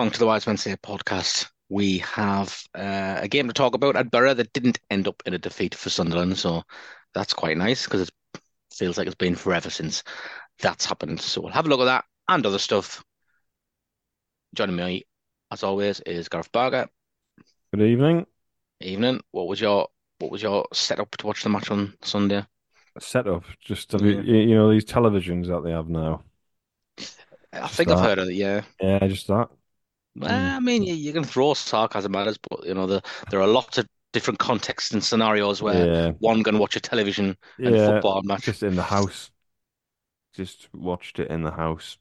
Along 0.00 0.10
to 0.12 0.18
the 0.18 0.24
Wise 0.24 0.46
Men 0.46 0.56
Say 0.56 0.74
podcast. 0.76 1.50
We 1.68 1.98
have 1.98 2.58
uh, 2.74 3.18
a 3.20 3.28
game 3.28 3.48
to 3.48 3.52
talk 3.52 3.74
about 3.74 3.96
at 3.96 4.10
Borough 4.10 4.32
that 4.32 4.54
didn't 4.54 4.80
end 4.88 5.06
up 5.06 5.22
in 5.26 5.34
a 5.34 5.38
defeat 5.38 5.74
for 5.74 5.90
Sunderland, 5.90 6.38
so 6.38 6.62
that's 7.12 7.34
quite 7.34 7.58
nice 7.58 7.84
because 7.84 8.08
it 8.08 8.10
feels 8.72 8.96
like 8.96 9.06
it's 9.06 9.14
been 9.14 9.34
forever 9.34 9.68
since 9.68 10.02
that's 10.58 10.86
happened. 10.86 11.20
So 11.20 11.42
we'll 11.42 11.52
have 11.52 11.66
a 11.66 11.68
look 11.68 11.80
at 11.80 11.84
that 11.84 12.06
and 12.30 12.46
other 12.46 12.58
stuff. 12.58 13.04
Joining 14.54 14.76
me, 14.76 15.04
as 15.50 15.62
always, 15.64 16.00
is 16.00 16.30
Gareth 16.30 16.50
Barker. 16.50 16.88
Good 17.74 17.82
evening. 17.82 18.24
Evening. 18.80 19.20
What 19.32 19.48
was 19.48 19.60
your 19.60 19.88
what 20.18 20.30
was 20.30 20.42
your 20.42 20.66
setup 20.72 21.14
to 21.18 21.26
watch 21.26 21.42
the 21.42 21.50
match 21.50 21.70
on 21.70 21.92
Sunday? 22.00 22.46
Setup, 22.98 23.44
just 23.62 23.92
have 23.92 24.00
you, 24.00 24.22
you 24.22 24.54
know 24.54 24.70
these 24.70 24.86
televisions 24.86 25.48
that 25.48 25.62
they 25.62 25.72
have 25.72 25.90
now. 25.90 26.22
I 27.52 27.68
think 27.68 27.90
I've 27.90 28.00
heard 28.00 28.18
of 28.18 28.28
it. 28.28 28.34
Yeah. 28.34 28.62
Yeah, 28.80 29.06
just 29.06 29.26
that. 29.26 29.50
Mm. 30.18 30.52
Well, 30.52 30.56
I 30.56 30.60
mean, 30.60 30.82
you, 30.82 30.94
you 30.94 31.12
can 31.12 31.24
throw 31.24 31.54
sarcasm 31.54 32.14
at 32.16 32.28
us, 32.28 32.38
but 32.50 32.64
you 32.66 32.74
know, 32.74 32.86
the, 32.86 33.02
there 33.30 33.40
are 33.40 33.46
lots 33.48 33.78
of 33.78 33.86
different 34.12 34.38
contexts 34.38 34.92
and 34.92 35.02
scenarios 35.04 35.62
where 35.62 35.88
Yeah, 35.88 36.12
one 36.18 36.42
can 36.44 36.58
watch 36.58 36.76
a 36.76 36.80
television 36.80 37.36
and 37.64 37.78
yeah, 37.78 37.80
football 37.80 38.20
match 38.24 38.42
just 38.42 38.62
in 38.62 38.76
the 38.76 38.84
house. 38.84 39.30
Just 40.32 40.68
watched 40.74 41.20
it 41.20 41.30
in 41.30 41.42
the 41.42 41.52
house, 41.52 41.98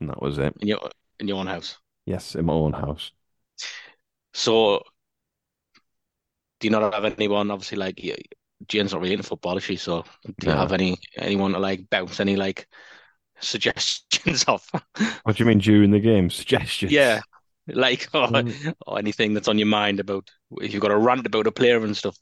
and 0.00 0.10
that 0.10 0.22
was 0.22 0.38
it. 0.38 0.56
in 0.60 0.68
your 0.68 0.90
in 1.20 1.28
your 1.28 1.38
own 1.38 1.46
house. 1.46 1.78
Yes, 2.06 2.34
in 2.34 2.46
my 2.46 2.52
own 2.54 2.72
house. 2.74 3.12
So, 4.34 4.82
do 6.60 6.66
you 6.66 6.70
not 6.70 6.92
have 6.94 7.04
anyone? 7.04 7.50
Obviously, 7.50 7.78
like 7.78 8.00
y- 8.02 8.16
Jane's 8.68 8.92
not 8.92 9.00
really 9.02 9.14
into 9.14 9.24
football, 9.28 9.56
is 9.56 9.64
she? 9.64 9.76
So, 9.76 10.04
do 10.40 10.46
you 10.48 10.52
No. 10.52 10.56
have 10.56 10.72
any 10.72 10.96
anyone 11.16 11.52
to 11.52 11.58
like 11.58 11.88
bounce 11.90 12.20
any 12.20 12.36
like 12.36 12.66
suggestions 13.40 14.44
off? 14.48 14.70
What 15.22 15.36
do 15.36 15.42
you 15.42 15.48
mean 15.48 15.58
during 15.58 15.90
the 15.90 16.00
game? 16.00 16.30
Suggestions? 16.30 16.96
Yeah, 16.96 17.20
like 17.68 18.08
or, 18.14 18.30
Mm. 18.30 18.74
or 18.86 18.98
anything 18.98 19.34
that's 19.34 19.48
on 19.48 19.58
your 19.58 19.68
mind 19.68 20.00
about 20.00 20.30
if 20.60 20.72
you've 20.72 20.82
got 20.82 20.90
a 20.92 20.98
rant 20.98 21.26
about 21.26 21.46
a 21.46 21.52
player 21.52 21.84
and 21.84 21.96
stuff. 21.96 22.16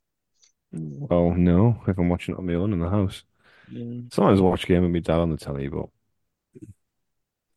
Well, 0.72 1.30
no, 1.34 1.82
if 1.86 1.98
I'm 1.98 2.08
watching 2.08 2.34
it 2.34 2.38
on 2.38 2.46
my 2.46 2.54
own 2.54 2.72
in 2.72 2.80
the 2.80 2.88
house. 2.90 3.24
Mm. 3.70 4.10
Sometimes 4.10 4.40
I 4.40 4.44
watch 4.44 4.64
a 4.64 4.68
game 4.68 4.82
with 4.82 4.92
my 4.92 5.00
dad 5.00 5.20
on 5.20 5.30
the 5.30 5.36
telly, 5.38 5.68
but 5.68 5.88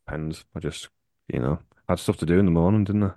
depends. 0.05 0.45
I 0.55 0.59
just, 0.59 0.89
you 1.27 1.39
know, 1.39 1.59
had 1.87 1.99
stuff 1.99 2.17
to 2.17 2.25
do 2.25 2.39
in 2.39 2.45
the 2.45 2.51
morning, 2.51 2.83
didn't 2.83 3.03
I? 3.03 3.11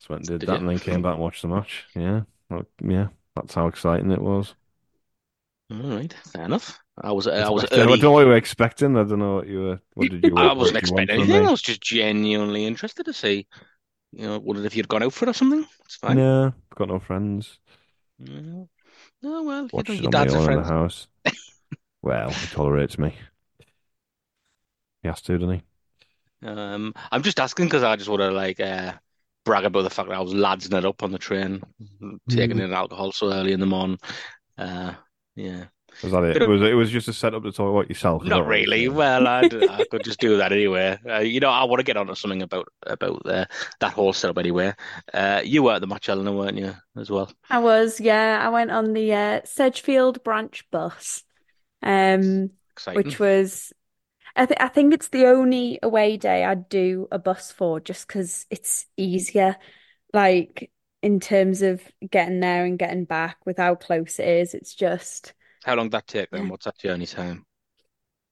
So 0.00 0.14
went 0.14 0.22
and 0.22 0.28
did 0.40 0.46
Did 0.46 0.46
that 0.46 0.60
you? 0.60 0.60
and 0.60 0.68
then 0.68 0.80
came 0.80 1.02
back 1.02 1.12
and 1.14 1.22
watched 1.22 1.42
the 1.42 1.48
match. 1.48 1.86
Yeah. 1.94 2.22
Yeah, 2.82 3.08
that's 3.34 3.54
how 3.54 3.66
exciting 3.68 4.10
it 4.10 4.20
was. 4.22 4.54
All 5.70 5.76
right, 5.96 6.12
fair 6.32 6.44
enough. 6.44 6.78
I 7.00 7.12
was 7.12 7.26
I 7.26 7.48
was 7.50 7.64
Expecting- 7.64 7.82
I 7.88 7.90
don't 7.90 8.00
know 8.02 8.12
what 8.12 8.20
you 8.22 8.26
were 8.28 8.36
expecting. 8.36 8.96
I 8.96 9.04
don't 9.04 9.18
know 9.18 9.34
what 9.36 9.46
you 9.48 9.60
were. 9.60 9.80
What 9.94 10.10
did 10.10 10.24
you? 10.24 10.34
I 10.36 10.52
wasn't 10.54 10.78
expecting 10.78 11.10
anything. 11.20 11.46
I 11.46 11.50
was 11.50 11.62
just 11.62 11.80
genuinely 11.82 12.64
interested 12.64 13.04
to 13.04 13.12
see, 13.12 13.46
you 14.12 14.26
know, 14.26 14.38
wondered 14.38 14.64
if 14.66 14.74
you'd 14.74 14.88
gone 14.88 15.02
out 15.02 15.12
for 15.12 15.26
it 15.26 15.30
or 15.30 15.34
something. 15.34 15.64
It's 15.84 15.96
fine. 15.96 16.16
No, 16.16 16.54
got 16.74 16.88
no 16.88 16.98
friends. 16.98 17.58
Yeah. 18.18 18.64
Oh 19.24 19.42
well, 19.42 19.68
you 19.72 19.82
know, 19.94 19.94
your 19.94 20.10
dad's 20.10 20.32
a 20.34 20.38
own 20.38 20.52
in 20.52 20.62
the 20.62 20.64
house. 20.68 21.06
Well, 22.00 22.30
he 22.30 22.46
tolerates 22.46 22.96
me. 22.96 23.14
He 25.02 25.08
has 25.08 25.20
to, 25.22 25.36
doesn't 25.36 25.54
he? 26.42 26.46
Um, 26.46 26.94
I'm 27.10 27.22
just 27.22 27.40
asking 27.40 27.66
because 27.66 27.82
I 27.82 27.96
just 27.96 28.08
want 28.08 28.20
to 28.20 28.30
like 28.30 28.60
uh, 28.60 28.92
brag 29.44 29.64
about 29.64 29.82
the 29.82 29.90
fact 29.90 30.08
that 30.08 30.16
I 30.16 30.20
was 30.20 30.32
ladsing 30.32 30.78
it 30.78 30.84
up 30.84 31.02
on 31.02 31.10
the 31.10 31.18
train, 31.18 31.60
taking 32.30 32.58
Mm. 32.58 32.64
in 32.66 32.72
alcohol 32.72 33.10
so 33.10 33.32
early 33.32 33.52
in 33.52 33.58
the 33.60 33.66
morning. 33.66 33.98
Uh, 34.56 34.92
yeah, 35.38 35.64
Was 36.02 36.12
that 36.12 36.24
it? 36.24 36.34
Bit 36.34 36.42
It 36.42 36.48
was. 36.48 36.62
It 36.62 36.74
was 36.74 36.90
just 36.90 37.08
a 37.08 37.12
setup 37.12 37.44
to 37.44 37.52
talk 37.52 37.70
about 37.70 37.88
yourself. 37.88 38.24
not 38.24 38.46
really. 38.46 38.86
saying? 38.86 38.94
Well, 38.94 39.26
I'd, 39.26 39.54
I 39.70 39.84
could 39.84 40.04
just 40.04 40.20
do 40.20 40.36
that 40.38 40.52
anyway. 40.52 40.98
Uh, 41.08 41.18
you 41.20 41.40
know, 41.40 41.50
I 41.50 41.64
want 41.64 41.78
to 41.78 41.84
get 41.84 41.96
onto 41.96 42.14
something 42.14 42.42
about 42.42 42.68
about 42.84 43.24
uh, 43.24 43.46
that 43.80 43.92
whole 43.92 44.12
setup 44.12 44.38
anyway. 44.38 44.74
Uh, 45.14 45.42
you 45.44 45.62
were 45.62 45.74
at 45.74 45.80
the 45.80 45.86
match, 45.86 46.08
Eleanor, 46.08 46.32
weren't 46.32 46.58
you, 46.58 46.74
as 46.96 47.08
well? 47.08 47.30
I 47.48 47.58
was, 47.58 48.00
yeah. 48.00 48.40
I 48.44 48.48
went 48.48 48.70
on 48.70 48.92
the 48.92 49.12
uh, 49.12 49.40
Sedgefield 49.44 50.24
branch 50.24 50.68
bus, 50.70 51.22
um, 51.82 52.50
which 52.92 53.20
was, 53.20 53.72
I 54.34 54.46
th 54.46 54.56
I 54.60 54.68
think 54.68 54.94
it's 54.94 55.08
the 55.08 55.26
only 55.26 55.78
away 55.82 56.16
day 56.16 56.44
I'd 56.44 56.68
do 56.68 57.06
a 57.12 57.18
bus 57.18 57.52
for, 57.52 57.78
just 57.80 58.08
because 58.08 58.46
it's 58.50 58.86
easier, 58.96 59.56
like 60.12 60.70
in 61.02 61.20
terms 61.20 61.62
of 61.62 61.82
getting 62.10 62.40
there 62.40 62.64
and 62.64 62.78
getting 62.78 63.04
back 63.04 63.38
with 63.46 63.58
how 63.58 63.74
close 63.74 64.18
it 64.18 64.28
is. 64.28 64.54
It's 64.54 64.74
just 64.74 65.34
How 65.62 65.76
long 65.76 65.86
did 65.86 65.92
that 65.92 66.08
take 66.08 66.30
then? 66.32 66.48
What's 66.48 66.64
that 66.64 66.78
journey 66.78 67.06
time? 67.06 67.46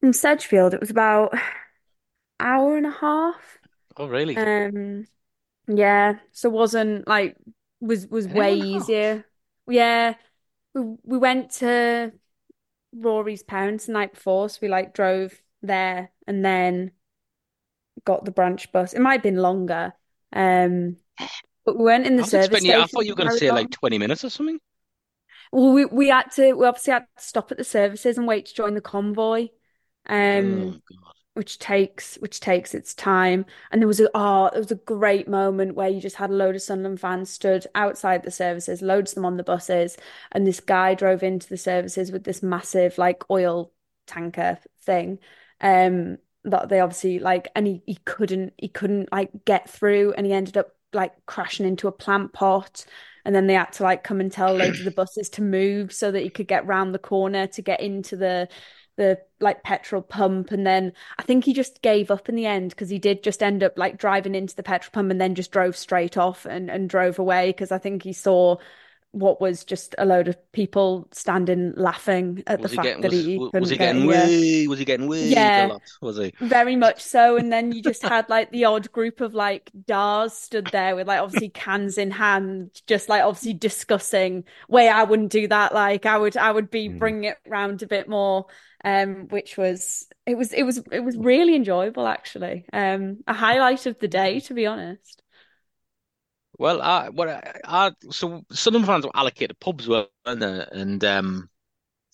from 0.00 0.12
Sedgefield, 0.12 0.75
it 0.75 0.81
was 0.81 0.91
about 0.91 1.34
hour 2.41 2.77
and 2.77 2.87
a 2.87 2.91
half. 2.91 3.59
Oh, 3.97 4.06
really? 4.09 4.37
Um, 4.37 5.06
yeah, 5.69 6.21
so 6.32 6.50
wasn't 6.50 7.09
like 7.09 7.37
was 7.81 8.09
was 8.09 8.28
An 8.28 8.37
way 8.37 8.53
hour 8.53 8.53
and 8.53 8.62
a 8.62 8.66
half? 8.66 8.93
easier. 8.93 9.27
Yeah, 9.69 10.16
we 10.75 10.83
we 11.04 11.19
went 11.19 11.53
to 11.56 12.12
Rory's 12.94 13.43
parents 13.43 13.87
the 13.87 13.93
night 13.94 14.15
before, 14.15 14.48
so 14.50 14.60
we 14.62 14.69
like 14.69 14.94
drove 14.94 15.43
there 15.62 16.12
and 16.27 16.44
then 16.44 16.93
got 18.04 18.25
the 18.25 18.31
branch 18.31 18.71
bus. 18.72 18.93
It 18.93 19.00
might 19.00 19.15
have 19.15 19.22
been 19.22 19.37
longer, 19.37 19.93
um, 20.33 20.97
but 21.66 21.78
we 21.78 21.84
weren't 21.84 22.06
in 22.06 22.16
the 22.16 22.25
service 22.25 22.65
I 22.69 22.87
thought 22.87 23.06
you 23.06 23.12
were 23.12 23.16
going 23.16 23.28
to 23.28 23.32
say 23.32 23.50
like 23.50 23.71
20 23.71 23.99
minutes 23.99 24.25
or 24.25 24.31
something. 24.31 24.59
Well, 25.53 25.72
we 25.72 25.84
we 25.87 26.09
had 26.09 26.31
to 26.32 26.54
we 26.54 26.66
obviously 26.66 26.93
had 26.93 27.06
to 27.16 27.22
stop 27.22 27.50
at 27.53 27.59
the 27.59 27.65
services 27.65 28.19
and 28.19 28.27
wait 28.27 28.47
to 28.47 28.54
join 28.54 28.75
the 28.75 28.81
convoy, 28.81 29.49
um, 30.06 30.72
Oh, 30.72 30.81
which 31.34 31.59
takes 31.59 32.16
which 32.16 32.41
takes 32.41 32.75
its 32.75 32.94
time. 32.94 33.47
And 33.72 33.82
there 33.82 33.88
was 33.88 34.00
a 34.00 34.10
oh, 34.15 34.50
there 34.53 34.62
was 34.62 34.72
a 34.72 34.77
great 34.77 35.28
moment 35.28 35.77
where 35.77 35.91
you 35.91 36.00
just 36.03 36.16
had 36.19 36.31
a 36.31 36.34
load 36.34 36.56
of 36.56 36.62
Sunderland 36.62 37.00
fans 37.00 37.31
stood 37.31 37.66
outside 37.77 38.25
the 38.25 38.33
services, 38.33 38.83
loads 38.83 39.12
of 39.12 39.16
them 39.16 39.27
on 39.27 39.38
the 39.38 39.44
buses, 39.44 39.98
and 40.33 40.47
this 40.47 40.60
guy 40.60 40.94
drove 40.94 41.25
into 41.25 41.48
the 41.48 41.59
services 41.59 42.12
with 42.12 42.25
this 42.25 42.43
massive 42.44 42.98
like 42.98 43.25
oil 43.31 43.72
tanker 44.06 44.59
thing, 44.83 45.21
um, 45.62 46.19
that 46.44 46.69
they 46.71 46.81
obviously 46.81 47.21
like, 47.21 47.48
and 47.57 47.66
he 47.69 47.83
he 47.86 47.97
couldn't 48.07 48.54
he 48.59 48.69
couldn't 48.69 49.12
like 49.12 49.30
get 49.47 49.71
through, 49.71 50.15
and 50.15 50.27
he 50.27 50.34
ended 50.34 50.57
up 50.59 50.75
like 50.97 51.15
crashing 51.27 51.66
into 51.66 51.89
a 51.89 51.93
plant 51.93 52.33
pot. 52.33 52.84
And 53.25 53.34
then 53.34 53.47
they 53.47 53.54
had 53.54 53.72
to 53.75 53.83
like 53.83 54.04
come 54.04 54.21
and 54.21 54.31
tell 54.31 54.54
loads 54.54 54.78
of 54.78 54.84
the 54.84 54.91
buses 54.91 55.28
to 55.31 55.43
move 55.43 55.93
so 55.93 56.10
that 56.10 56.22
he 56.22 56.31
could 56.31 56.47
get 56.48 56.66
round 56.66 56.95
the 56.95 56.98
corner 56.98 57.47
to 57.48 57.63
get 57.63 57.81
into 57.81 58.16
the 58.16 58.48
the 58.97 59.19
like 59.41 59.63
petrol 59.63 60.03
pump. 60.03 60.51
And 60.53 60.66
then 60.66 60.93
I 61.19 61.22
think 61.22 61.45
he 61.45 61.53
just 61.53 61.83
gave 61.83 62.10
up 62.10 62.28
in 62.28 62.34
the 62.34 62.47
end 62.47 62.71
because 62.71 62.89
he 62.89 62.98
did 62.98 63.22
just 63.22 63.43
end 63.43 63.63
up 63.63 63.77
like 63.77 63.98
driving 63.98 64.34
into 64.34 64.57
the 64.57 64.63
petrol 64.63 64.91
pump 64.93 65.10
and 65.10 65.21
then 65.21 65.34
just 65.34 65.51
drove 65.53 65.77
straight 65.77 66.16
off 66.16 66.47
and, 66.47 66.71
and 66.71 66.89
drove 66.89 67.19
away 67.19 67.51
because 67.51 67.72
I 67.72 67.78
think 67.78 68.03
he 68.03 68.13
saw 68.13 68.57
what 69.16 69.41
was 69.41 69.65
just 69.65 69.95
a 69.98 70.04
load 70.07 70.28
of 70.28 70.36
people 70.53 71.09
standing 71.13 71.72
laughing 71.77 72.42
at 72.47 72.60
Was 72.60 72.71
the 72.72 72.78
fact 72.78 72.78
getting 72.78 73.03
that 73.03 73.13
he 73.13 73.47
was 73.53 73.53
couldn't 73.53 73.71
he 73.71 73.78
getting 73.78 74.07
way 74.07 74.66
was 74.66 74.78
he 74.78 74.84
getting 74.84 75.09
way 75.09 75.53
Yeah. 75.53 75.59
a 75.59 75.72
lot? 75.72 75.83
Was 76.01 76.16
he? 76.18 76.33
Very 76.41 76.77
much 76.77 77.03
so. 77.03 77.36
And 77.39 77.53
then 77.53 77.72
you 77.72 77.83
just 77.83 78.03
had 78.04 78.28
like 78.28 78.51
the 78.51 78.66
odd 78.66 78.92
group 78.92 79.22
of 79.22 79.34
like 79.34 79.71
Dars 79.86 80.34
stood 80.34 80.71
there 80.71 80.95
with 80.95 81.07
like 81.09 81.21
obviously 81.21 81.48
cans 81.48 81.98
in 81.98 82.10
hand, 82.10 82.83
just 82.86 83.09
like 83.09 83.22
obviously 83.22 83.54
discussing, 83.54 84.45
way 84.68 84.89
I 84.89 85.04
wouldn't 85.04 85.33
do 85.33 85.48
that. 85.48 85.72
Like 85.74 86.04
I 86.07 86.19
would, 86.19 86.36
I 86.36 86.51
would 86.53 86.71
be 86.71 86.89
Mm. 86.89 86.98
bringing 86.98 87.24
it 87.24 87.39
round 87.47 87.83
a 87.83 87.86
bit 87.86 88.09
more. 88.09 88.47
Um, 88.84 89.27
which 89.28 89.57
was, 89.57 90.07
it 90.27 90.36
was, 90.36 90.53
it 90.53 90.62
was, 90.62 90.78
it 90.92 91.01
was 91.01 91.16
really 91.16 91.57
enjoyable 91.57 92.07
actually. 92.07 92.66
Um, 92.72 93.24
a 93.27 93.34
highlight 93.34 93.86
of 93.86 93.98
the 93.98 94.07
day, 94.09 94.39
to 94.41 94.54
be 94.54 94.66
honest. 94.66 95.22
Well, 96.58 96.80
I 96.80 97.10
what 97.10 97.28
I, 97.28 97.60
I 97.64 97.92
so 98.10 98.42
Sunderland 98.50 98.86
fans 98.86 99.04
were 99.04 99.12
allocated 99.14 99.58
pubs, 99.60 99.88
weren't 99.88 100.08
they? 100.24 100.64
And 100.72 101.04
um, 101.04 101.50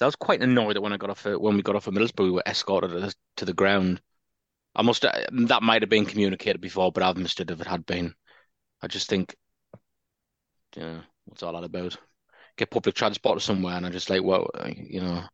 I 0.01 0.07
was 0.07 0.17
quite 0.17 0.43
annoyed 0.43 0.77
that 0.77 0.81
when 0.81 0.93
I 0.93 0.97
got 0.97 1.11
off 1.11 1.25
when 1.25 1.57
we 1.57 1.63
got 1.63 1.77
off 1.77 1.87
at 1.89 1.95
Middlesbrough, 1.95 2.25
we 2.25 2.31
were 2.31 2.43
escorted 2.47 3.15
to 3.37 3.45
the, 3.45 3.53
ground. 3.53 4.01
I 4.75 4.83
must 4.83 5.03
that 5.03 5.63
might 5.63 5.83
have 5.83 5.91
been 5.91 6.07
communicated 6.07 6.61
before, 6.61 6.91
but 6.93 7.03
I've 7.03 7.17
missed 7.17 7.41
it 7.41 7.51
if 7.51 7.61
it 7.61 7.67
had 7.67 7.87
been. 7.87 8.15
I 8.83 8.89
just 8.89 9.09
think, 9.09 9.37
yeah, 10.77 11.01
what's 11.27 11.43
all 11.43 11.53
that 11.53 11.65
about? 11.65 11.97
Get 12.57 12.71
public 12.71 12.95
transport 12.95 13.41
somewhere, 13.43 13.77
and 13.77 13.87
I 13.87 13.91
just 13.91 14.11
like, 14.11 14.23
well, 14.25 14.49
you 14.67 15.01
know, 15.01 15.25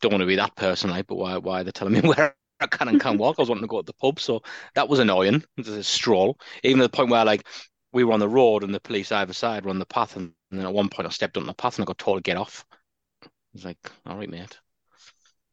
don't 0.00 0.12
want 0.12 0.22
to 0.22 0.26
be 0.26 0.36
that 0.36 0.56
person, 0.56 0.90
like, 0.90 1.06
but 1.06 1.16
why 1.16 1.36
why 1.38 1.60
are 1.60 1.64
they 1.64 1.70
telling 1.70 1.94
me 1.94 2.00
where 2.02 2.36
I 2.60 2.66
can 2.66 2.88
and 2.88 3.00
can't 3.00 3.18
walk? 3.18 3.36
I 3.38 3.42
was 3.42 3.48
wanting 3.48 3.64
to 3.64 3.68
go 3.68 3.80
to 3.80 3.86
the 3.86 3.94
pub, 3.94 4.20
so 4.20 4.42
that 4.74 4.88
was 4.88 4.98
annoying. 4.98 5.44
It 5.56 5.66
was 5.66 5.68
a 5.68 5.84
stroll, 5.84 6.38
even 6.64 6.78
to 6.78 6.84
the 6.84 6.88
point 6.90 7.10
where 7.10 7.24
like 7.24 7.46
we 7.94 8.04
were 8.04 8.12
on 8.12 8.20
the 8.20 8.28
road 8.28 8.64
and 8.64 8.74
the 8.74 8.80
police 8.80 9.12
either 9.12 9.32
side 9.32 9.64
were 9.64 9.70
on 9.70 9.78
the 9.78 9.86
path, 9.86 10.16
and, 10.16 10.32
and 10.50 10.60
then 10.60 10.66
at 10.66 10.74
one 10.74 10.88
point 10.88 11.06
I 11.06 11.10
stepped 11.10 11.36
on 11.36 11.46
the 11.46 11.54
path 11.54 11.78
and 11.78 11.84
I 11.84 11.86
got 11.86 11.98
told 11.98 12.18
to 12.18 12.22
get 12.22 12.36
off. 12.36 12.66
I 13.22 13.28
was 13.54 13.64
like, 13.64 13.78
all 14.04 14.16
right, 14.16 14.28
mate. 14.28 14.58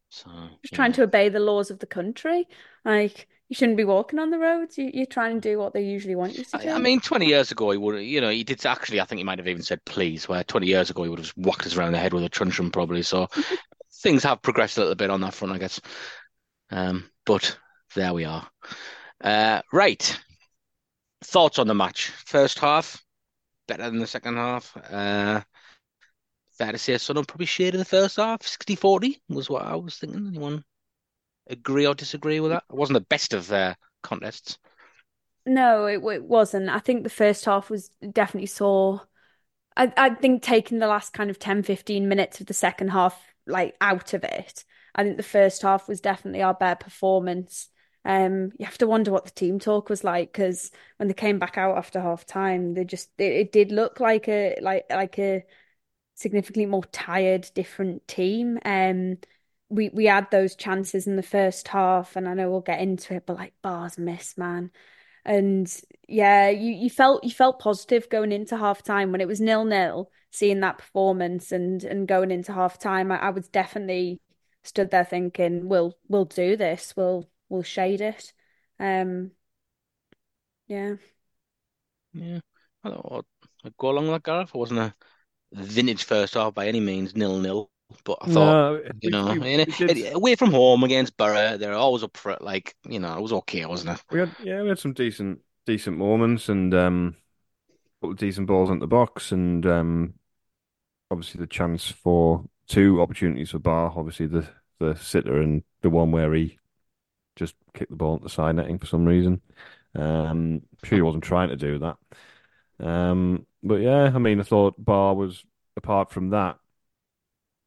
So 0.10 0.30
Just 0.62 0.74
trying 0.74 0.92
to 0.94 1.04
obey 1.04 1.30
the 1.30 1.40
laws 1.40 1.72
of 1.72 1.80
the 1.80 1.86
country. 1.86 2.48
Like 2.84 3.28
you 3.48 3.56
shouldn't 3.56 3.78
be 3.78 3.86
walking 3.86 4.20
on 4.20 4.30
the 4.30 4.40
roads. 4.40 4.78
You, 4.78 4.90
you're 4.94 5.06
trying 5.06 5.40
to 5.40 5.50
do 5.50 5.58
what 5.58 5.74
they 5.74 5.84
usually 5.84 6.16
want 6.16 6.38
you 6.38 6.44
to 6.44 6.58
I, 6.58 6.64
do. 6.64 6.70
I 6.72 6.80
mean, 6.80 7.00
20 7.00 7.28
years 7.28 7.52
ago, 7.52 7.72
he 7.72 7.78
would, 7.78 8.02
you 8.02 8.20
know, 8.20 8.30
he 8.30 8.44
did 8.44 8.66
actually, 8.66 9.00
I 9.00 9.06
think 9.06 9.20
he 9.20 9.24
might 9.24 9.40
have 9.40 9.48
even 9.48 9.62
said 9.62 9.84
please, 9.86 10.28
where 10.28 10.44
20 10.44 10.68
years 10.68 10.90
ago, 10.90 11.04
he 11.04 11.10
would 11.10 11.20
have 11.20 11.26
just 11.26 11.38
whacked 11.38 11.66
us 11.66 11.78
around 11.78 11.94
the 11.94 11.98
head 12.00 12.14
with 12.14 12.24
a 12.24 12.30
truncheon, 12.30 12.72
probably. 12.72 13.04
So 13.04 13.28
things 14.02 14.24
have 14.24 14.42
progressed 14.42 14.78
a 14.78 14.82
little 14.82 14.96
bit 14.96 15.10
on 15.10 15.22
that 15.22 15.34
front, 15.34 15.54
I 15.54 15.60
guess. 15.60 15.80
Um, 16.72 17.10
but 17.26 17.58
there 17.96 18.14
we 18.14 18.26
are. 18.26 18.48
Uh, 19.24 19.62
right. 19.72 20.20
Thoughts 21.24 21.60
on 21.60 21.68
the 21.68 21.76
match? 21.76 22.08
First 22.26 22.60
half, 22.60 23.04
better 23.68 23.84
than 23.84 24.00
the 24.00 24.08
second 24.08 24.36
half. 24.36 24.76
Uh, 24.90 25.42
fair 26.58 26.72
to 26.72 26.78
say, 26.78 26.98
Sunderland 26.98 27.28
probably 27.28 27.46
shaded 27.46 27.80
the 27.80 27.86
first 27.86 28.18
half. 28.18 28.42
60 28.42 28.76
40 28.76 29.22
was 29.30 29.50
what 29.50 29.64
I 29.64 29.76
was 29.76 29.98
thinking. 29.98 30.28
Anyone 30.28 30.64
agree 31.48 31.86
or 31.86 31.94
disagree 31.94 32.40
with 32.40 32.52
that? 32.52 32.64
It 32.70 32.76
wasn't 32.76 32.96
the 32.96 33.06
best 33.10 33.34
of 33.34 33.52
uh, 33.52 33.76
contests. 34.04 34.58
No, 35.46 35.86
it, 35.86 36.02
it 36.04 36.24
wasn't. 36.24 36.70
I 36.70 36.80
think 36.80 37.04
the 37.04 37.10
first 37.10 37.46
half 37.46 37.70
was 37.70 37.90
definitely 38.12 38.48
saw. 38.48 39.00
I, 39.76 39.92
I 39.98 40.10
think 40.12 40.44
taking 40.44 40.80
the 40.80 40.88
last 40.88 41.14
kind 41.14 41.30
of 41.30 41.40
10, 41.40 41.64
15 41.64 42.08
minutes 42.08 42.40
of 42.42 42.48
the 42.48 42.54
second 42.54 42.90
half 42.90 43.20
like 43.48 43.76
out 43.82 44.14
of 44.14 44.24
it, 44.24 44.64
I 44.94 45.04
think 45.04 45.18
the 45.18 45.24
first 45.24 45.62
half 45.64 45.88
was 45.88 46.02
definitely 46.02 46.42
our 46.44 46.54
better 46.54 46.84
performance. 46.84 47.70
Um, 48.04 48.52
you 48.58 48.66
have 48.66 48.78
to 48.80 48.88
wonder 48.88 49.12
what 49.12 49.26
the 49.26 49.32
team 49.32 49.60
talk 49.60 49.90
was 49.90 50.04
like 50.04 50.32
because 50.34 50.72
when 50.98 51.08
they 51.08 51.14
came 51.14 51.40
back 51.40 51.58
out 51.58 51.78
after 51.78 52.02
half 52.02 52.26
time, 52.26 52.74
they 52.74 52.84
just 52.86 53.10
it, 53.18 53.32
it 53.34 53.52
did 53.52 53.72
look 53.72 54.00
like 54.00 54.28
a 54.28 54.58
like 54.62 54.86
like 54.90 55.20
a 55.20 55.44
significantly 56.16 56.66
more 56.66 56.84
tired, 56.86 57.50
different 57.56 58.08
team. 58.08 58.60
Um, 58.66 59.18
we 59.70 59.90
we 59.90 60.06
had 60.06 60.30
those 60.32 60.56
chances 60.56 61.08
in 61.08 61.16
the 61.16 61.24
first 61.24 61.68
half, 61.70 62.16
and 62.16 62.28
I 62.28 62.34
know 62.34 62.50
we'll 62.52 62.62
get 62.62 62.82
into 62.82 63.16
it, 63.16 63.26
but 63.26 63.38
like 63.38 63.54
Ba's 63.62 63.98
miss, 63.98 64.38
man. 64.38 64.72
And 65.26 65.72
yeah, 66.08 66.50
you, 66.50 66.74
you 66.74 66.90
felt 66.90 67.24
you 67.24 67.32
felt 67.32 67.60
positive 67.60 68.10
going 68.10 68.32
into 68.32 68.58
half 68.58 68.84
time 68.84 69.12
when 69.12 69.22
it 69.22 69.28
was 69.28 69.42
nil 69.42 69.66
nil, 69.66 70.12
seeing 70.32 70.60
that 70.62 70.80
performance 70.80 71.52
and 71.52 71.84
and 71.84 72.08
going 72.08 72.32
into 72.32 72.54
half 72.54 72.80
time, 72.80 73.12
I, 73.12 73.18
I 73.20 73.30
was 73.32 73.48
definitely 73.50 74.22
stood 74.64 74.92
there 74.92 75.06
thinking, 75.06 75.70
we'll 75.70 75.98
we'll 76.10 76.26
do 76.26 76.58
this, 76.58 76.96
we'll 76.98 77.30
we'll 77.52 77.64
shade 77.64 78.02
it. 78.02 78.34
Um 78.80 79.32
yeah. 80.68 80.96
Yeah, 82.14 82.40
I 82.84 82.90
thought 82.90 83.26
I'd 83.64 83.78
go 83.78 83.90
along 83.90 84.06
with 84.06 84.14
that, 84.16 84.24
Gareth. 84.24 84.52
I 84.54 84.58
wasn't 84.58 84.80
a 84.80 84.94
vintage 85.54 86.04
first 86.06 86.34
half 86.36 86.54
by 86.54 86.68
any 86.68 86.80
means, 86.80 87.16
nil 87.16 87.40
nil. 87.40 87.72
But 88.06 88.20
I 88.22 88.28
thought, 88.28 88.60
No, 88.66 88.82
you 89.02 89.12
know, 89.12 89.28
we, 89.32 89.40
I 89.42 89.66
we 89.66 89.74
did. 89.74 89.98
it- 89.98 90.16
away 90.16 90.36
from 90.36 90.52
home 90.52 90.84
against 90.84 91.18
Borough, 91.18 91.58
they're 91.58 91.74
always 91.74 92.04
up 92.04 92.18
for 92.18 92.32
it. 92.32 92.42
Like, 92.42 92.76
you 92.88 93.00
know, 93.00 93.18
it 93.18 93.22
was 93.22 93.34
okay, 93.34 93.66
wasn't 93.66 94.00
it? 94.00 94.04
We 94.10 94.20
had 94.20 94.36
yeah, 94.40 94.62
we 94.62 94.70
had 94.70 94.80
some 94.80 94.94
decent 94.94 95.40
decent 95.66 95.98
moments 95.98 96.50
and 96.50 96.74
um, 96.74 97.16
a 97.18 97.90
couple 98.02 98.12
of 98.14 98.18
decent 98.18 98.48
balls 98.48 98.70
into 98.70 98.82
the 98.82 98.88
box 98.88 99.32
and 99.32 99.66
um, 99.66 100.14
obviously 101.12 101.40
the 101.40 101.48
chance 101.48 101.90
for 101.90 102.46
two 102.68 103.02
opportunities 103.02 103.52
for 103.52 103.60
Ba. 103.60 103.92
Obviously 103.96 104.28
the 104.28 104.50
the 104.80 104.96
sitter 104.96 105.42
and 105.42 105.64
the 105.82 105.90
one 105.92 106.12
where 106.12 106.34
he 106.34 106.60
just 107.42 107.56
kicked 107.74 107.90
the 107.92 107.98
ball 107.98 108.16
at 108.16 108.22
the 108.22 108.30
side 108.30 108.56
netting 108.56 108.80
for 108.80 108.86
some 108.86 109.06
reason. 109.06 109.42
Um, 109.96 110.62
sure 110.84 110.98
he 110.98 111.02
wasn't 111.02 111.24
trying 111.24 111.50
to 111.50 111.56
do 111.56 111.80
that. 111.80 111.98
Um, 112.80 113.46
but 113.64 113.76
yeah, 113.82 114.12
I 114.14 114.18
mean, 114.20 114.40
I 114.40 114.44
thought 114.44 114.76
Ba 114.84 115.14
was 115.14 115.44
apart 115.76 116.12
from 116.12 116.30
that. 116.30 116.58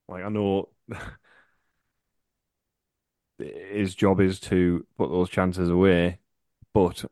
Like 0.08 0.24
I 0.24 0.28
know 0.28 0.68
his 3.38 3.94
job 3.94 4.20
is 4.20 4.38
to 4.40 4.86
put 4.96 5.10
those 5.10 5.30
chances 5.30 5.68
away, 5.68 6.18
but 6.72 7.04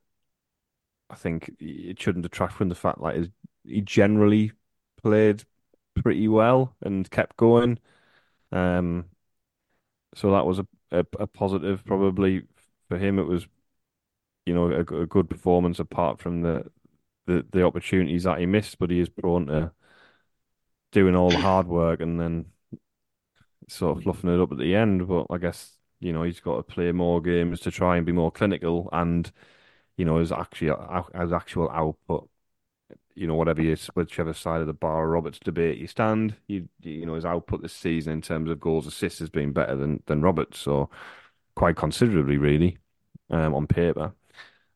I 1.11 1.15
think 1.15 1.51
it 1.61 2.01
shouldn't 2.01 2.23
detract 2.23 2.55
from 2.55 2.69
the 2.69 2.75
fact 2.75 2.99
like 3.01 3.17
his, 3.17 3.29
he 3.65 3.81
generally 3.83 4.53
played 5.03 5.45
pretty 6.03 6.29
well 6.29 6.75
and 6.83 7.11
kept 7.11 7.37
going. 7.37 7.79
Um, 8.53 9.07
so 10.15 10.31
that 10.33 10.47
was 10.47 10.59
a, 10.59 10.67
a, 10.91 11.07
a 11.21 11.27
positive 11.27 11.85
probably 11.85 12.43
for 12.93 12.99
him. 12.99 13.19
It 13.19 13.27
was, 13.27 13.47
you 14.47 14.55
know, 14.55 14.71
a, 14.71 14.81
a 14.81 15.07
good 15.07 15.31
performance 15.31 15.79
apart 15.79 16.21
from 16.21 16.43
the, 16.43 16.71
the 17.27 17.47
the 17.53 17.65
opportunities 17.65 18.25
that 18.25 18.39
he 18.39 18.47
missed, 18.47 18.79
but 18.79 18.91
he 18.91 19.01
is 19.01 19.09
prone 19.09 19.47
to 19.47 19.73
doing 20.93 21.17
all 21.17 21.31
the 21.31 21.39
hard 21.39 21.67
work 21.67 22.01
and 22.01 22.21
then 22.21 22.47
sort 23.69 23.97
of 23.97 24.03
fluffing 24.05 24.31
it 24.33 24.41
up 24.41 24.53
at 24.53 24.59
the 24.59 24.75
end. 24.75 25.07
But 25.09 25.27
I 25.31 25.39
guess 25.39 25.77
you 26.01 26.13
know 26.13 26.23
he's 26.23 26.41
got 26.41 26.57
to 26.57 26.63
play 26.63 26.93
more 26.93 27.21
games 27.21 27.61
to 27.61 27.71
try 27.71 27.97
and 27.97 28.07
be 28.07 28.13
more 28.13 28.31
clinical 28.31 28.89
and 28.93 29.31
you 29.97 30.05
know 30.05 30.19
his 30.19 30.33
actually 30.33 30.73
his 31.19 31.33
actual 31.33 31.71
output. 31.71 32.29
You 33.15 33.27
know, 33.27 33.35
whatever 33.35 33.63
you 33.63 33.77
whichever 33.95 34.33
side 34.33 34.63
of 34.63 34.67
the 34.67 34.73
Ba 34.73 34.89
Roberts 34.89 35.39
debate 35.39 35.79
you 35.79 35.87
stand, 35.87 36.37
you 36.49 36.69
you 36.83 37.07
know 37.07 37.15
his 37.15 37.27
output 37.27 37.63
this 37.63 37.75
season 37.75 38.15
in 38.15 38.23
terms 38.23 38.51
of 38.51 38.61
goals 38.61 38.87
assists 38.87 39.21
has 39.21 39.31
been 39.31 39.53
better 39.53 39.77
than 39.77 40.03
than 40.07 40.23
Roberts, 40.23 40.59
so 40.59 40.91
quite 41.57 41.77
considerably 41.77 42.39
really, 42.39 42.79
um, 43.33 43.55
on 43.55 43.67
paper. 43.67 44.15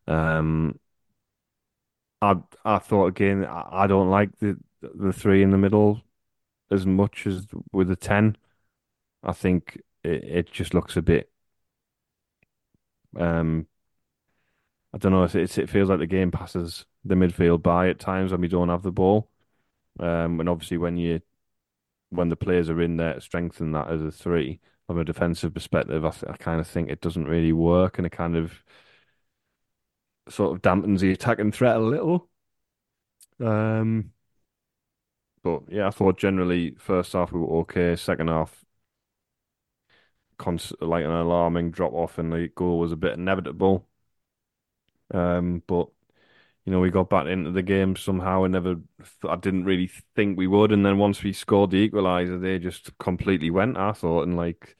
Um, 0.07 0.79
I 2.21 2.37
I 2.65 2.79
thought 2.79 3.07
again 3.07 3.45
I, 3.45 3.83
I 3.83 3.87
don't 3.87 4.09
like 4.09 4.37
the 4.39 4.57
the 4.81 5.13
three 5.13 5.43
in 5.43 5.51
the 5.51 5.57
middle 5.57 6.01
as 6.71 6.85
much 6.85 7.27
as 7.27 7.47
with 7.73 7.87
the 7.89 7.95
ten. 7.95 8.37
I 9.23 9.33
think 9.33 9.81
it, 10.03 10.23
it 10.25 10.51
just 10.51 10.73
looks 10.73 10.97
a 10.97 11.01
bit 11.03 11.31
um 13.15 13.67
I 14.93 14.97
don't 14.97 15.11
know 15.11 15.23
it's, 15.23 15.57
it 15.57 15.69
feels 15.69 15.89
like 15.89 15.99
the 15.99 16.07
game 16.07 16.31
passes 16.31 16.85
the 17.03 17.15
midfield 17.15 17.61
by 17.63 17.89
at 17.89 17.99
times 17.99 18.31
when 18.31 18.41
we 18.41 18.47
don't 18.47 18.69
have 18.69 18.83
the 18.83 18.91
ball. 18.91 19.29
Um 19.99 20.39
and 20.39 20.49
obviously 20.49 20.77
when 20.77 20.97
you 20.97 21.21
when 22.11 22.29
the 22.29 22.37
players 22.37 22.69
are 22.69 22.81
in 22.81 22.97
there 22.97 23.19
strengthen 23.21 23.73
that 23.73 23.89
as 23.89 24.01
a 24.03 24.11
three 24.11 24.61
from 24.87 24.99
a 24.99 25.05
defensive 25.05 25.53
perspective, 25.53 26.05
I, 26.05 26.11
th- 26.11 26.31
I 26.31 26.37
kind 26.37 26.59
of 26.61 26.67
think 26.67 26.89
it 26.89 27.01
doesn't 27.01 27.25
really 27.27 27.53
work 27.53 27.97
and 27.97 28.07
it 28.07 28.11
kind 28.11 28.35
of 28.37 28.63
sort 30.29 30.55
of 30.55 30.61
dampens 30.61 30.99
the 30.99 31.11
attacking 31.11 31.51
threat 31.51 31.75
a 31.77 31.79
little. 31.79 32.29
Um 33.39 34.11
but 35.43 35.63
yeah, 35.69 35.87
I 35.87 35.91
thought 35.91 36.17
generally 36.17 36.75
first 36.77 37.13
half 37.13 37.31
we 37.31 37.39
were 37.39 37.57
okay. 37.61 37.95
Second 37.95 38.27
half 38.29 38.65
cons- 40.37 40.73
like 40.81 41.03
an 41.05 41.11
alarming 41.11 41.71
drop 41.71 41.93
off, 41.93 42.17
and 42.17 42.31
the 42.31 42.47
goal 42.55 42.79
was 42.79 42.91
a 42.91 42.95
bit 42.95 43.13
inevitable. 43.13 43.87
Um, 45.13 45.63
but 45.67 45.89
you 46.67 46.73
know, 46.73 46.81
we 46.81 46.91
got 46.91 47.09
back 47.09 47.27
into 47.27 47.51
the 47.51 47.63
game 47.63 47.97
somehow. 47.97 48.45
I 48.45 48.49
never, 48.49 48.77
I 49.29 49.37
didn't 49.37 49.65
really 49.65 49.89
think 50.15 50.37
we 50.37 50.47
would, 50.47 50.73
and 50.73 50.85
then 50.85 50.99
once 50.99 51.23
we 51.23 51.33
scored 51.33 51.71
the 51.71 51.89
equaliser, 51.89 52.41
they 52.41 52.59
just 52.59 52.97
completely 52.99 53.51
went. 53.51 53.77
I 53.77 53.93
thought, 53.93 54.23
and 54.27 54.37
like, 54.37 54.77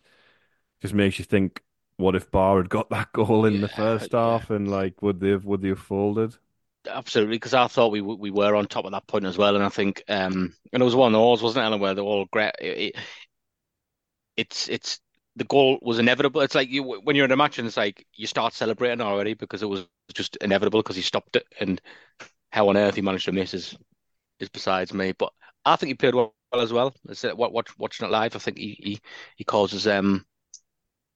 just 0.82 0.94
makes 0.96 1.20
you 1.20 1.26
think, 1.26 1.64
what 1.98 2.16
if 2.16 2.32
Ba 2.32 2.58
had 2.58 2.70
got 2.70 2.90
that 2.92 3.14
goal 3.14 3.46
in 3.46 3.62
the 3.62 3.70
Yeah, 3.70 3.70
first 3.70 4.12
yeah. 4.12 4.12
half, 4.14 4.50
and 4.52 4.70
like, 4.72 5.02
would 5.04 5.22
they 5.22 5.30
have, 5.30 5.46
would 5.46 5.62
they 5.64 5.70
have 5.70 5.80
folded? 5.80 6.38
absolutely, 6.90 7.36
because 7.36 7.54
I 7.54 7.68
thought 7.68 7.92
we 7.92 8.02
we 8.02 8.32
were 8.32 8.56
on 8.56 8.68
top 8.68 8.86
at 8.86 8.92
that 8.92 9.08
point 9.08 9.26
as 9.26 9.38
well, 9.38 9.56
and 9.56 9.64
I 9.64 9.70
think 9.70 10.04
um, 10.08 10.54
and 10.74 10.82
it 10.82 10.86
was 10.86 10.96
one 10.96 11.14
of 11.14 11.20
those, 11.20 11.44
wasn't 11.44 11.74
it, 11.74 11.80
where 11.80 11.94
they're 11.94 12.04
all 12.04 12.26
great. 12.32 12.54
It, 12.60 12.96
it, 12.96 13.02
it's 14.36 14.70
it's 14.70 15.00
the 15.38 15.46
goal 15.46 15.80
was 15.82 16.00
inevitable. 16.00 16.42
It's 16.42 16.56
like 16.56 16.70
you 16.70 16.84
when 16.84 17.16
you're 17.16 17.26
in 17.26 17.32
a 17.32 17.38
match 17.38 17.60
and 17.60 17.68
it's 17.68 17.78
like 17.78 18.06
you 18.14 18.28
start 18.28 18.54
celebrating 18.54 19.02
already 19.02 19.36
because 19.36 19.64
it 19.64 19.70
was 19.70 19.88
just 20.14 20.36
inevitable 20.38 20.82
because 20.82 20.96
he 20.96 21.02
stopped 21.04 21.36
it, 21.36 21.46
and 21.60 21.82
how 22.52 22.70
on 22.70 22.78
earth 22.78 22.96
he 22.96 23.02
managed 23.02 23.26
to 23.26 23.32
miss 23.32 23.54
is 23.54 23.78
is 24.40 24.50
besides 24.50 24.94
me. 24.94 25.14
But 25.14 25.34
I 25.66 25.76
think 25.76 25.90
he 25.90 25.96
played 25.96 26.16
well, 26.16 26.34
as 26.54 26.74
well. 26.74 26.94
Is 27.10 27.24
it 27.24 27.38
what 27.38 27.54
watch, 27.54 27.78
watching 27.78 28.08
it 28.08 28.12
live? 28.12 28.36
I 28.36 28.40
think 28.40 28.58
he 28.58 28.78
he, 28.82 29.02
he 29.38 29.44
causes 29.44 29.88
um 29.88 30.26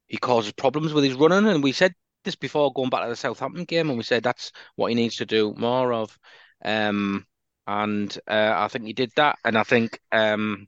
he 0.07 0.17
causes 0.17 0.51
problems 0.53 0.93
with 0.93 1.03
his 1.03 1.15
running, 1.15 1.47
and 1.49 1.63
we 1.63 1.71
said 1.71 1.93
this 2.23 2.35
before 2.35 2.73
going 2.73 2.89
back 2.89 3.03
to 3.03 3.09
the 3.09 3.15
Southampton 3.15 3.65
game, 3.65 3.89
and 3.89 3.97
we 3.97 4.03
said 4.03 4.23
that's 4.23 4.51
what 4.75 4.89
he 4.89 4.95
needs 4.95 5.17
to 5.17 5.25
do 5.25 5.53
more 5.57 5.93
of. 5.93 6.17
Um, 6.63 7.25
and 7.67 8.15
uh, 8.27 8.53
I 8.55 8.67
think 8.67 8.85
he 8.85 8.93
did 8.93 9.11
that, 9.15 9.39
and 9.45 9.57
I 9.57 9.63
think 9.63 9.99
um, 10.11 10.67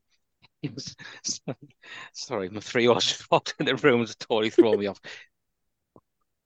was 0.76 0.96
sorry, 2.14 2.50
my 2.50 2.60
three 2.60 2.86
just 2.86 3.30
walked 3.32 3.56
in 3.60 3.66
the 3.66 3.76
room 3.76 4.06
totally 4.20 4.50
throw 4.50 4.74
me 4.74 4.88
off. 4.88 5.00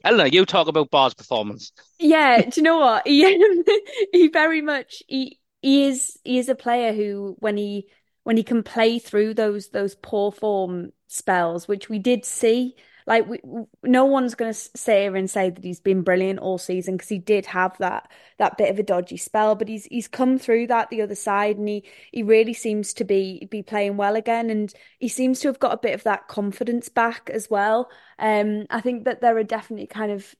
Eleanor, 0.03 0.27
you 0.27 0.45
talk 0.45 0.67
about 0.67 0.91
Ba's 0.91 1.13
performance. 1.13 1.71
Yeah, 1.99 2.41
do 2.41 2.51
you 2.55 2.63
know 2.63 2.77
what? 2.77 3.07
He, 3.07 3.63
he 4.11 4.27
very 4.29 4.61
much 4.61 5.03
he 5.07 5.39
he 5.61 5.87
is 5.87 6.17
he 6.23 6.37
is 6.37 6.49
a 6.49 6.55
player 6.55 6.93
who 6.93 7.35
when 7.39 7.57
he 7.57 7.87
when 8.23 8.37
he 8.37 8.43
can 8.43 8.63
play 8.63 8.99
through 8.99 9.33
those 9.33 9.69
those 9.69 9.95
poor 9.95 10.31
form 10.31 10.91
spells, 11.07 11.67
which 11.67 11.89
we 11.89 11.99
did 11.99 12.25
see 12.25 12.75
like 13.07 13.25
we, 13.27 13.39
no 13.83 14.05
one's 14.05 14.35
going 14.35 14.51
to 14.53 14.59
sit 14.75 14.99
here 14.99 15.15
and 15.15 15.29
say 15.29 15.49
that 15.49 15.63
he's 15.63 15.79
been 15.79 16.01
brilliant 16.03 16.39
all 16.39 16.57
season 16.57 16.97
because 16.97 17.09
he 17.09 17.17
did 17.19 17.45
have 17.47 17.77
that 17.79 18.11
that 18.37 18.57
bit 18.57 18.69
of 18.69 18.77
a 18.77 18.83
dodgy 18.83 19.17
spell, 19.17 19.55
but 19.55 19.69
he's 19.69 19.85
he's 19.85 20.07
come 20.09 20.37
through 20.37 20.67
that 20.67 20.89
the 20.89 21.01
other 21.01 21.15
side 21.15 21.57
and 21.57 21.67
he 21.69 21.83
he 22.11 22.21
really 22.21 22.53
seems 22.53 22.93
to 22.93 23.05
be 23.05 23.47
be 23.49 23.63
playing 23.63 23.95
well 23.97 24.15
again 24.17 24.49
and 24.49 24.73
he 24.99 25.07
seems 25.07 25.39
to 25.39 25.47
have 25.47 25.59
got 25.59 25.73
a 25.73 25.77
bit 25.77 25.95
of 25.95 26.03
that 26.03 26.27
confidence 26.27 26.89
back 26.89 27.29
as 27.33 27.49
well. 27.49 27.89
Um, 28.19 28.65
I 28.69 28.81
think 28.81 29.05
that 29.05 29.21
there 29.21 29.37
are 29.37 29.43
definitely 29.43 29.87
kind 29.87 30.11
of 30.11 30.35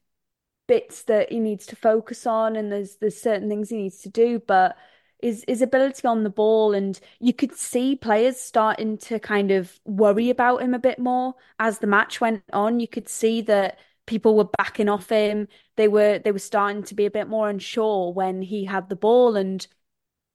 bits 0.66 1.04
that 1.04 1.32
he 1.32 1.40
needs 1.40 1.66
to 1.66 1.76
focus 1.76 2.26
on 2.26 2.54
and 2.56 2.70
there's 2.70 2.96
there's 2.96 3.20
certain 3.20 3.48
things 3.48 3.70
he 3.70 3.78
needs 3.78 4.02
to 4.02 4.10
do, 4.10 4.38
but 4.46 4.76
his 5.20 5.44
his 5.48 5.62
ability 5.62 6.06
on 6.06 6.22
the 6.22 6.30
ball, 6.30 6.74
and 6.74 6.98
you 7.20 7.32
could 7.32 7.54
see 7.56 7.96
players 7.96 8.38
starting 8.38 8.98
to 8.98 9.18
kind 9.18 9.50
of 9.50 9.78
worry 9.84 10.30
about 10.30 10.62
him 10.62 10.74
a 10.74 10.78
bit 10.78 10.98
more 10.98 11.34
as 11.58 11.78
the 11.78 11.86
match 11.86 12.20
went 12.20 12.42
on. 12.52 12.80
You 12.80 12.88
could 12.88 13.08
see 13.08 13.40
that 13.42 13.78
people 14.06 14.36
were 14.36 14.48
backing 14.58 14.88
off 14.88 15.08
him. 15.08 15.48
They 15.76 15.88
were 15.88 16.18
they 16.18 16.32
were 16.32 16.38
starting 16.38 16.82
to 16.84 16.94
be 16.94 17.06
a 17.06 17.10
bit 17.10 17.28
more 17.28 17.48
unsure 17.48 18.12
when 18.12 18.42
he 18.42 18.64
had 18.64 18.88
the 18.88 18.96
ball, 18.96 19.36
and 19.36 19.66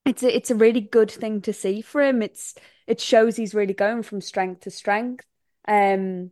it's 0.06 0.24
a, 0.24 0.36
it's 0.36 0.52
a 0.52 0.56
really 0.56 0.82
good 0.82 1.12
thing 1.12 1.42
to 1.42 1.54
see 1.54 1.82
for 1.82 2.02
him. 2.02 2.22
It's 2.22 2.56
it 2.88 3.00
shows 3.00 3.36
he's 3.36 3.56
really 3.56 3.74
going 3.74 4.04
from 4.04 4.22
strength 4.22 4.62
to 4.62 4.72
strength. 4.72 5.26
Um, 5.68 6.32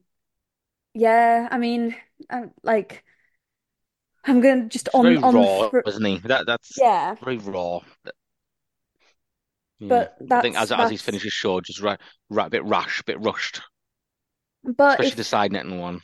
yeah, 0.93 1.47
I 1.51 1.57
mean, 1.57 1.95
I'm, 2.29 2.43
um, 2.43 2.51
like. 2.63 3.03
I'm 4.23 4.39
gonna 4.39 4.65
just 4.65 4.87
it's 4.87 4.95
on 4.95 5.03
very 5.03 5.17
on 5.17 5.33
raw, 5.33 5.71
isn't 5.87 6.05
he? 6.05 6.19
That 6.19 6.45
that's 6.45 6.77
yeah, 6.77 7.15
very 7.23 7.39
raw. 7.39 7.79
But 9.81 10.15
yeah. 10.21 10.37
I 10.37 10.41
think 10.41 10.57
as 10.57 10.71
as 10.71 10.91
he's 10.91 11.01
finished 11.01 11.23
his 11.23 11.33
show, 11.33 11.59
just 11.59 11.81
right, 11.81 11.99
right, 12.29 12.47
a 12.47 12.49
bit 12.51 12.63
rash, 12.63 13.01
a 13.01 13.03
bit 13.03 13.19
rushed. 13.19 13.61
But 14.63 14.91
especially 14.91 15.09
if, 15.09 15.15
the 15.15 15.23
side 15.23 15.51
netting 15.51 15.79
one. 15.79 16.01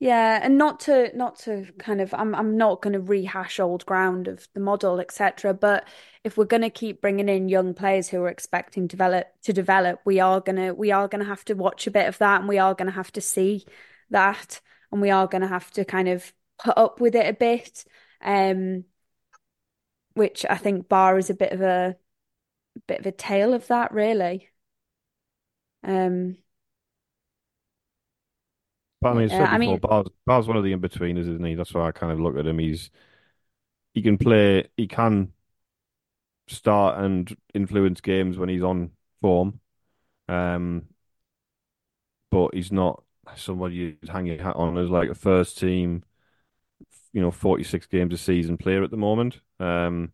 Yeah, 0.00 0.40
and 0.42 0.58
not 0.58 0.80
to 0.80 1.16
not 1.16 1.38
to 1.40 1.66
kind 1.78 2.00
of 2.00 2.12
I'm 2.12 2.34
I'm 2.34 2.56
not 2.56 2.82
going 2.82 2.94
to 2.94 3.00
rehash 3.00 3.60
old 3.60 3.86
ground 3.86 4.26
of 4.26 4.48
the 4.54 4.60
model 4.60 4.98
etc. 4.98 5.54
But 5.54 5.88
if 6.24 6.36
we're 6.36 6.44
going 6.44 6.62
to 6.62 6.70
keep 6.70 7.00
bringing 7.00 7.28
in 7.28 7.48
young 7.48 7.72
players 7.72 8.08
who 8.08 8.22
are 8.22 8.28
expecting 8.28 8.88
to 8.88 8.96
develop 8.96 9.28
to 9.42 9.52
develop, 9.52 10.00
we 10.04 10.18
are 10.18 10.40
gonna 10.40 10.74
we 10.74 10.90
are 10.90 11.06
going 11.06 11.22
to 11.22 11.28
have 11.28 11.44
to 11.46 11.54
watch 11.54 11.86
a 11.86 11.92
bit 11.92 12.08
of 12.08 12.18
that, 12.18 12.40
and 12.40 12.48
we 12.48 12.58
are 12.58 12.74
going 12.74 12.86
to 12.86 12.94
have 12.94 13.12
to 13.12 13.20
see 13.20 13.64
that, 14.10 14.60
and 14.90 15.00
we 15.00 15.10
are 15.10 15.28
going 15.28 15.42
to 15.42 15.48
have 15.48 15.70
to 15.72 15.84
kind 15.84 16.08
of 16.08 16.32
put 16.58 16.76
up 16.76 17.00
with 17.00 17.14
it 17.14 17.28
a 17.28 17.32
bit. 17.32 17.84
Um, 18.20 18.84
which 20.14 20.44
I 20.50 20.56
think 20.56 20.88
Ba 20.88 21.16
is 21.16 21.30
a 21.30 21.34
bit 21.34 21.52
of 21.52 21.60
a 21.60 21.96
bit 22.86 23.00
of 23.00 23.06
a 23.06 23.12
tale 23.12 23.54
of 23.54 23.66
that, 23.68 23.92
really. 23.92 24.50
Um, 25.82 26.38
but 29.00 29.10
I 29.10 29.14
mean, 29.14 29.30
yeah, 29.30 29.46
I 29.50 29.58
mean, 29.58 29.78
Ba's, 29.78 30.06
Ba's 30.26 30.48
one 30.48 30.56
of 30.56 30.64
the 30.64 30.72
in-betweeners, 30.72 31.20
isn't 31.20 31.44
he? 31.44 31.54
That's 31.54 31.72
why 31.72 31.88
I 31.88 31.92
kind 31.92 32.12
of 32.12 32.20
look 32.20 32.36
at 32.36 32.46
him. 32.46 32.58
He's 32.58 32.90
he 33.94 34.02
can 34.02 34.18
play, 34.18 34.64
he 34.76 34.86
can 34.86 35.32
start 36.46 36.98
and 37.02 37.36
influence 37.54 38.00
games 38.00 38.38
when 38.38 38.48
he's 38.48 38.62
on 38.62 38.90
form. 39.20 39.60
Um, 40.28 40.88
but 42.30 42.54
he's 42.54 42.72
not 42.72 43.02
somebody 43.36 43.74
you'd 43.74 44.08
hang 44.08 44.26
your 44.26 44.42
hat 44.42 44.56
on 44.56 44.78
as 44.78 44.90
like 44.90 45.10
a 45.10 45.14
first 45.14 45.58
team, 45.58 46.02
you 47.12 47.20
know, 47.20 47.30
46 47.30 47.86
games 47.86 48.14
a 48.14 48.18
season 48.18 48.56
player 48.56 48.82
at 48.82 48.90
the 48.90 48.96
moment. 48.96 49.40
Um, 49.60 50.12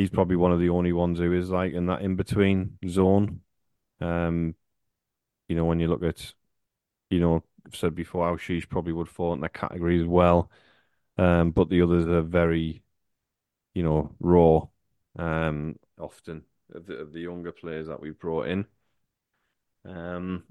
he's 0.00 0.10
probably 0.10 0.36
one 0.36 0.52
of 0.52 0.60
the 0.60 0.70
only 0.70 0.92
ones 0.92 1.18
who 1.18 1.32
is 1.32 1.50
like 1.50 1.72
in 1.72 1.86
that 1.86 2.02
in 2.02 2.16
between 2.16 2.78
zone. 2.88 3.40
Um, 4.00 4.54
you 5.48 5.56
know, 5.56 5.64
when 5.64 5.80
you 5.80 5.88
look 5.88 6.02
at, 6.02 6.34
you 7.10 7.20
know, 7.20 7.44
I've 7.66 7.76
said 7.76 7.94
before, 7.94 8.26
Aouchiche 8.26 8.68
probably 8.68 8.92
would 8.92 9.08
fall 9.08 9.34
in 9.34 9.40
that 9.40 9.54
category 9.54 10.00
as 10.00 10.06
well. 10.06 10.50
Um, 11.18 11.50
but 11.50 11.68
the 11.68 11.82
others 11.82 12.06
are 12.06 12.22
very, 12.22 12.82
you 13.74 13.82
know, 13.82 14.14
raw. 14.20 14.66
Um, 15.18 15.76
often 15.98 16.44
of 16.72 16.86
the, 16.86 16.94
of 16.94 17.12
the 17.12 17.20
younger 17.20 17.52
players 17.52 17.88
that 17.88 18.00
we've 18.00 18.18
brought 18.18 18.48
in. 18.48 18.66
Um, 19.84 20.44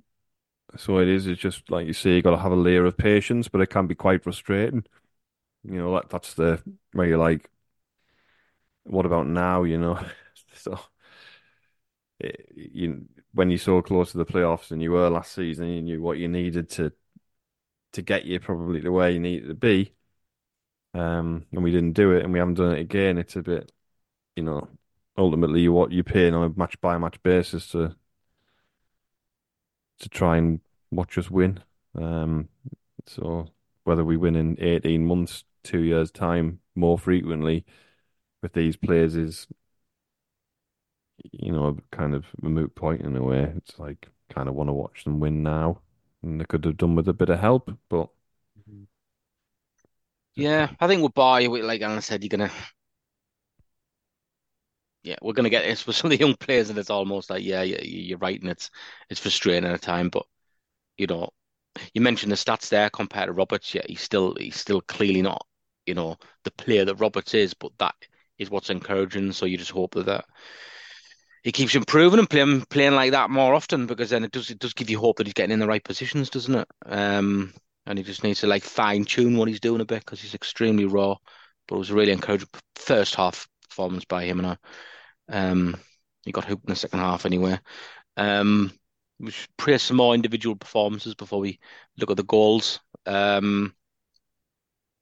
so 0.78 1.00
it 1.00 1.08
is. 1.08 1.28
It's 1.28 1.42
just 1.42 1.70
like 1.72 1.88
you 1.88 1.94
say, 1.94 2.16
you 2.16 2.22
got 2.22 2.32
to 2.32 2.38
have 2.38 2.52
a 2.52 2.56
layer 2.56 2.86
of 2.86 2.98
patience, 2.98 3.48
but 3.48 3.62
it 3.62 3.68
can 3.68 3.88
be 3.88 3.96
quite 3.96 4.24
frustrating. 4.24 4.86
You 5.64 5.80
know, 5.80 5.96
that 5.96 6.10
that's 6.10 6.34
the 6.36 6.62
where 6.94 7.08
you're 7.08 7.18
like, 7.18 7.50
what 8.90 9.06
about 9.06 9.28
now? 9.28 9.64
You 9.64 9.78
know, 9.78 10.00
so 10.54 10.80
it, 12.20 12.52
you 12.56 13.06
when 13.34 13.50
you 13.50 13.58
saw 13.58 13.82
close 13.82 14.12
to 14.12 14.18
the 14.18 14.26
playoffs 14.26 14.72
and 14.72 14.82
you 14.82 14.92
were 14.92 15.10
last 15.10 15.34
season, 15.34 15.68
you 15.68 15.82
knew 15.82 16.02
what 16.02 16.18
you 16.18 16.28
needed 16.28 16.70
to 16.72 16.92
to 17.94 18.02
get 18.02 18.26
you 18.26 18.40
probably 18.40 18.80
the 18.82 18.92
way 18.92 19.14
you 19.14 19.20
needed 19.20 19.48
to 19.48 19.54
be. 19.56 19.94
Um, 20.94 21.46
and 21.52 21.64
we 21.64 21.72
didn't 21.72 21.94
do 21.94 22.14
it, 22.14 22.24
and 22.24 22.34
we 22.34 22.40
haven't 22.40 22.56
done 22.56 22.74
it 22.74 22.80
again. 22.80 23.18
It's 23.18 23.36
a 23.36 23.44
bit, 23.44 23.72
you 24.36 24.44
know, 24.44 24.68
ultimately 25.18 25.68
what 25.70 25.92
you're 25.92 26.04
paying 26.04 26.34
on 26.34 26.44
a 26.52 26.60
match 26.60 26.80
by 26.82 26.98
match 26.98 27.22
basis 27.24 27.68
to 27.72 27.96
to 30.00 30.10
try 30.10 30.38
and 30.38 30.62
watch 30.92 31.18
us 31.18 31.30
win. 31.30 31.60
Um, 31.96 32.50
so 33.06 33.50
whether 33.84 34.06
we 34.06 34.18
win 34.18 34.36
in 34.36 34.58
18 34.60 35.06
months, 35.06 35.44
two 35.64 35.82
years 35.82 36.12
time, 36.12 36.60
more 36.76 36.98
frequently, 36.98 37.66
with 38.42 38.54
these 38.54 38.76
players 38.78 39.16
is, 39.16 39.48
you 41.32 41.52
know, 41.52 41.68
a 41.68 41.96
kind 41.96 42.14
of 42.14 42.26
a 42.44 42.50
moot 42.50 42.74
point 42.76 43.02
in 43.02 43.16
a 43.16 43.24
way. 43.24 43.52
It's 43.58 43.78
like 43.80 44.08
kind 44.30 44.48
of 44.48 44.56
want 44.56 44.70
to 44.70 44.74
watch 44.74 45.04
them 45.04 45.20
win 45.20 45.44
now, 45.44 45.80
and 46.24 46.40
they 46.40 46.46
could 46.46 46.66
have 46.66 46.78
done 46.78 46.96
with 46.96 47.08
a 47.08 47.14
bit 47.14 47.30
of 47.30 47.40
help, 47.40 47.72
but. 47.90 48.10
Mm-hmm. 48.60 48.84
Yeah, 50.36 50.72
I 50.80 50.88
think 50.88 51.02
we'll 51.02 51.10
buy. 51.10 51.46
Like 51.48 51.82
Alan 51.82 52.02
said, 52.02 52.24
you're 52.24 52.30
gonna. 52.30 52.52
Yeah, 55.04 55.16
we're 55.22 55.34
gonna 55.34 55.50
get 55.50 55.64
this 55.64 55.86
with 55.88 55.96
some 55.96 56.12
of 56.12 56.18
the 56.18 56.24
young 56.26 56.36
players, 56.36 56.70
and 56.70 56.78
it's 56.80 56.90
almost 56.90 57.30
like, 57.30 57.44
yeah, 57.44 57.62
you're 57.64 58.18
right, 58.18 58.40
and 58.40 58.50
it's 58.50 58.70
it's 59.10 59.20
frustrating 59.20 59.66
at 59.70 59.76
a 59.76 59.80
time. 59.80 60.10
But 60.10 60.26
you 60.98 61.08
know, 61.08 61.32
you 61.94 62.02
mentioned 62.02 62.32
the 62.32 62.38
stats 62.38 62.70
there 62.70 62.90
compared 62.90 63.28
to 63.28 63.34
Roberts. 63.34 63.74
Yeah, 63.74 63.84
he's 63.88 64.02
still 64.02 64.36
he's 64.36 64.58
still 64.60 64.82
clearly 64.82 65.22
not, 65.22 65.46
you 65.86 65.94
know, 65.96 66.18
the 66.44 66.52
player 66.52 66.86
that 66.86 66.98
Roberts 66.98 67.34
is, 67.34 67.54
but 67.54 67.72
that 67.80 67.96
is 68.40 68.50
what's 68.50 68.70
encouraging. 68.70 69.32
So 69.32 69.46
you 69.46 69.58
just 69.58 69.72
hope 69.72 69.94
that, 69.96 70.08
that 70.08 70.26
he 71.44 71.52
keeps 71.52 71.76
improving 71.76 72.20
and 72.20 72.30
playing 72.30 72.62
playing 72.70 72.96
like 72.96 73.12
that 73.12 73.30
more 73.30 73.54
often 73.54 73.86
because 73.86 74.10
then 74.10 74.24
it 74.24 74.32
does 74.32 74.50
it 74.50 74.60
does 74.60 74.74
give 74.74 74.90
you 74.90 75.00
hope 75.00 75.18
that 75.18 75.28
he's 75.28 75.34
getting 75.34 75.54
in 75.54 75.60
the 75.60 75.68
right 75.68 75.84
positions, 75.84 76.30
doesn't 76.30 76.56
it? 76.56 76.68
Um, 76.86 77.54
and 77.86 77.98
he 77.98 78.04
just 78.04 78.24
needs 78.24 78.42
to 78.42 78.48
like 78.48 78.64
fine 78.64 79.06
tune 79.06 79.38
what 79.38 79.48
he's 79.48 79.60
doing 79.60 79.82
a 79.82 79.86
bit 79.86 80.00
because 80.00 80.22
he's 80.22 80.36
extremely 80.36 80.86
raw. 80.86 81.16
But 81.68 81.76
it 81.76 81.80
was 81.80 81.90
a 81.92 81.96
really 81.96 82.12
encouraging 82.12 82.50
first 82.76 83.16
half 83.16 83.48
performance 83.68 84.06
by 84.06 84.26
him, 84.26 84.40
and 84.40 84.48
I, 84.48 84.58
um, 85.30 85.80
he 86.26 86.32
got 86.32 86.46
hooked 86.46 86.66
in 86.66 86.72
the 86.72 86.76
second 86.76 87.00
half 87.00 87.26
anyway. 87.26 87.60
Um, 88.18 88.72
we 89.20 89.32
should 89.32 89.56
praise 89.58 89.84
some 89.84 89.98
more 89.98 90.16
individual 90.16 90.56
performances 90.56 91.16
before 91.16 91.40
we 91.40 91.60
look 91.98 92.12
at 92.12 92.18
the 92.18 92.24
goals. 92.24 92.80
Um, 93.06 93.76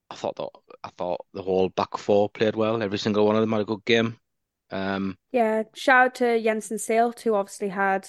I 0.09 0.15
thought 0.15 0.35
that 0.35 0.49
I 0.83 0.89
thought 0.97 1.25
the 1.33 1.41
whole 1.41 1.69
back 1.69 1.97
four 1.97 2.29
played 2.29 2.55
well. 2.55 2.81
Every 2.81 2.97
single 2.97 3.25
one 3.25 3.35
of 3.35 3.41
them 3.41 3.51
had 3.51 3.61
a 3.61 3.65
good 3.65 3.85
game. 3.85 4.17
Um, 4.69 5.17
yeah, 5.31 5.63
shout 5.75 6.05
out 6.05 6.15
to 6.15 6.41
Jenson 6.41 6.77
Seelt, 6.77 7.21
who 7.21 7.35
obviously 7.35 7.69
had 7.69 8.07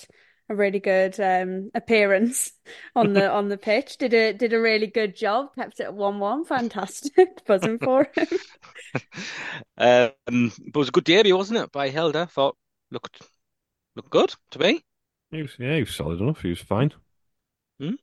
a 0.48 0.54
really 0.54 0.80
good 0.80 1.18
um, 1.20 1.70
appearance 1.74 2.52
on 2.96 3.12
the 3.12 3.30
on 3.30 3.48
the 3.48 3.58
pitch. 3.58 3.98
Did 3.98 4.14
a 4.14 4.32
did 4.32 4.52
a 4.52 4.60
really 4.60 4.86
good 4.86 5.16
job. 5.16 5.54
Kept 5.54 5.80
it 5.80 5.84
at 5.84 5.94
one 5.94 6.18
one. 6.18 6.44
Fantastic. 6.44 7.44
Buzzing 7.46 7.78
for 7.78 8.08
him. 8.14 8.28
um, 9.78 10.12
but 10.26 10.52
it 10.66 10.76
was 10.76 10.88
a 10.88 10.92
good 10.92 11.04
debut, 11.04 11.36
wasn't 11.36 11.60
it? 11.60 11.72
By 11.72 11.90
Hjelde. 11.90 12.28
Thought 12.30 12.56
looked 12.90 13.22
looked 13.94 14.10
good 14.10 14.34
to 14.52 14.58
me. 14.58 14.82
He 15.30 15.42
was, 15.42 15.56
yeah, 15.58 15.74
he 15.74 15.80
was 15.80 15.94
solid 15.94 16.20
enough. 16.20 16.40
He 16.40 16.48
was 16.48 16.60
fine. 16.60 16.92
Hmm? 17.78 17.94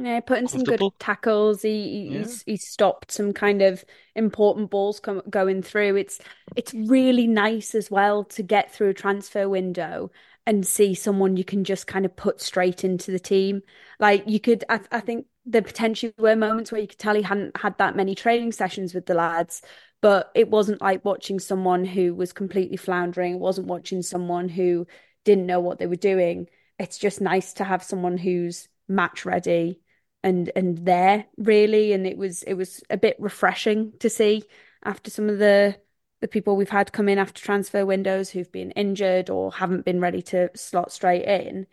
Yeah, 0.00 0.20
putting 0.20 0.46
some 0.46 0.64
good 0.64 0.80
tackles. 1.00 1.62
He 1.62 2.08
Yeah. 2.08 2.18
he's 2.18 2.42
he 2.42 2.56
stopped 2.56 3.10
some 3.10 3.32
kind 3.32 3.62
of 3.62 3.84
important 4.14 4.70
balls 4.70 5.00
com 5.00 5.22
going 5.28 5.62
through. 5.62 5.96
It's 5.96 6.20
it's 6.54 6.72
really 6.72 7.26
nice 7.26 7.74
as 7.74 7.90
well 7.90 8.24
to 8.24 8.42
get 8.42 8.72
through 8.72 8.90
a 8.90 8.94
transfer 8.94 9.48
window 9.48 10.10
and 10.46 10.64
see 10.66 10.94
someone 10.94 11.36
you 11.36 11.44
can 11.44 11.64
just 11.64 11.86
kind 11.86 12.04
of 12.04 12.14
put 12.16 12.40
straight 12.40 12.84
into 12.84 13.10
the 13.10 13.18
team. 13.18 13.62
Like 13.98 14.24
you 14.26 14.40
could, 14.40 14.64
I, 14.68 14.80
I 14.92 15.00
think 15.00 15.26
there 15.44 15.62
potentially 15.62 16.14
were 16.16 16.36
moments 16.36 16.70
where 16.70 16.80
you 16.80 16.86
could 16.86 16.98
tell 16.98 17.14
he 17.14 17.22
hadn't 17.22 17.56
had 17.56 17.76
that 17.78 17.96
many 17.96 18.14
training 18.14 18.52
sessions 18.52 18.94
with 18.94 19.06
the 19.06 19.14
lads, 19.14 19.62
but 20.00 20.30
it 20.34 20.48
wasn't 20.48 20.80
like 20.80 21.04
watching 21.04 21.38
someone 21.40 21.84
who 21.84 22.14
was 22.14 22.32
completely 22.32 22.76
floundering. 22.76 23.34
It 23.34 23.40
wasn't 23.40 23.66
watching 23.66 24.02
someone 24.02 24.48
who 24.48 24.86
didn't 25.24 25.46
know 25.46 25.60
what 25.60 25.78
they 25.78 25.86
were 25.86 25.96
doing. 25.96 26.48
It's 26.78 26.98
just 26.98 27.20
nice 27.20 27.54
to 27.54 27.64
have 27.64 27.82
someone 27.82 28.16
who's 28.16 28.68
match 28.88 29.26
ready 29.26 29.80
and 30.28 30.50
and 30.56 30.78
there 30.84 31.26
really 31.36 31.92
and 31.92 32.06
it 32.06 32.16
was 32.18 32.42
it 32.44 32.54
was 32.54 32.82
a 32.90 32.96
bit 32.96 33.16
refreshing 33.18 33.92
to 34.00 34.08
see 34.10 34.42
after 34.84 35.10
some 35.10 35.28
of 35.28 35.38
the 35.38 35.78
the 36.20 36.28
people 36.28 36.56
we've 36.56 36.68
had 36.70 36.92
come 36.92 37.08
in 37.08 37.18
after 37.18 37.40
transfer 37.42 37.86
windows 37.86 38.30
who've 38.30 38.52
been 38.52 38.70
injured 38.72 39.30
or 39.30 39.52
haven't 39.52 39.84
been 39.84 40.00
ready 40.00 40.22
to 40.22 40.50
slot 40.56 40.92
straight 40.92 41.24
in 41.24 41.66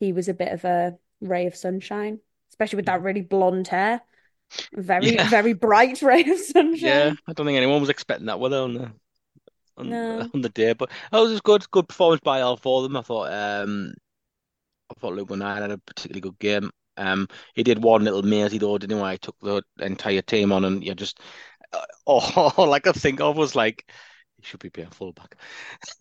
he 0.00 0.12
was 0.12 0.28
a 0.28 0.34
bit 0.34 0.52
of 0.52 0.64
a 0.64 0.96
ray 1.20 1.46
of 1.46 1.56
sunshine 1.56 2.20
especially 2.50 2.76
with 2.76 2.86
that 2.86 3.02
really 3.02 3.22
blonde 3.22 3.68
hair 3.68 4.02
very 4.74 5.16
Yeah. 5.16 5.28
very 5.28 5.52
bright 5.54 6.02
ray 6.10 6.22
of 6.28 6.38
sunshine 6.38 6.80
Yeah, 6.86 7.12
I 7.26 7.32
don't 7.32 7.46
think 7.46 7.56
anyone 7.56 7.80
was 7.80 7.90
expecting 7.90 8.26
that, 8.26 8.40
were 8.40 8.48
they, 8.48 8.56
on 8.56 8.74
the 8.74 8.92
on, 9.76 9.90
No. 9.90 10.30
on 10.34 10.42
the 10.42 10.48
day? 10.50 10.72
But 10.74 10.90
that 11.10 11.18
was 11.18 11.30
just 11.32 11.44
good, 11.44 11.70
good 11.70 11.88
performance 11.88 12.20
by 12.24 12.40
all 12.42 12.56
four 12.56 12.78
of 12.78 12.84
them. 12.84 12.96
I 12.96 13.02
thought, 13.02 13.32
um, 13.32 13.94
I 14.90 14.94
thought 15.00 15.14
Luke 15.14 15.30
O'Nien 15.30 15.62
had 15.62 15.70
a 15.70 15.78
particularly 15.78 16.20
good 16.20 16.38
game. 16.38 16.70
Um, 16.96 17.28
he 17.54 17.62
did 17.62 17.82
one 17.82 18.04
little 18.04 18.22
mazy 18.22 18.58
though, 18.58 18.78
didn't 18.78 18.96
he? 18.96 19.02
Where 19.02 19.12
he 19.12 19.18
took 19.18 19.38
the 19.40 19.62
entire 19.80 20.22
team 20.22 20.52
on, 20.52 20.64
and 20.64 20.84
you 20.84 20.94
just 20.94 21.20
uh, 21.72 21.84
all 22.06 22.72
I 22.74 22.80
could 22.80 22.96
think 22.96 23.20
of 23.20 23.36
was 23.36 23.54
like, 23.56 23.84
he 24.38 24.44
should 24.44 24.60
be 24.60 24.70
playing 24.70 24.90
fullback 24.90 25.36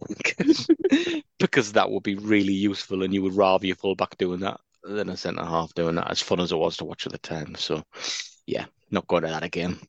because 0.08 0.68
because 1.40 1.74
that 1.74 1.92
would 1.92 2.04
be 2.04 2.16
really 2.16 2.54
useful, 2.54 3.04
and 3.04 3.14
you 3.14 3.24
would 3.24 3.36
rather 3.36 3.68
your 3.68 3.76
fullback 3.78 4.18
doing 4.18 4.42
that 4.42 4.60
than 4.84 5.10
a 5.10 5.18
centre 5.18 5.46
half 5.46 5.74
doing 5.74 5.96
that. 5.96 6.12
As 6.12 6.22
fun 6.22 6.40
as 6.40 6.52
it 6.52 6.58
was 6.58 6.78
to 6.78 6.86
watch 6.86 7.06
at 7.06 7.12
the 7.12 7.18
time, 7.20 7.56
so 7.56 7.84
yeah, 8.48 8.66
not 8.92 9.08
going 9.08 9.24
to 9.24 9.30
that 9.30 9.44
again. 9.44 9.80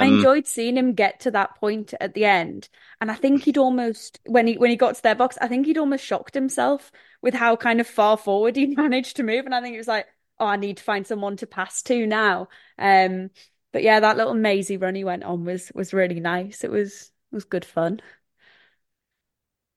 I 0.00 0.06
Um, 0.06 0.06
enjoyed 0.06 0.46
seeing 0.46 0.76
him 0.76 0.94
get 0.94 1.20
to 1.20 1.30
that 1.32 1.54
point 1.56 1.94
at 2.00 2.14
the 2.14 2.24
end, 2.24 2.68
and 3.00 3.10
I 3.10 3.14
think 3.14 3.42
he'd 3.44 3.56
almost 3.58 4.20
when 4.26 4.46
he 4.46 4.56
when 4.58 4.70
he 4.70 4.76
got 4.76 4.96
to 4.96 5.02
their 5.02 5.14
box, 5.14 5.38
I 5.40 5.48
think 5.48 5.66
he'd 5.66 5.78
almost 5.78 6.04
shocked 6.04 6.34
himself 6.34 6.90
with 7.24 7.34
how 7.34 7.56
kind 7.56 7.80
of 7.80 7.88
far 7.88 8.18
forward 8.18 8.56
he 8.58 8.68
managed 8.68 9.16
to 9.18 9.24
move, 9.24 9.46
and 9.46 9.56
I 9.56 9.62
think 9.62 9.74
it 9.76 9.78
was 9.80 9.88
like, 9.88 10.08
"Oh, 10.40 10.46
I 10.46 10.56
need 10.58 10.78
to 10.78 10.84
find 10.84 11.06
someone 11.08 11.38
to 11.38 11.48
pass 11.48 11.82
to 11.84 12.06
now." 12.06 12.48
Um, 12.78 13.30
but 13.72 13.82
yeah, 13.84 14.00
that 14.00 14.18
little 14.18 14.34
mazy 14.34 14.78
run 14.78 14.96
he 14.96 15.04
went 15.04 15.24
on 15.24 15.44
was 15.46 15.72
was 15.74 15.94
really 15.94 16.20
nice. 16.20 16.64
It 16.64 16.72
was 16.72 17.12
it 17.32 17.36
was 17.36 17.46
good 17.46 17.66
fun. 17.66 18.00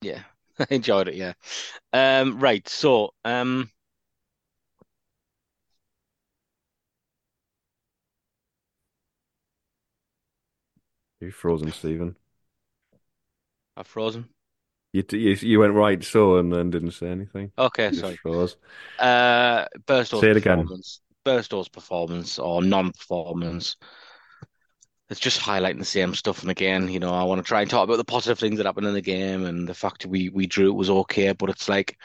yeah, 0.02 0.24
I 0.60 0.68
enjoyed 0.72 1.08
it. 1.08 1.16
Yeah. 1.16 1.34
Um, 1.94 2.40
right. 2.40 2.68
So, 2.68 3.14
um, 3.26 3.72
You 11.20 11.30
frozen, 11.32 11.72
Stephen. 11.72 12.16
I've 13.78 13.88
frozen. 13.88 14.28
You, 14.98 15.04
you 15.12 15.38
you 15.42 15.60
went 15.60 15.74
right 15.74 16.04
so 16.04 16.38
and 16.38 16.52
then 16.52 16.72
didn't 16.72 16.92
say 16.92 17.08
anything. 17.10 17.52
Okay, 17.56 17.92
sorry. 17.92 18.16
froze. 18.16 18.58
Uh, 18.98 19.66
Burstow's 19.86 20.22
Say 20.22 20.32
it 20.32 20.38
again. 20.38 20.62
performance, 20.62 21.02
Burstow's 21.24 21.70
performance 21.70 22.40
or 22.40 22.64
non-performance. 22.64 23.76
It's 25.12 25.20
just 25.20 25.40
highlighting 25.40 25.78
the 25.78 25.86
same 25.86 26.16
stuff. 26.16 26.42
And 26.42 26.50
again, 26.50 26.90
you 26.90 27.00
know, 27.00 27.14
I 27.14 27.24
want 27.26 27.38
to 27.38 27.48
try 27.48 27.62
and 27.62 27.70
talk 27.70 27.84
about 27.84 27.98
the 27.98 28.04
positive 28.04 28.40
things 28.40 28.58
that 28.58 28.66
happened 28.66 28.88
in 28.88 28.96
the 28.96 29.02
game 29.02 29.46
and 29.46 29.70
the 29.70 29.76
fact 29.76 30.08
we 30.08 30.30
we 30.30 30.48
drew 30.48 30.70
it 30.70 30.76
was 30.76 30.90
okay, 30.90 31.32
but 31.34 31.52
it's 31.52 31.70
like 31.70 31.96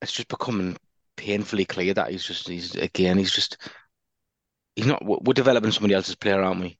it's 0.00 0.12
just 0.12 0.28
becoming 0.28 0.76
painfully 1.16 1.64
clear 1.64 1.94
that 1.94 2.12
he's 2.12 2.24
just 2.24 2.46
he's 2.46 2.76
again 2.76 3.18
he's 3.18 3.32
just 3.32 3.58
he's 4.76 4.86
not 4.86 5.04
we're 5.04 5.32
developing 5.32 5.72
somebody 5.72 5.94
else's 5.94 6.14
player, 6.14 6.40
aren't 6.40 6.60
we? 6.60 6.78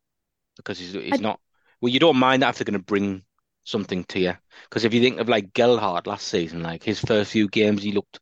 Because 0.56 0.78
he's 0.78 0.92
he's 0.92 1.14
I 1.14 1.16
not. 1.16 1.40
Well, 1.80 1.92
you 1.92 1.98
don't 1.98 2.18
mind 2.18 2.42
that 2.42 2.50
if 2.50 2.58
they're 2.58 2.64
going 2.64 2.78
to 2.78 2.84
bring 2.84 3.24
something 3.64 4.04
to 4.04 4.20
you. 4.20 4.34
Because 4.68 4.84
if 4.84 4.94
you 4.94 5.00
think 5.00 5.18
of 5.18 5.28
like 5.28 5.52
Gelhardt 5.52 6.06
last 6.06 6.28
season, 6.28 6.62
like 6.62 6.82
his 6.82 7.00
first 7.00 7.32
few 7.32 7.48
games, 7.48 7.82
he 7.82 7.92
looked 7.92 8.20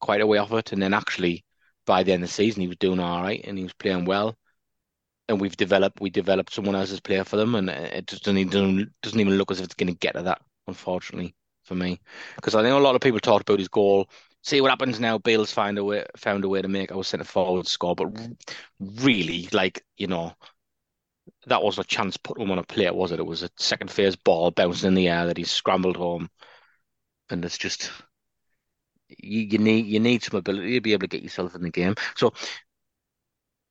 quite 0.00 0.20
a 0.20 0.26
way 0.26 0.38
off 0.38 0.52
it, 0.52 0.72
and 0.72 0.82
then 0.82 0.94
actually 0.94 1.44
by 1.86 2.02
the 2.02 2.12
end 2.12 2.22
of 2.22 2.28
the 2.28 2.34
season, 2.34 2.62
he 2.62 2.68
was 2.68 2.76
doing 2.78 3.00
all 3.00 3.22
right 3.22 3.42
and 3.44 3.56
he 3.56 3.64
was 3.64 3.72
playing 3.74 4.04
well. 4.04 4.36
And 5.28 5.40
we've 5.40 5.56
developed 5.56 6.00
we 6.00 6.10
developed 6.10 6.52
someone 6.54 6.74
else's 6.74 7.00
player 7.00 7.24
for 7.24 7.36
them, 7.36 7.54
and 7.54 7.68
it 7.70 8.06
just 8.06 8.24
doesn't 8.24 8.38
even, 8.38 8.90
doesn't 9.02 9.20
even 9.20 9.36
look 9.36 9.50
as 9.50 9.60
if 9.60 9.66
it's 9.66 9.74
going 9.74 9.92
to 9.92 9.98
get 9.98 10.14
to 10.14 10.22
that, 10.22 10.40
unfortunately 10.66 11.34
for 11.68 11.74
me. 11.74 12.00
Because 12.34 12.54
I 12.54 12.62
think 12.62 12.74
a 12.74 12.78
lot 12.78 12.96
of 12.96 13.00
people 13.00 13.20
talked 13.20 13.48
about 13.48 13.60
his 13.60 13.68
goal. 13.68 14.08
See 14.42 14.60
what 14.60 14.70
happens 14.70 14.98
now. 14.98 15.18
Beale's 15.18 15.52
find 15.52 15.78
a 15.78 15.84
way 15.84 16.04
found 16.16 16.44
a 16.44 16.48
way 16.48 16.62
to 16.62 16.68
make 16.68 16.90
our 16.90 17.04
centre 17.04 17.24
forward 17.24 17.66
score, 17.66 17.94
but 17.94 18.08
really, 18.80 19.48
like 19.52 19.84
you 19.96 20.06
know, 20.06 20.32
that 21.46 21.62
wasn't 21.62 21.86
a 21.86 21.88
chance 21.88 22.16
put 22.16 22.40
him 22.40 22.50
on 22.50 22.58
a 22.58 22.62
plate, 22.64 22.94
was 22.94 23.12
it? 23.12 23.20
It 23.20 23.26
was 23.26 23.42
a 23.42 23.50
second 23.56 23.90
phase 23.90 24.16
ball 24.16 24.50
bouncing 24.50 24.88
in 24.88 24.94
the 24.94 25.08
air 25.08 25.26
that 25.26 25.36
he 25.36 25.44
scrambled 25.44 25.96
home, 25.96 26.28
and 27.30 27.44
it's 27.44 27.58
just 27.58 27.90
you, 29.08 29.42
you 29.42 29.58
need 29.58 29.86
you 29.86 30.00
need 30.00 30.22
some 30.22 30.38
ability 30.38 30.74
to 30.74 30.80
be 30.80 30.92
able 30.92 31.00
to 31.00 31.06
get 31.08 31.22
yourself 31.22 31.54
in 31.54 31.62
the 31.62 31.70
game. 31.70 31.94
So 32.16 32.32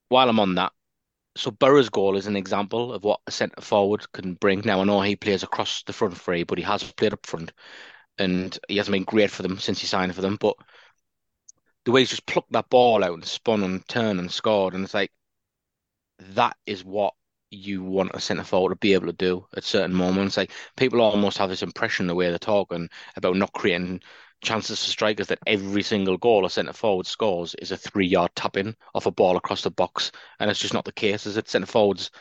while 0.10 0.30
I'm 0.30 0.39
on 0.39 0.56
that, 0.56 0.72
so 1.36 1.52
Burrow's 1.52 1.89
goal 1.89 2.17
is 2.17 2.28
an 2.28 2.36
example 2.36 2.93
of 2.93 3.04
what 3.04 3.22
a 3.28 3.32
centre 3.32 3.62
forward 3.62 4.12
can 4.13 4.34
bring. 4.36 4.62
Now 4.65 4.82
I 4.82 4.84
know 4.84 5.02
he 5.02 5.15
plays 5.15 5.43
across 5.43 5.84
the 5.84 5.93
front 5.93 6.17
three, 6.17 6.43
but 6.43 6.58
he 6.58 6.63
has 6.63 6.84
played 6.93 7.13
up 7.13 7.26
front, 7.26 7.52
and 8.17 8.58
he 8.67 8.78
hasn't 8.78 8.93
been 8.93 9.04
great 9.04 9.32
for 9.32 9.43
them 9.43 9.60
since 9.60 9.80
he 9.80 9.88
signed 9.88 10.15
for 10.15 10.22
them. 10.22 10.38
But 10.39 10.56
the 11.86 11.91
way 11.91 12.02
he's 12.02 12.10
just 12.10 12.26
plucked 12.26 12.52
that 12.54 12.70
ball 12.70 13.04
out 13.04 13.13
and 13.13 13.26
spun 13.26 13.63
and 13.63 13.88
turned 13.88 14.20
and 14.20 14.32
scored, 14.32 14.74
and 14.74 14.84
it's 14.84 14.93
like 14.93 15.12
that 16.20 16.58
is 16.65 16.84
what 16.84 17.13
you 17.49 17.83
want 17.83 18.12
a 18.13 18.19
centre 18.19 18.43
forward 18.43 18.69
to 18.71 18.75
be 18.75 18.93
able 18.93 19.07
to 19.07 19.13
do 19.13 19.45
at 19.55 19.63
certain 19.63 19.93
moments. 19.95 20.38
Like 20.38 20.51
people 20.75 21.01
almost 21.01 21.38
have 21.38 21.49
this 21.49 21.63
impression 21.63 22.07
the 22.07 22.15
way 22.15 22.29
they're 22.29 22.38
talking 22.39 22.89
about 23.15 23.36
not 23.38 23.53
creating 23.53 24.01
chances 24.41 24.83
for 24.83 24.91
strikers 24.91 25.27
that 25.27 25.39
every 25.47 25.81
single 25.81 26.17
goal 26.17 26.45
a 26.45 26.49
centre 26.49 26.73
forward 26.73 27.07
scores 27.07 27.55
is 27.55 27.71
a 27.71 27.77
three 27.77 28.05
yard 28.07 28.31
tap 28.36 28.57
in 28.57 28.75
off 28.93 29.05
a 29.05 29.12
ball 29.12 29.38
across 29.38 29.62
the 29.63 29.71
box, 29.71 30.12
and 30.39 30.49
it's 30.49 30.60
just 30.60 30.73
not 30.73 30.86
the 30.86 30.91
case. 30.91 31.25
Is 31.25 31.38
it? 31.38 31.49
Centre 31.49 31.67
forwards 31.67 32.12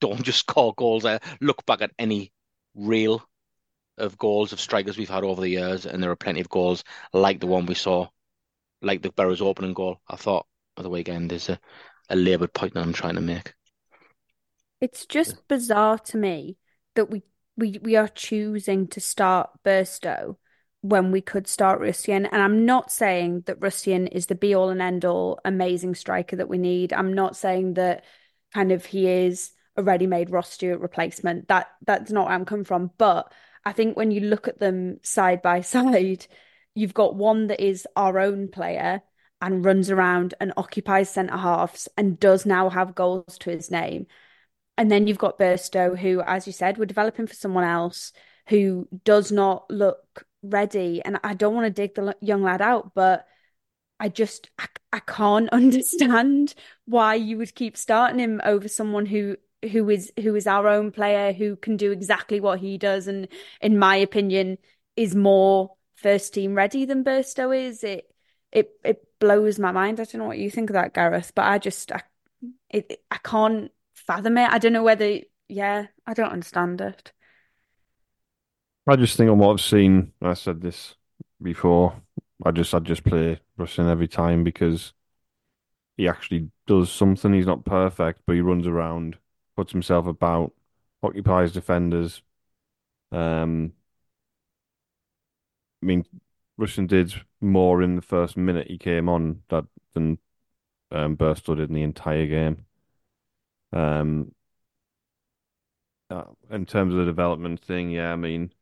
don't 0.00 0.22
just 0.24 0.40
score 0.40 0.74
goals. 0.74 1.04
I 1.04 1.20
look 1.40 1.64
back 1.66 1.82
at 1.82 1.92
any 1.98 2.32
reel 2.74 3.26
of 3.98 4.18
goals 4.18 4.52
of 4.52 4.60
strikers 4.60 4.96
we've 4.98 5.08
had 5.10 5.24
over 5.24 5.40
the 5.40 5.48
years, 5.50 5.86
and 5.86 6.02
there 6.02 6.10
are 6.10 6.16
plenty 6.16 6.40
of 6.40 6.48
goals 6.48 6.84
like 7.12 7.40
the 7.40 7.46
one 7.46 7.66
we 7.66 7.74
saw, 7.74 8.08
like 8.82 9.02
the 9.02 9.12
Burrows 9.12 9.40
opening 9.42 9.74
goal. 9.74 10.00
I 10.08 10.16
thought 10.16 10.46
of 10.76 10.84
the 10.84 10.90
weekend 10.90 11.32
is 11.32 11.48
a, 11.48 11.60
a 12.10 12.16
laboured 12.16 12.54
point 12.54 12.74
that 12.74 12.82
I'm 12.82 12.92
trying 12.92 13.16
to 13.16 13.20
make. 13.20 13.54
It's 14.80 15.06
just 15.06 15.48
bizarre 15.48 15.98
to 15.98 16.16
me 16.16 16.56
that 16.94 17.10
we 17.10 17.22
we 17.56 17.78
we 17.82 17.96
are 17.96 18.08
choosing 18.08 18.86
to 18.88 19.00
start 19.00 19.50
Burstow 19.64 20.36
when 20.80 21.10
we 21.10 21.20
could 21.20 21.48
start 21.48 21.80
Rusyn. 21.80 22.28
And 22.30 22.40
I'm 22.40 22.64
not 22.64 22.92
saying 22.92 23.42
that 23.46 23.60
Rusyn 23.60 24.08
is 24.12 24.26
the 24.26 24.36
be 24.36 24.54
all 24.54 24.68
and 24.68 24.80
end 24.80 25.04
all 25.04 25.40
amazing 25.44 25.96
striker 25.96 26.36
that 26.36 26.48
we 26.48 26.58
need. 26.58 26.92
I'm 26.92 27.12
not 27.12 27.36
saying 27.36 27.74
that 27.74 28.04
kind 28.54 28.70
of 28.70 28.84
he 28.84 29.08
is 29.08 29.50
a 29.76 29.82
ready-made 29.82 30.30
Ross 30.30 30.50
Stewart 30.50 30.80
replacement. 30.80 31.48
That 31.48 31.68
that's 31.84 32.12
not 32.12 32.26
where 32.26 32.34
I'm 32.34 32.44
coming 32.44 32.64
from. 32.64 32.92
But 32.98 33.32
I 33.64 33.72
think 33.72 33.96
when 33.96 34.10
you 34.12 34.20
look 34.20 34.46
at 34.48 34.60
them 34.60 34.98
side 35.02 35.42
by 35.42 35.60
side, 35.62 36.26
you've 36.74 36.94
got 36.94 37.16
one 37.16 37.48
that 37.48 37.60
is 37.60 37.86
our 37.96 38.18
own 38.20 38.48
player 38.48 39.02
and 39.40 39.64
runs 39.64 39.90
around 39.90 40.34
and 40.40 40.52
occupies 40.56 41.10
centre 41.10 41.36
halves 41.36 41.88
and 41.96 42.18
does 42.18 42.44
now 42.46 42.68
have 42.68 42.94
goals 42.94 43.38
to 43.38 43.50
his 43.50 43.70
name. 43.70 44.06
And 44.78 44.90
then 44.90 45.08
you've 45.08 45.18
got 45.18 45.38
Burstow, 45.38 45.98
who, 45.98 46.22
as 46.22 46.46
you 46.46 46.52
said, 46.52 46.78
we're 46.78 46.86
developing 46.86 47.26
for 47.26 47.34
someone 47.34 47.64
else 47.64 48.12
who 48.48 48.88
does 49.04 49.32
not 49.32 49.68
look 49.68 50.24
ready. 50.42 51.02
And 51.04 51.18
I 51.24 51.34
don't 51.34 51.54
want 51.54 51.66
to 51.66 51.70
dig 51.70 51.96
the 51.96 52.16
young 52.20 52.44
lad 52.44 52.62
out, 52.62 52.94
but 52.94 53.26
I 53.98 54.08
just 54.08 54.50
I, 54.56 54.66
I 54.92 55.00
can't 55.00 55.48
understand 55.52 56.54
why 56.86 57.16
you 57.16 57.38
would 57.38 57.54
keep 57.56 57.76
starting 57.76 58.20
him 58.20 58.40
over 58.44 58.68
someone 58.68 59.04
who 59.04 59.36
who 59.72 59.90
is 59.90 60.12
who 60.20 60.36
is 60.36 60.46
our 60.46 60.68
own 60.68 60.92
player 60.92 61.32
who 61.32 61.56
can 61.56 61.76
do 61.76 61.90
exactly 61.90 62.38
what 62.38 62.60
he 62.60 62.78
does 62.78 63.08
and 63.08 63.26
in 63.60 63.76
my 63.76 63.96
opinion 63.96 64.56
is 64.94 65.16
more 65.16 65.74
first 65.96 66.32
team 66.32 66.54
ready 66.54 66.84
than 66.84 67.02
Burstow 67.02 67.50
is. 67.50 67.82
It 67.82 68.08
it 68.52 68.70
it 68.84 69.02
blows 69.18 69.58
my 69.58 69.72
mind. 69.72 69.98
I 69.98 70.04
don't 70.04 70.20
know 70.20 70.26
what 70.28 70.38
you 70.38 70.50
think 70.50 70.70
of 70.70 70.74
that, 70.74 70.94
Gareth, 70.94 71.32
but 71.34 71.46
I 71.46 71.58
just 71.58 71.90
I, 71.90 72.02
it, 72.70 73.02
I 73.10 73.18
can't 73.18 73.72
fathom 74.08 74.38
it. 74.38 74.50
I 74.50 74.58
don't 74.58 74.72
know 74.72 74.82
whether 74.82 75.20
yeah, 75.48 75.86
I 76.06 76.14
don't 76.14 76.32
understand 76.32 76.80
it. 76.80 77.12
I 78.88 78.96
just 78.96 79.16
think 79.16 79.30
on 79.30 79.38
what 79.38 79.52
I've 79.52 79.60
seen, 79.60 80.12
I 80.20 80.34
said 80.34 80.60
this 80.60 80.96
before. 81.40 82.02
I 82.44 82.50
just 82.50 82.74
I 82.74 82.80
just 82.80 83.04
play 83.04 83.38
Rusyn 83.58 83.88
every 83.88 84.08
time 84.08 84.42
because 84.42 84.94
he 85.96 86.08
actually 86.08 86.50
does 86.66 86.90
something. 86.90 87.32
He's 87.32 87.46
not 87.46 87.64
perfect, 87.64 88.22
but 88.26 88.34
he 88.34 88.40
runs 88.40 88.66
around, 88.66 89.18
puts 89.56 89.72
himself 89.72 90.06
about, 90.06 90.52
occupies 91.02 91.52
defenders. 91.52 92.22
Um, 93.12 93.72
I 95.82 95.86
mean, 95.86 96.04
Rusyn 96.58 96.88
did 96.88 97.14
more 97.40 97.82
in 97.82 97.96
the 97.96 98.02
first 98.02 98.36
minute 98.36 98.68
he 98.68 98.78
came 98.78 99.08
on 99.08 99.42
that 99.50 99.64
than 99.94 100.18
um, 100.90 101.14
did 101.16 101.60
in 101.60 101.74
the 101.74 101.82
entire 101.82 102.26
game. 102.26 102.64
Um, 103.72 104.32
uh, 106.10 106.24
in 106.50 106.66
terms 106.66 106.94
of 106.94 107.00
the 107.00 107.04
development 107.06 107.60
thing, 107.64 107.90
yeah, 107.90 108.12
I 108.12 108.16
mean, 108.16 108.52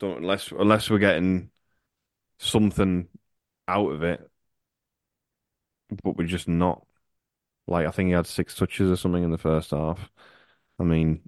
don't 0.00 0.18
unless 0.18 0.52
unless 0.52 0.90
we're 0.90 0.98
getting 0.98 1.50
something 2.38 3.08
out 3.68 3.90
of 3.92 4.02
it, 4.02 4.30
but 6.02 6.16
we're 6.16 6.26
just 6.26 6.48
not. 6.48 6.86
Like 7.66 7.86
I 7.86 7.90
think 7.90 8.08
he 8.08 8.14
had 8.14 8.26
six 8.26 8.54
touches 8.54 8.90
or 8.90 8.96
something 8.96 9.24
in 9.24 9.30
the 9.30 9.38
first 9.38 9.72
half. 9.72 10.10
I 10.78 10.84
mean, 10.84 11.22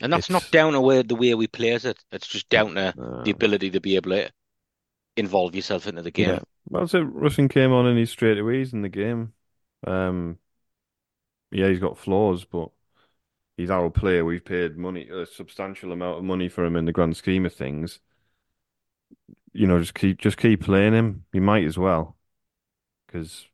And 0.00 0.12
that's 0.12 0.30
not 0.30 0.50
down 0.50 0.72
to 0.74 0.80
where 0.80 1.02
the 1.02 1.14
way 1.16 1.34
we 1.34 1.46
plays 1.46 1.84
it. 1.84 1.98
It's 2.12 2.26
just 2.26 2.48
down 2.48 2.74
to 2.74 2.94
the 3.22 3.30
uh, 3.30 3.32
ability 3.32 3.70
to 3.72 3.80
be 3.80 3.96
able 3.96 4.10
to 4.10 4.30
involve 5.16 5.54
yourself 5.54 5.86
into 5.86 6.02
the 6.02 6.10
game. 6.10 6.28
yeah. 6.28 6.38
Well, 6.68 6.88
so 6.88 7.04
Rusyn 7.04 7.50
came 7.50 7.72
on 7.72 7.86
and 7.86 7.98
he 7.98 8.06
straight 8.06 8.38
away 8.38 8.58
he's 8.58 8.72
in 8.72 8.82
the 8.82 8.88
game. 8.88 9.34
Um, 9.86 10.38
yeah, 11.54 11.68
he's 11.68 11.80
got 11.80 11.98
flaws, 11.98 12.44
but 12.44 12.70
he's 13.56 13.70
our 13.70 13.90
player. 13.90 14.24
We've 14.24 14.44
paid 14.44 14.76
money, 14.78 15.08
a 15.08 15.26
substantial 15.26 15.92
amount 15.92 16.18
of 16.18 16.24
money 16.24 16.48
for 16.48 16.64
him 16.64 16.76
in 16.76 16.86
the 16.86 16.92
grand 16.92 17.16
scheme 17.16 17.46
of 17.46 17.54
things. 17.54 18.00
You 19.52 19.66
know, 19.66 19.78
just 19.78 19.94
keep 19.94 20.18
just 20.18 20.36
keep 20.36 20.62
playing 20.62 20.94
him. 20.94 21.24
You 21.32 21.40
might 21.40 21.64
as 21.64 21.78
well, 21.78 22.16
because 23.06 23.48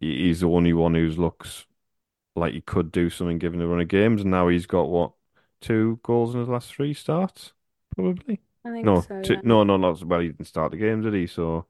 he's 0.00 0.40
the 0.40 0.48
only 0.50 0.72
one 0.74 0.94
who 0.94 1.08
looks 1.10 1.66
like 2.36 2.54
he 2.54 2.62
could 2.62 2.92
do 2.92 3.10
something 3.10 3.38
given 3.38 3.58
the 3.60 3.68
run 3.68 3.80
of 3.80 3.88
games. 3.88 4.22
And 4.22 4.30
now 4.32 4.48
he's 4.48 4.66
got 4.66 4.90
what 4.90 5.12
two 5.60 6.00
goals 6.04 6.34
in 6.34 6.40
his 6.40 6.50
last 6.50 6.72
three 6.74 6.94
starts, 6.94 7.54
probably. 7.96 8.40
I 8.64 8.70
think 8.70 8.96
No, 8.96 9.08
so, 9.08 9.20
two, 9.22 9.38
yeah. 9.38 9.42
no, 9.42 9.64
no, 9.64 9.76
not 9.78 10.04
well. 10.04 10.20
He 10.20 10.28
didn't 10.28 10.46
start 10.46 10.72
the 10.72 10.78
game, 10.78 11.02
did 11.02 11.14
he? 11.14 11.26
So 11.28 11.66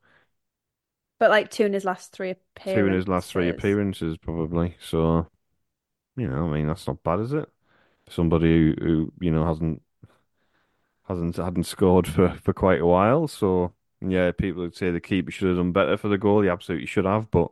But 1.19 1.31
like 1.31 1.51
two 1.51 1.65
in 1.67 1.73
his 1.73 1.85
last 1.85 2.13
three 2.13 2.35
two 2.67 2.87
in 2.87 2.93
his 2.93 3.09
last 3.09 3.31
three 3.31 3.49
appearances. 3.49 3.49
appearances, 3.49 4.17
probably. 4.19 4.77
So 4.81 5.29
you 6.17 6.29
know, 6.29 6.47
I 6.49 6.53
mean, 6.53 6.67
that's 6.69 6.87
not 6.87 7.03
bad, 7.03 7.21
is 7.21 7.33
it? 7.33 7.49
Somebody 8.09 8.49
who, 8.49 8.75
who 8.81 9.13
you 9.21 9.31
know 9.33 9.47
hasn't 9.47 9.83
hasn't 11.05 11.37
hadn't 11.37 11.65
scored 11.65 12.07
for 12.07 12.31
for 12.43 12.53
quite 12.53 12.81
a 12.81 12.87
while. 12.87 13.29
So 13.29 13.73
yeah, 14.01 14.33
people 14.33 14.63
would 14.63 14.77
say 14.77 14.91
the 14.91 15.01
keeper 15.01 15.31
should 15.31 15.49
have 15.49 15.57
done 15.57 15.73
better 15.73 15.97
for 15.97 16.09
the 16.09 16.19
goal. 16.19 16.43
He 16.43 16.49
absolutely 16.49 16.87
should 16.87 17.05
have, 17.07 17.31
but 17.31 17.51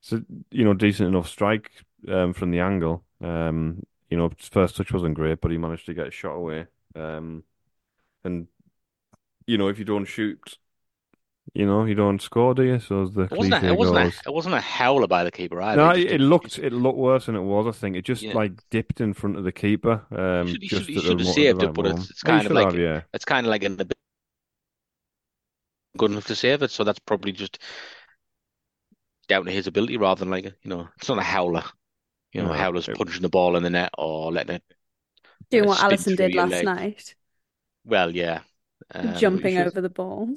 it's 0.00 0.12
a 0.12 0.24
you 0.50 0.64
know 0.64 0.74
decent 0.74 1.08
enough 1.08 1.28
strike 1.28 1.70
um, 2.08 2.32
from 2.32 2.50
the 2.50 2.60
angle. 2.60 3.04
Um, 3.20 3.82
you 4.10 4.16
know, 4.16 4.30
first 4.38 4.76
touch 4.76 4.92
wasn't 4.92 5.14
great, 5.14 5.40
but 5.40 5.50
he 5.50 5.58
managed 5.58 5.86
to 5.86 5.94
get 5.94 6.08
a 6.08 6.10
shot 6.10 6.34
away. 6.34 6.66
Um, 6.94 7.42
and 8.24 8.48
you 9.46 9.58
know, 9.58 9.68
if 9.68 9.78
you 9.78 9.84
don't 9.84 10.04
shoot, 10.06 10.58
you 11.52 11.66
know, 11.66 11.84
you 11.84 11.94
don't 11.94 12.20
score, 12.22 12.54
do 12.54 12.62
you? 12.62 12.78
So 12.80 13.02
as 13.02 13.12
the 13.12 13.22
It 13.22 13.32
wasn't 13.32 13.62
a, 13.62 13.66
it 13.68 13.76
wasn't 13.76 13.98
a, 13.98 14.06
it 14.28 14.32
wasn't 14.32 14.54
a 14.54 14.60
howler 14.60 15.06
by 15.06 15.24
the 15.24 15.30
keeper 15.30 15.60
either. 15.60 15.82
No, 15.82 15.90
it, 15.90 16.12
it 16.12 16.20
looked 16.20 16.58
it 16.58 16.72
looked 16.72 16.98
worse 16.98 17.26
than 17.26 17.36
it 17.36 17.42
was. 17.42 17.66
I 17.66 17.78
think 17.78 17.96
it 17.96 18.04
just 18.04 18.22
Yeah. 18.22 18.32
like 18.34 18.52
dipped 18.70 19.00
in 19.00 19.12
front 19.12 19.36
of 19.36 19.44
the 19.44 19.52
keeper. 19.52 20.04
Um, 20.10 20.48
should- 20.48 20.62
he 20.62 20.68
should- 20.68 20.78
just 20.78 20.88
he 20.88 20.96
at 20.96 21.02
should 21.02 21.18
have 21.18 21.18
mo- 21.18 21.22
at 21.22 21.26
the 21.26 21.32
saved 21.32 21.62
it, 21.62 21.74
but 21.74 21.86
it's- 21.86 22.10
it's 22.10 22.22
kind 22.22 22.46
of 22.46 22.52
like- 22.52 22.66
have, 22.66 22.78
yeah. 22.78 23.02
It's 23.12 23.24
kind 23.26 23.46
of 23.46 23.50
like 23.50 23.62
in 23.62 23.76
the 23.76 23.86
good 25.96 26.10
enough 26.10 26.26
to 26.26 26.34
save 26.34 26.62
it, 26.62 26.70
so 26.70 26.82
that's 26.84 26.98
probably 26.98 27.32
just 27.32 27.58
down 29.28 29.44
to 29.44 29.52
his 29.52 29.66
ability 29.66 29.96
rather 29.96 30.18
than 30.20 30.30
like 30.30 30.44
you 30.44 30.52
know, 30.64 30.88
it's 30.96 31.08
not 31.08 31.18
a 31.18 31.22
howler. 31.22 31.64
You 32.32 32.42
know, 32.42 32.48
No, 32.48 32.54
howler's 32.54 32.88
it- 32.88 32.96
punching 32.96 33.22
the 33.22 33.28
ball 33.28 33.56
in 33.56 33.62
the 33.62 33.70
net 33.70 33.90
or 33.96 34.32
letting 34.32 34.56
it. 34.56 34.62
Doing 35.50 35.66
what 35.68 35.76
spin 35.78 35.86
Allison 35.90 36.16
did 36.16 36.34
last 36.34 36.50
leg. 36.50 36.64
night, 36.64 37.14
Well, 37.84 38.10
yeah, 38.14 38.40
um, 38.94 39.14
jumping 39.16 39.56
should- 39.56 39.66
over 39.68 39.80
the 39.80 39.90
ball. 39.90 40.34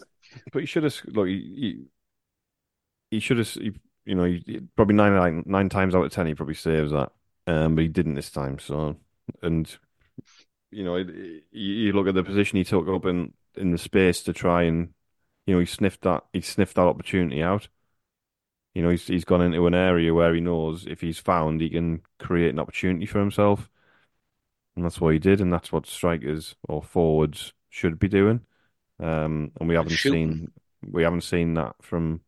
But 0.51 0.61
he 0.61 0.65
should 0.65 0.83
have 0.83 0.95
look. 1.07 1.27
He, 1.27 1.87
he, 3.11 3.19
should 3.19 3.37
have. 3.37 3.55
You 4.05 4.15
know, 4.15 4.23
he, 4.23 4.61
probably 4.75 4.95
nine, 4.95 5.13
nine 5.15 5.43
nine 5.45 5.69
times 5.69 5.93
out 5.95 6.05
of 6.05 6.11
ten, 6.11 6.27
he 6.27 6.35
probably 6.35 6.53
saves 6.55 6.91
that. 6.91 7.11
Um, 7.45 7.75
but 7.75 7.81
he 7.81 7.87
didn't 7.87 8.15
this 8.15 8.29
time. 8.31 8.59
So, 8.59 8.97
and 9.41 9.69
you 10.71 10.83
know, 10.83 10.95
it, 10.95 11.09
it- 11.09 11.43
you 11.51 11.73
you 11.73 11.93
look 11.93 12.07
at 12.07 12.15
the 12.15 12.23
position 12.23 12.57
he 12.57 12.63
took 12.63 12.87
up 12.87 13.05
in 13.05 13.33
in 13.55 13.71
the 13.71 13.77
space 13.77 14.23
to 14.23 14.33
try 14.33 14.63
and, 14.63 14.93
you 15.47 15.55
know, 15.55 15.59
he 15.59 15.65
sniffed 15.65 16.01
that. 16.03 16.25
He 16.33 16.41
sniffed 16.41 16.75
that 16.75 16.81
opportunity 16.87 17.43
out. 17.43 17.69
You 18.73 18.83
know, 18.83 18.89
he's 18.89 19.07
he's 19.07 19.25
gone 19.25 19.41
into 19.41 19.65
an 19.67 19.73
area 19.73 20.13
where 20.13 20.33
he 20.33 20.39
knows 20.41 20.85
if 20.85 21.01
he's 21.01 21.19
found, 21.19 21.61
he 21.61 21.69
can 21.69 22.01
create 22.19 22.51
an 22.51 22.59
opportunity 22.59 23.05
for 23.05 23.19
himself, 23.19 23.69
and 24.75 24.85
that's 24.85 25.01
what 25.01 25.13
he 25.13 25.19
did, 25.19 25.41
and 25.41 25.51
that's 25.51 25.71
what 25.71 25.85
strikers 25.87 26.55
or 26.67 26.81
forwards 26.83 27.53
should 27.69 27.99
be 27.99 28.07
doing. 28.07 28.41
Um, 28.99 29.51
and 29.59 29.69
we 29.69 29.75
haven't 29.75 29.91
shooting. 29.91 30.29
seen 30.29 30.51
we 30.91 31.03
haven't 31.03 31.21
seen 31.21 31.53
that 31.55 31.75
from 31.81 32.21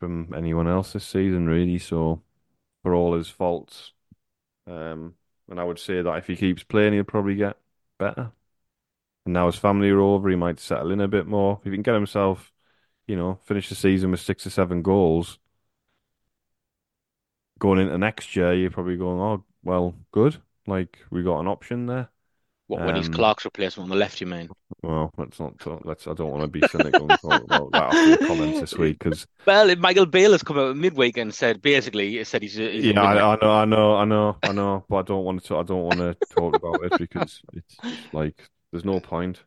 from 0.00 0.32
anyone 0.36 0.68
else 0.68 0.92
this 0.92 1.06
season, 1.06 1.46
really. 1.46 1.78
So, 1.78 2.22
for 2.82 2.94
all 2.94 3.16
his 3.16 3.28
faults, 3.28 3.92
um, 4.66 5.14
and 5.48 5.60
I 5.60 5.64
would 5.64 5.78
say 5.78 6.02
that 6.02 6.18
if 6.18 6.26
he 6.26 6.36
keeps 6.36 6.62
playing, 6.62 6.92
he'll 6.92 7.04
probably 7.04 7.36
get 7.36 7.56
better. 7.98 8.32
And 9.24 9.32
now 9.34 9.46
his 9.46 9.56
family 9.56 9.90
are 9.90 10.00
over, 10.00 10.28
he 10.28 10.36
might 10.36 10.60
settle 10.60 10.90
in 10.90 11.00
a 11.00 11.08
bit 11.08 11.26
more. 11.26 11.60
If 11.64 11.70
he 11.70 11.76
can 11.76 11.82
get 11.82 11.94
himself, 11.94 12.52
you 13.06 13.16
know, 13.16 13.38
finish 13.44 13.68
the 13.68 13.74
season 13.74 14.10
with 14.10 14.20
six 14.20 14.46
or 14.46 14.50
seven 14.50 14.82
goals, 14.82 15.38
going 17.58 17.80
into 17.80 17.96
next 17.98 18.36
year, 18.36 18.52
you're 18.54 18.70
probably 18.70 18.96
going, 18.96 19.20
oh, 19.20 19.44
well, 19.62 19.94
good. 20.12 20.36
Like 20.66 20.98
we 21.10 21.22
got 21.22 21.40
an 21.40 21.48
option 21.48 21.86
there. 21.86 22.10
What 22.66 22.80
when 22.80 22.96
he's 22.96 23.08
Um, 23.08 23.12
Clarke's 23.12 23.44
replacement 23.44 23.84
on 23.84 23.90
the 23.90 23.96
left, 23.96 24.20
you 24.20 24.26
mean? 24.26 24.48
Well, 24.82 25.10
let's 25.18 25.38
not 25.38 25.58
talk. 25.58 25.82
Let's. 25.84 26.06
I 26.06 26.14
don't 26.14 26.30
want 26.30 26.42
to 26.42 26.48
be 26.48 26.66
cynical 26.68 27.10
and 27.10 27.20
talk 27.20 27.42
about 27.44 27.72
that 27.72 27.94
after 27.94 28.16
the 28.16 28.26
comments 28.26 28.60
this 28.60 28.78
week 28.78 28.98
because 28.98 29.26
Well, 29.46 29.74
Michael 29.76 30.06
Beale 30.06 30.32
has 30.32 30.42
come 30.42 30.58
out 30.58 30.76
midweek 30.76 31.18
and 31.18 31.34
said 31.34 31.60
basically 31.60 32.10
he 32.10 32.24
said 32.24 32.42
he's, 32.42 32.54
he's 32.54 32.86
yeah. 32.86 33.02
I, 33.02 33.32
I 33.32 33.36
know, 33.36 33.50
I 33.50 33.64
know, 33.66 33.96
I 33.96 34.04
know, 34.04 34.36
I 34.42 34.52
know, 34.52 34.84
but 34.88 34.96
I 34.96 35.02
don't 35.02 35.24
want 35.24 35.44
to. 35.44 35.58
I 35.58 35.62
don't 35.62 35.82
want 35.82 35.98
to 35.98 36.16
talk 36.34 36.56
about 36.56 36.84
it 36.84 36.98
because 36.98 37.42
it's 37.52 37.76
like 38.12 38.48
there's 38.72 38.84
no 38.84 38.98
point. 38.98 39.42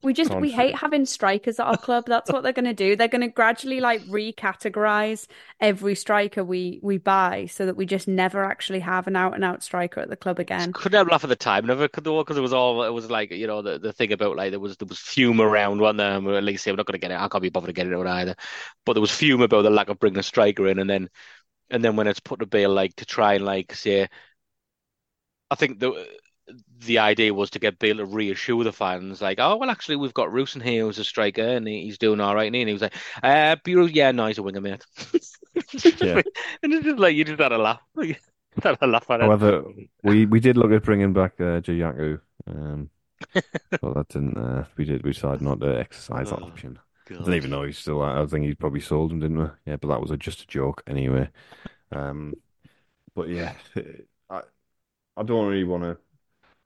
We 0.00 0.12
just 0.12 0.32
we 0.32 0.52
hate 0.52 0.76
having 0.76 1.06
strikers 1.06 1.58
at 1.58 1.66
our 1.66 1.76
club. 1.76 2.04
That's 2.06 2.30
what 2.30 2.44
they're 2.44 2.52
going 2.52 2.66
to 2.66 2.74
do. 2.74 2.94
They're 2.94 3.08
going 3.08 3.22
to 3.22 3.28
gradually 3.28 3.80
like 3.80 4.00
recategorize 4.02 5.26
every 5.60 5.96
striker 5.96 6.44
we 6.44 6.78
we 6.82 6.98
buy 6.98 7.46
so 7.46 7.66
that 7.66 7.76
we 7.76 7.84
just 7.84 8.06
never 8.06 8.44
actually 8.44 8.78
have 8.78 9.08
an 9.08 9.16
out 9.16 9.34
and 9.34 9.44
out 9.44 9.64
striker 9.64 10.00
at 10.00 10.08
the 10.08 10.16
club 10.16 10.38
again. 10.38 10.72
Couldn't 10.72 10.98
have 10.98 11.08
laugh 11.08 11.24
at 11.24 11.30
the 11.30 11.36
time, 11.36 11.66
never 11.66 11.88
could 11.88 12.04
though, 12.04 12.22
because 12.22 12.36
it 12.36 12.42
was 12.42 12.52
all 12.52 12.84
it 12.84 12.92
was 12.92 13.10
like 13.10 13.32
you 13.32 13.48
know 13.48 13.60
the, 13.60 13.80
the 13.80 13.92
thing 13.92 14.12
about 14.12 14.36
like 14.36 14.52
there 14.52 14.60
was 14.60 14.76
there 14.76 14.86
was 14.86 15.00
fume 15.00 15.40
around 15.40 15.80
one 15.80 15.96
there. 15.96 16.12
and 16.12 16.46
like 16.46 16.60
say 16.60 16.70
we're 16.70 16.76
not 16.76 16.86
going 16.86 16.92
to 16.92 16.98
get 17.00 17.10
it. 17.10 17.18
I 17.18 17.26
can't 17.26 17.42
be 17.42 17.48
bothered 17.48 17.66
to 17.68 17.72
get 17.72 17.88
it 17.88 17.94
out 17.94 18.06
either. 18.06 18.36
But 18.86 18.92
there 18.92 19.00
was 19.00 19.10
fume 19.10 19.42
about 19.42 19.62
the 19.62 19.70
lack 19.70 19.88
of 19.88 19.98
bringing 19.98 20.20
a 20.20 20.22
striker 20.22 20.68
in, 20.68 20.78
and 20.78 20.88
then 20.88 21.08
and 21.70 21.84
then 21.84 21.96
when 21.96 22.06
it's 22.06 22.20
put 22.20 22.38
to 22.38 22.46
Beale 22.46 22.70
like 22.72 22.94
to 22.96 23.04
try 23.04 23.34
and 23.34 23.44
like 23.44 23.74
say, 23.74 24.08
I 25.50 25.54
think 25.56 25.80
the 25.80 26.06
the 26.80 26.98
idea 26.98 27.34
was 27.34 27.50
to 27.50 27.58
get 27.58 27.78
Beale 27.78 27.98
to 27.98 28.04
reassure 28.06 28.64
the 28.64 28.72
fans 28.72 29.20
like, 29.20 29.38
oh 29.40 29.56
well, 29.56 29.70
actually 29.70 29.96
we've 29.96 30.14
got 30.14 30.32
Roos 30.32 30.54
in 30.54 30.60
here 30.60 30.84
who's 30.84 30.98
a 30.98 31.04
striker 31.04 31.42
and 31.42 31.66
he's 31.66 31.98
doing 31.98 32.20
all 32.20 32.34
right, 32.34 32.46
and 32.52 32.54
he 32.54 32.72
was 32.72 32.82
like, 32.82 32.94
uh, 33.22 33.56
Bureau, 33.64 33.86
yeah, 33.86 34.12
no, 34.12 34.26
he's 34.26 34.38
a 34.38 34.42
winger, 34.42 34.60
mate. 34.60 34.84
Yeah. 36.00 36.22
and 36.62 36.72
it's 36.72 36.84
just 36.84 36.98
like 36.98 37.16
you 37.16 37.24
just 37.24 37.40
had 37.40 37.52
a 37.52 37.58
laugh, 37.58 37.80
just 38.00 38.20
had 38.62 38.78
a 38.80 38.86
laugh 38.86 39.10
at 39.10 39.20
it. 39.20 39.24
However, 39.24 39.64
we 40.02 40.26
we 40.26 40.40
did 40.40 40.56
look 40.56 40.70
at 40.72 40.84
bringing 40.84 41.12
back 41.12 41.34
uh, 41.40 41.60
Dajaku, 41.60 42.20
um, 42.46 42.90
but 43.34 43.94
that 43.94 44.08
didn't. 44.08 44.36
Uh, 44.38 44.64
we 44.76 44.84
did. 44.84 45.02
We 45.04 45.12
decided 45.12 45.42
not 45.42 45.60
to 45.60 45.78
exercise 45.78 46.30
that 46.30 46.40
Oh, 46.40 46.46
option. 46.46 46.78
I 47.10 47.14
God. 47.14 47.24
don't 47.26 47.34
even 47.34 47.50
know 47.50 47.62
he's 47.62 47.78
still. 47.78 48.02
I 48.02 48.24
think 48.26 48.44
he 48.46 48.54
probably 48.54 48.80
sold 48.80 49.12
him, 49.12 49.20
didn't 49.20 49.38
we? 49.38 49.46
Yeah, 49.66 49.76
but 49.76 49.88
that 49.88 50.00
was 50.00 50.10
a, 50.10 50.16
just 50.16 50.42
a 50.42 50.46
joke 50.46 50.82
anyway. 50.86 51.28
Um, 51.92 52.34
but 53.14 53.28
yeah, 53.28 53.54
I 54.30 54.42
I 55.16 55.22
don't 55.22 55.46
really 55.48 55.64
want 55.64 55.84
to. 55.84 55.98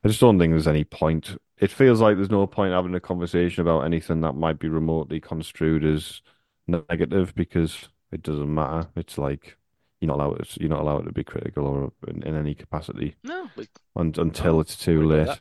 I 0.05 0.09
just 0.09 0.21
don't 0.21 0.39
think 0.39 0.53
there's 0.53 0.67
any 0.69 0.85
point. 0.85 1.37
It 1.59 1.71
feels 1.71 2.01
like 2.01 2.17
there's 2.17 2.31
no 2.31 2.47
point 2.47 2.73
having 2.73 2.95
a 2.95 3.01
conversation 3.01 3.61
about 3.63 3.83
anything 3.85 4.21
that 4.23 4.33
might 4.35 4.59
be 4.59 4.69
remotely 4.69 5.21
construed 5.21 5.85
as 5.85 6.23
negative 6.67 7.35
because 7.35 7.89
it 8.11 8.23
doesn't 8.23 8.53
matter. 8.53 8.89
It's 8.97 9.17
like 9.17 9.57
you're 10.01 10.09
not 10.09 10.19
allowed. 10.19 10.47
You're 10.59 10.71
not 10.71 10.81
allowed 10.81 11.05
to 11.05 11.13
be 11.13 11.23
critical 11.23 11.67
or 11.67 11.93
in, 12.09 12.23
in 12.25 12.37
any 12.37 12.55
capacity 12.55 13.15
No, 13.23 13.49
we 13.57 13.69
un, 13.95 14.13
until 14.19 14.55
No, 14.55 14.61
it's 14.61 14.77
too 14.77 15.05
late. 15.05 15.27
that. 15.27 15.41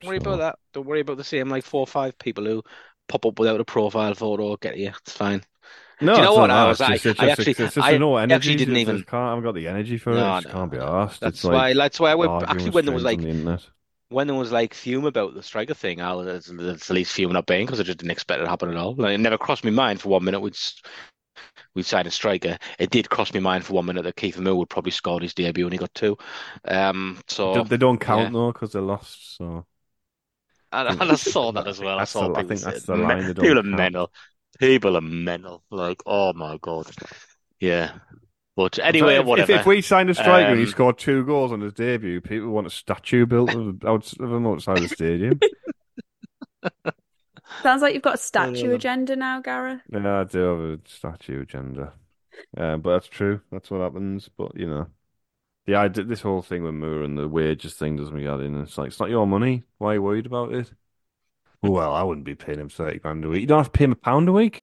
Don't 0.00 0.08
worry 0.08 0.16
about 0.18 0.38
that. 0.38 0.58
Don't 0.72 0.86
worry 0.86 1.00
about 1.00 1.18
the 1.18 1.24
same 1.24 1.48
like 1.50 1.64
four 1.64 1.80
or 1.80 1.86
five 1.86 2.18
people 2.18 2.44
who 2.44 2.62
pop 3.08 3.26
up 3.26 3.38
without 3.38 3.60
a 3.60 3.64
profile 3.64 4.14
photo. 4.14 4.56
Get 4.56 4.78
you. 4.78 4.88
It's 4.88 5.12
fine. 5.12 5.42
No, 6.00 6.14
Do 6.14 6.18
you 6.20 6.24
know 6.24 6.34
what? 6.34 6.50
I 6.50 6.66
was 6.66 6.80
like- 6.80 7.00
just, 7.02 7.20
I 7.22 7.28
actually- 7.28 7.54
I 7.76 7.98
no 7.98 8.16
energy. 8.16 8.34
actually 8.34 8.56
didn't 8.56 8.76
even- 8.78 9.02
can't, 9.02 9.14
I 9.14 9.28
haven't 9.28 9.44
got 9.44 9.54
the 9.54 9.68
energy 9.68 9.98
for 9.98 10.10
it. 10.12 10.16
No, 10.16 10.24
I 10.26 10.40
no, 10.40 10.50
can't 10.50 10.70
be 10.72 10.78
asked. 10.78 11.20
That's 11.20 11.36
it's 11.36 11.44
why. 11.44 11.52
like 11.72 11.76
That's 11.76 12.00
why 12.00 12.10
I 12.10 12.14
arguing 12.26 12.50
actually 12.50 12.70
when 12.70 12.84
there 12.86 12.94
was 12.94 13.04
like 13.04 13.20
the. 13.20 13.60
When 14.12 14.26
there 14.26 14.36
was 14.36 14.52
like 14.52 14.74
fume 14.74 15.04
about 15.06 15.34
the 15.34 15.42
striker 15.42 15.74
thing, 15.74 16.00
I 16.00 16.12
was 16.14 16.48
at 16.50 16.90
least 16.90 17.12
fume 17.12 17.32
not 17.32 17.46
being 17.46 17.66
because 17.66 17.80
I 17.80 17.84
just 17.84 17.98
didn't 17.98 18.10
expect 18.12 18.40
it 18.40 18.44
to 18.44 18.50
happen 18.50 18.70
at 18.70 18.76
all. 18.76 18.94
Like, 18.94 19.14
it 19.14 19.18
never 19.18 19.38
crossed 19.38 19.64
my 19.64 19.70
mind 19.70 20.00
for 20.00 20.10
one 20.10 20.24
minute 20.24 20.40
we'd 20.40 20.54
s- 20.54 20.82
we'd 21.74 21.86
sign 21.86 22.06
a 22.06 22.10
striker. 22.10 22.58
It 22.78 22.90
did 22.90 23.08
cross 23.08 23.32
my 23.32 23.40
mind 23.40 23.64
for 23.64 23.72
one 23.74 23.86
minute 23.86 24.02
that 24.04 24.16
Kieffer 24.16 24.40
Moore 24.40 24.56
would 24.56 24.68
probably 24.68 24.92
score 24.92 25.20
his 25.20 25.34
debut 25.34 25.64
and 25.64 25.72
he 25.72 25.78
got 25.78 25.94
two. 25.94 26.16
Um, 26.66 27.18
so 27.28 27.54
They- 27.54 27.62
They 27.70 27.76
don't 27.78 27.98
count 27.98 28.26
yeah. 28.26 28.30
though 28.38 28.52
because 28.52 28.72
they 28.72 28.80
lost. 28.80 29.36
So 29.36 29.64
and, 30.72 31.00
and 31.00 31.10
I 31.12 31.16
saw 31.16 31.52
that 31.52 31.66
as 31.66 31.80
well. 31.80 31.96
I 31.96 32.00
That's 32.00 32.10
saw 32.12 32.28
the- 32.28 32.34
I 32.38 32.42
people 32.42 32.48
think 32.56 32.60
that's 32.60 32.84
the 32.86 32.96
line 32.96 33.26
they 33.26 33.32
don't 33.32 33.44
people 33.44 33.58
are 33.58 33.62
count. 33.62 33.76
mental. 33.76 34.12
People 34.58 34.96
are 34.96 35.00
mental. 35.02 35.64
Like, 35.70 36.02
oh 36.06 36.32
my 36.34 36.58
god. 36.60 36.86
Yeah. 37.60 37.92
But 38.54 38.78
anyway, 38.78 39.16
if, 39.16 39.24
whatever. 39.24 39.52
If, 39.52 39.60
if 39.60 39.66
we 39.66 39.80
signed 39.80 40.10
a 40.10 40.14
striker 40.14 40.50
and 40.50 40.58
he 40.58 40.66
Um, 40.66 40.70
scored 40.70 40.98
two 40.98 41.24
goals 41.24 41.52
on 41.52 41.60
his 41.62 41.72
debut, 41.72 42.20
people 42.20 42.50
want 42.50 42.66
a 42.66 42.70
statue 42.70 43.24
built 43.26 43.54
of 43.54 43.80
him 44.20 44.46
outside 44.46 44.78
the 44.78 44.88
stadium. 44.88 45.40
Sounds 47.62 47.82
like 47.82 47.94
you've 47.94 48.02
got 48.02 48.14
a 48.16 48.18
statue 48.18 48.68
know. 48.68 48.74
agenda 48.74 49.16
now, 49.16 49.40
Gareth. 49.40 49.82
yeah, 49.90 50.20
I 50.20 50.24
do 50.24 50.38
have 50.38 50.58
a 50.60 50.78
statue 50.86 51.42
agenda. 51.42 51.92
Uh, 52.56 52.76
but 52.76 52.92
that's 52.94 53.08
true. 53.08 53.40
That's 53.50 53.70
what 53.70 53.80
happens. 53.80 54.28
But 54.36 54.56
you 54.56 54.66
know, 54.68 54.86
the 55.66 55.76
idea, 55.76 56.04
this 56.04 56.22
whole 56.22 56.42
thing 56.42 56.62
with 56.64 56.74
Moore 56.74 57.02
and 57.02 57.16
the 57.16 57.28
wages 57.28 57.74
thing 57.74 57.96
doesn't 57.96 58.14
me 58.14 58.26
in. 58.26 58.60
It's 58.62 58.76
like 58.78 58.88
it's 58.88 59.00
not 59.00 59.10
your 59.10 59.26
money. 59.26 59.64
Why 59.78 59.92
are 59.92 59.94
you 59.94 60.02
worried 60.02 60.26
about 60.26 60.52
it? 60.52 60.72
Well, 61.62 61.92
I 61.94 62.02
wouldn't 62.02 62.26
be 62.26 62.34
paying 62.34 62.58
him 62.58 62.68
thirty 62.68 62.98
grand 62.98 63.24
a 63.24 63.28
week. 63.28 63.42
You 63.42 63.46
don't 63.46 63.58
have 63.58 63.72
to 63.72 63.78
pay 63.78 63.84
him 63.84 63.92
a 63.92 63.96
pound 63.96 64.28
a 64.28 64.32
week. 64.32 64.62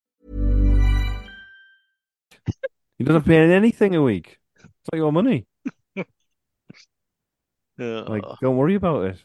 You 2.97 3.05
doesn't 3.05 3.23
pay 3.25 3.51
anything 3.51 3.95
a 3.95 4.01
week. 4.01 4.37
It's 4.55 4.89
not 4.91 4.97
your 4.97 5.11
money. 5.11 5.47
Like, 7.77 8.23
don't 8.41 8.57
worry 8.57 8.75
about 8.75 9.05
it. 9.05 9.23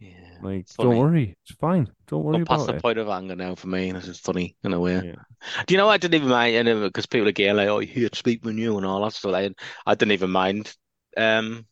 yeah. 0.00 0.38
Like, 0.42 0.60
It's 0.60 0.74
don't 0.74 0.96
worry. 0.96 1.36
It's 1.44 1.56
fine. 1.58 1.88
Don't 2.08 2.24
worry 2.24 2.38
Got 2.38 2.48
past 2.48 2.62
about 2.64 2.72
the 2.72 2.76
it. 2.78 2.82
point 2.82 2.98
of 2.98 3.08
anger 3.08 3.36
now 3.36 3.54
for 3.54 3.68
me. 3.68 3.92
This 3.92 4.08
is 4.08 4.18
funny 4.18 4.56
in 4.64 4.72
a 4.72 4.80
way. 4.80 4.94
Yeah. 4.94 5.62
Do 5.66 5.74
you 5.74 5.78
know 5.78 5.88
I 5.88 5.96
didn't 5.98 6.14
even 6.14 6.28
mind 6.28 6.66
because 6.82 7.06
people 7.06 7.28
are 7.28 7.32
getting 7.32 7.56
like, 7.56 7.68
"Oh, 7.68 7.78
you 7.78 7.86
hate 7.86 8.14
speak 8.16 8.44
with 8.44 8.56
you" 8.56 8.76
and 8.76 8.86
all 8.86 9.04
that 9.04 9.12
stuff. 9.12 9.30
Like, 9.32 9.52
I 9.86 9.94
didn't 9.94 10.12
even 10.12 10.30
mind. 10.30 10.74
Um, 11.16 11.66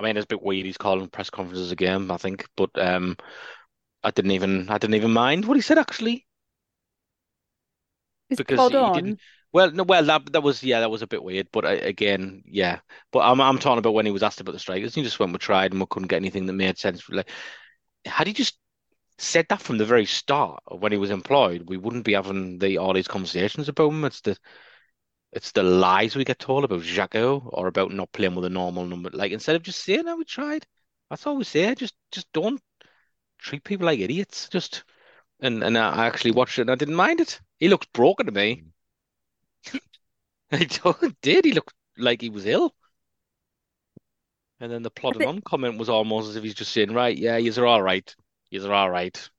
I 0.00 0.04
mean, 0.04 0.16
it's 0.16 0.24
a 0.24 0.28
bit 0.28 0.42
weird. 0.42 0.66
He's 0.66 0.76
calling 0.76 1.08
press 1.08 1.30
conferences 1.30 1.70
again, 1.70 2.10
I 2.10 2.16
think, 2.16 2.46
but 2.56 2.70
um, 2.76 3.16
I 4.02 4.10
didn't 4.10 4.32
even 4.32 4.68
I 4.68 4.78
didn't 4.78 4.94
even 4.96 5.12
mind 5.12 5.44
what 5.44 5.56
he 5.56 5.60
said 5.60 5.78
actually 5.78 6.26
Is 8.36 8.42
because 8.44 8.66
he 8.66 8.74
on? 8.74 8.92
didn't. 8.92 9.20
Well, 9.52 9.70
no, 9.70 9.84
well 9.84 10.04
that 10.04 10.32
that 10.32 10.42
was 10.42 10.62
yeah, 10.62 10.80
that 10.80 10.90
was 10.90 11.02
a 11.02 11.06
bit 11.06 11.22
weird. 11.22 11.48
But 11.52 11.64
I, 11.64 11.72
again, 11.74 12.42
yeah. 12.46 12.80
But 13.12 13.20
I'm 13.20 13.40
I'm 13.40 13.58
talking 13.58 13.78
about 13.78 13.94
when 13.94 14.06
he 14.06 14.12
was 14.12 14.22
asked 14.22 14.40
about 14.40 14.52
the 14.52 14.58
strikers. 14.58 14.94
He 14.94 15.02
just 15.02 15.18
went, 15.20 15.32
"We 15.32 15.38
tried 15.38 15.72
and 15.72 15.80
we 15.80 15.86
couldn't 15.88 16.08
get 16.08 16.16
anything 16.16 16.46
that 16.46 16.52
made 16.54 16.78
sense." 16.78 17.08
Like, 17.08 17.30
had 18.06 18.26
he 18.26 18.32
just 18.32 18.58
said 19.18 19.46
that 19.50 19.62
from 19.62 19.78
the 19.78 19.86
very 19.86 20.06
start 20.06 20.62
when 20.68 20.92
he 20.92 20.98
was 20.98 21.10
employed, 21.10 21.68
we 21.68 21.76
wouldn't 21.78 22.04
be 22.04 22.14
having 22.14 22.58
the 22.58 22.78
all 22.78 22.92
these 22.94 23.08
conversations 23.08 23.68
about 23.68 23.90
him. 23.90 24.04
It's 24.04 24.20
the 24.22 24.36
it's 25.32 25.52
the 25.52 25.62
lies 25.62 26.16
we 26.16 26.24
get 26.24 26.38
told 26.38 26.64
about 26.64 26.82
Jacko 26.82 27.40
or 27.52 27.66
about 27.66 27.92
not 27.92 28.12
playing 28.12 28.34
with 28.34 28.44
a 28.44 28.50
normal 28.50 28.86
number. 28.86 29.10
Like 29.12 29.32
instead 29.32 29.56
of 29.56 29.62
just 29.62 29.82
saying, 29.84 30.04
"No, 30.06 30.16
we 30.16 30.24
tried," 30.24 30.66
that's 31.10 31.26
all 31.26 31.36
we 31.36 31.44
say. 31.44 31.74
Just 31.74 31.94
just 32.12 32.30
don't 32.32 32.60
treat 33.38 33.64
people 33.64 33.86
like 33.86 34.00
idiots. 34.00 34.48
Just 34.48 34.84
and 35.44 35.62
and 35.62 35.76
I 35.76 36.06
actually 36.06 36.32
watched 36.32 36.58
it 36.58 36.62
and 36.62 36.70
I 36.70 36.74
didn't 36.74 36.94
mind 36.94 37.20
it. 37.20 37.40
He 37.58 37.68
looked 37.68 37.92
broken 37.92 38.26
to 38.26 38.32
me. 38.32 38.64
Mm. 39.66 39.80
He 41.00 41.14
did. 41.20 41.44
He 41.44 41.52
looked 41.52 41.74
like 41.98 42.20
he 42.20 42.30
was 42.30 42.46
ill. 42.46 42.74
And 44.60 44.70
then 44.70 44.82
the 44.82 44.90
plodding 44.90 45.20
think- 45.20 45.28
on 45.28 45.40
comment 45.40 45.78
was 45.78 45.88
almost 45.88 46.28
as 46.30 46.36
if 46.36 46.44
he's 46.44 46.54
just 46.54 46.72
saying, 46.72 46.92
"Right, 46.92 47.16
yeah, 47.16 47.36
yous 47.36 47.58
are 47.58 47.66
all 47.66 47.82
right. 47.82 48.14
Yous 48.50 48.64
are 48.64 48.72
all 48.72 48.90
right. 48.90 49.30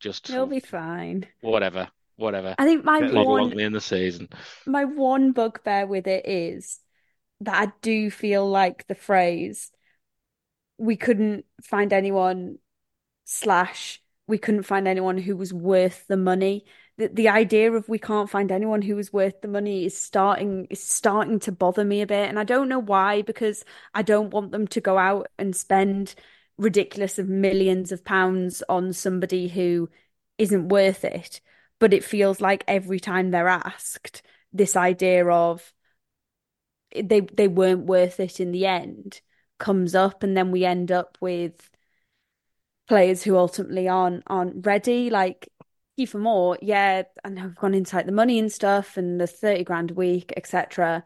Just 0.00 0.28
He'll 0.28 0.46
be 0.46 0.60
fine. 0.60 1.26
whatever, 1.40 1.88
whatever." 2.16 2.54
I 2.56 2.64
think 2.64 2.84
my 2.84 3.00
Get 3.00 3.10
Plod 3.10 3.26
one 3.26 3.60
in 3.60 3.72
the 3.72 3.80
season. 3.80 4.28
my 4.66 4.84
one 4.84 5.32
bugbear 5.32 5.86
with 5.86 6.06
it 6.06 6.26
is 6.26 6.78
that 7.40 7.68
I 7.68 7.72
do 7.82 8.10
feel 8.10 8.48
like 8.48 8.86
the 8.86 8.94
phrase 8.94 9.72
we 10.78 10.96
couldn't 10.96 11.44
find 11.62 11.92
anyone 11.92 12.58
slash 13.24 14.00
we 14.26 14.38
couldn't 14.38 14.62
find 14.64 14.88
anyone 14.88 15.18
who 15.18 15.36
was 15.36 15.52
worth 15.52 16.06
the 16.06 16.16
money. 16.16 16.64
The 16.96 17.08
the 17.08 17.28
idea 17.28 17.72
of 17.72 17.88
we 17.88 17.98
can't 17.98 18.30
find 18.30 18.50
anyone 18.50 18.82
who 18.82 18.96
was 18.96 19.12
worth 19.12 19.40
the 19.40 19.48
money 19.48 19.84
is 19.84 20.00
starting 20.00 20.66
is 20.70 20.82
starting 20.82 21.40
to 21.40 21.52
bother 21.52 21.84
me 21.84 22.02
a 22.02 22.06
bit. 22.06 22.28
And 22.28 22.38
I 22.38 22.44
don't 22.44 22.68
know 22.68 22.78
why, 22.78 23.22
because 23.22 23.64
I 23.94 24.02
don't 24.02 24.30
want 24.30 24.52
them 24.52 24.66
to 24.68 24.80
go 24.80 24.98
out 24.98 25.28
and 25.38 25.54
spend 25.54 26.14
ridiculous 26.56 27.18
of 27.18 27.28
millions 27.28 27.92
of 27.92 28.04
pounds 28.04 28.62
on 28.68 28.92
somebody 28.92 29.48
who 29.48 29.90
isn't 30.38 30.68
worth 30.68 31.04
it. 31.04 31.40
But 31.80 31.92
it 31.92 32.04
feels 32.04 32.40
like 32.40 32.64
every 32.68 33.00
time 33.00 33.30
they're 33.30 33.48
asked, 33.48 34.22
this 34.52 34.76
idea 34.76 35.26
of 35.28 35.72
they 36.94 37.20
they 37.20 37.48
weren't 37.48 37.86
worth 37.86 38.20
it 38.20 38.40
in 38.40 38.52
the 38.52 38.66
end 38.66 39.20
comes 39.58 39.94
up, 39.94 40.22
and 40.22 40.36
then 40.36 40.50
we 40.50 40.64
end 40.64 40.92
up 40.92 41.18
with 41.20 41.70
players 42.88 43.22
who 43.22 43.36
ultimately 43.36 43.88
aren't 43.88 44.22
aren't 44.26 44.66
ready. 44.66 45.10
Like 45.10 45.48
Kieffer 45.98 46.20
Moore, 46.20 46.58
yeah, 46.60 47.04
And 47.24 47.38
I 47.38 47.42
know 47.42 47.48
we've 47.48 47.56
gone 47.56 47.74
into 47.74 47.96
like 47.96 48.06
the 48.06 48.12
money 48.12 48.38
and 48.38 48.52
stuff 48.52 48.96
and 48.96 49.20
the 49.20 49.26
30 49.26 49.64
grand 49.64 49.90
a 49.92 49.94
week, 49.94 50.32
etc. 50.36 51.04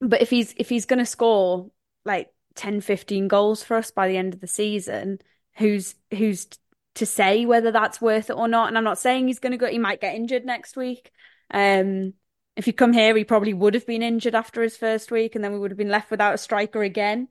But 0.00 0.22
if 0.22 0.30
he's 0.30 0.54
if 0.56 0.68
he's 0.68 0.86
gonna 0.86 1.06
score 1.06 1.70
like 2.04 2.30
10, 2.56 2.80
15 2.80 3.28
goals 3.28 3.62
for 3.62 3.76
us 3.76 3.90
by 3.90 4.08
the 4.08 4.16
end 4.16 4.34
of 4.34 4.40
the 4.40 4.46
season, 4.46 5.18
who's 5.56 5.94
who's 6.12 6.48
to 6.96 7.06
say 7.06 7.46
whether 7.46 7.70
that's 7.72 8.00
worth 8.00 8.30
it 8.30 8.36
or 8.36 8.48
not? 8.48 8.68
And 8.68 8.78
I'm 8.78 8.84
not 8.84 8.98
saying 8.98 9.26
he's 9.26 9.38
gonna 9.38 9.58
go, 9.58 9.66
he 9.66 9.78
might 9.78 10.00
get 10.00 10.14
injured 10.14 10.44
next 10.44 10.76
week. 10.76 11.10
Um 11.52 12.14
if 12.56 12.66
you 12.66 12.72
come 12.72 12.92
here, 12.92 13.16
he 13.16 13.24
probably 13.24 13.54
would 13.54 13.74
have 13.74 13.86
been 13.86 14.02
injured 14.02 14.34
after 14.34 14.62
his 14.62 14.76
first 14.76 15.10
week, 15.10 15.34
and 15.34 15.42
then 15.42 15.52
we 15.52 15.58
would 15.58 15.70
have 15.70 15.78
been 15.78 15.88
left 15.88 16.10
without 16.10 16.34
a 16.34 16.38
striker 16.38 16.82
again. 16.82 17.28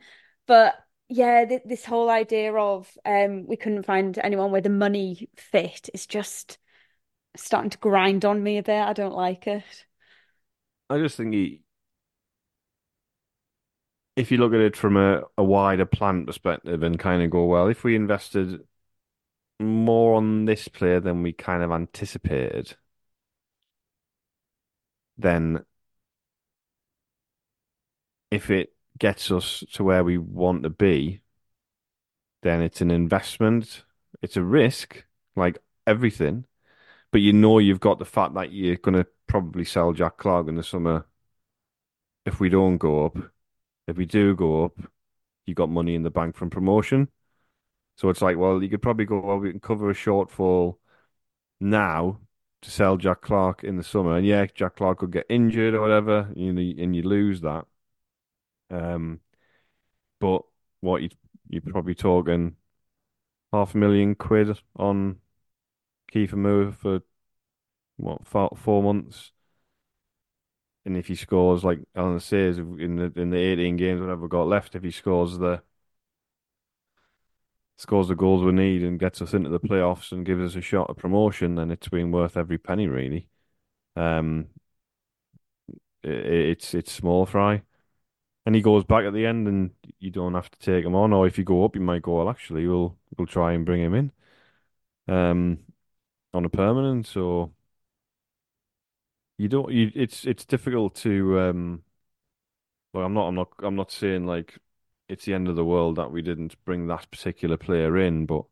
But 0.47 0.75
yeah, 1.09 1.45
th 1.45 1.61
this 1.65 1.85
whole 1.85 2.09
idea 2.09 2.53
of 2.55 2.97
um 3.05 3.45
we 3.47 3.57
couldn't 3.57 3.83
find 3.83 4.17
anyone 4.19 4.51
where 4.51 4.61
the 4.61 4.69
money 4.69 5.29
fit 5.37 5.89
is 5.93 6.05
just 6.07 6.57
starting 7.37 7.71
to 7.71 7.79
grind 7.79 8.25
on 8.25 8.43
me 8.43 8.57
a 8.59 8.63
bit. 8.63 8.81
I 8.81 8.93
don't 8.93 9.15
like 9.15 9.47
it. 9.47 9.63
I 10.89 10.97
just 10.99 11.17
think 11.17 11.33
he, 11.33 11.61
if 14.15 14.31
you 14.31 14.37
look 14.37 14.53
at 14.53 14.59
it 14.59 14.75
from 14.75 14.97
a, 14.97 15.21
a 15.37 15.43
wider 15.43 15.85
plan 15.85 16.25
perspective 16.25 16.83
and 16.83 16.99
kind 16.99 17.23
of 17.23 17.29
go, 17.29 17.45
well, 17.45 17.67
if 17.67 17.83
we 17.83 17.95
invested 17.95 18.61
more 19.59 20.15
on 20.15 20.45
this 20.45 20.67
player 20.69 20.99
than 21.01 21.23
we 21.23 21.33
kind 21.33 21.63
of 21.63 21.71
anticipated, 21.71 22.75
then 25.17 25.65
if 28.31 28.49
it 28.49 28.73
gets 28.99 29.31
us 29.31 29.63
to 29.73 29.83
where 29.83 30.03
we 30.03 30.17
want 30.17 30.63
to 30.63 30.69
be, 30.69 31.21
then 32.41 32.61
it's 32.61 32.81
an 32.81 32.91
investment. 32.91 33.83
It's 34.21 34.37
a 34.37 34.43
risk, 34.43 35.05
like 35.35 35.57
everything. 35.87 36.45
But 37.11 37.21
you 37.21 37.33
know 37.33 37.59
you've 37.59 37.79
got 37.79 37.99
the 37.99 38.05
fact 38.05 38.35
that 38.35 38.51
you're 38.51 38.75
going 38.75 38.95
to 38.95 39.07
probably 39.27 39.65
sell 39.65 39.93
Jack 39.93 40.17
Clarke 40.17 40.47
in 40.47 40.55
the 40.55 40.63
summer 40.63 41.05
if 42.25 42.39
we 42.39 42.49
don't 42.49 42.77
go 42.77 43.05
up. 43.05 43.17
If 43.87 43.97
we 43.97 44.05
do 44.05 44.35
go 44.35 44.65
up, 44.65 44.77
you 45.45 45.55
got 45.55 45.69
money 45.69 45.95
in 45.95 46.03
the 46.03 46.11
bank 46.11 46.35
from 46.35 46.49
promotion. 46.49 47.09
So 47.97 48.09
it's 48.09 48.21
like, 48.21 48.37
well, 48.37 48.61
you 48.61 48.69
could 48.69 48.81
probably 48.81 49.05
go, 49.05 49.19
well, 49.19 49.39
we 49.39 49.51
can 49.51 49.59
cover 49.59 49.89
a 49.89 49.93
shortfall 49.93 50.77
now 51.59 52.19
to 52.61 52.71
sell 52.71 52.97
Jack 52.97 53.21
Clarke 53.21 53.63
in 53.63 53.77
the 53.77 53.83
summer. 53.83 54.17
And 54.17 54.25
yeah, 54.25 54.45
Jack 54.53 54.75
Clarke 54.75 54.99
could 54.99 55.11
get 55.11 55.25
injured 55.29 55.73
or 55.73 55.81
whatever, 55.81 56.29
and 56.35 56.95
you 56.95 57.01
lose 57.03 57.41
that. 57.41 57.65
Um, 58.69 59.19
but 60.19 60.43
what 60.81 61.01
you 61.01 61.09
you're 61.49 61.61
probably 61.61 61.95
talking 61.95 62.55
half 63.53 63.75
a 63.75 63.77
million 63.77 64.15
quid 64.15 64.57
on 64.77 65.17
Kieffer 66.13 66.35
Moore 66.37 66.71
for 66.71 67.01
what 67.97 68.27
four, 68.27 68.51
four 68.57 68.83
months. 68.83 69.31
And 70.85 70.97
if 70.97 71.07
he 71.07 71.15
scores 71.15 71.63
like 71.63 71.79
Alan 71.95 72.19
says 72.19 72.57
in 72.57 72.95
the 72.95 73.11
in 73.15 73.29
the 73.31 73.37
18 73.37 73.77
games 73.77 74.01
whatever 74.01 74.21
we've 74.21 74.29
got 74.29 74.47
left, 74.47 74.75
if 74.75 74.83
he 74.83 74.91
scores 74.91 75.37
the 75.37 75.61
scores 77.77 78.07
the 78.09 78.15
goals 78.15 78.43
we 78.43 78.51
need 78.51 78.83
and 78.83 78.99
gets 78.99 79.21
us 79.21 79.33
into 79.33 79.49
the 79.49 79.59
playoffs 79.59 80.11
and 80.11 80.25
gives 80.25 80.41
us 80.43 80.55
a 80.55 80.61
shot 80.61 80.89
at 80.89 80.97
promotion, 80.97 81.55
then 81.55 81.71
it's 81.71 81.87
been 81.87 82.11
worth 82.11 82.37
every 82.37 82.57
penny 82.57 82.87
really. 82.87 83.27
Um, 83.95 84.47
it, 86.03 86.09
it's 86.25 86.73
it's 86.73 86.91
small 86.91 87.25
fry, 87.25 87.63
and 88.45 88.55
he 88.55 88.61
goes 88.61 88.83
back 88.83 89.05
at 89.05 89.13
the 89.13 89.25
end, 89.25 89.47
and 89.47 89.71
you 89.99 90.11
don't 90.11 90.33
have 90.33 90.49
to 90.51 90.59
take 90.59 90.85
him 90.85 90.95
on. 90.95 91.13
Or 91.13 91.27
if 91.27 91.37
you 91.37 91.43
go 91.43 91.65
up, 91.65 91.75
you 91.75 91.81
might 91.81 92.01
go. 92.01 92.17
Well, 92.17 92.29
actually, 92.29 92.67
we'll 92.67 92.97
we'll 93.17 93.27
try 93.27 93.53
and 93.53 93.65
bring 93.65 93.81
him 93.81 93.93
in, 93.95 94.11
um, 95.07 95.59
on 96.33 96.45
a 96.45 96.49
permanent. 96.49 97.07
So 97.07 97.53
you 99.37 99.47
don't. 99.47 99.71
You 99.71 99.91
it's 99.95 100.25
it's 100.25 100.45
difficult 100.45 100.95
to 100.95 101.39
um. 101.39 101.83
Well, 102.93 103.05
I'm 103.05 103.13
not. 103.13 103.27
I'm 103.27 103.35
not. 103.35 103.49
I'm 103.59 103.75
not 103.75 103.91
saying 103.91 104.25
like 104.25 104.57
it's 105.07 105.25
the 105.25 105.33
end 105.33 105.47
of 105.47 105.55
the 105.55 105.65
world 105.65 105.95
that 105.97 106.11
we 106.11 106.21
didn't 106.21 106.63
bring 106.65 106.87
that 106.87 107.09
particular 107.11 107.57
player 107.57 107.97
in, 107.97 108.25
but 108.25 108.45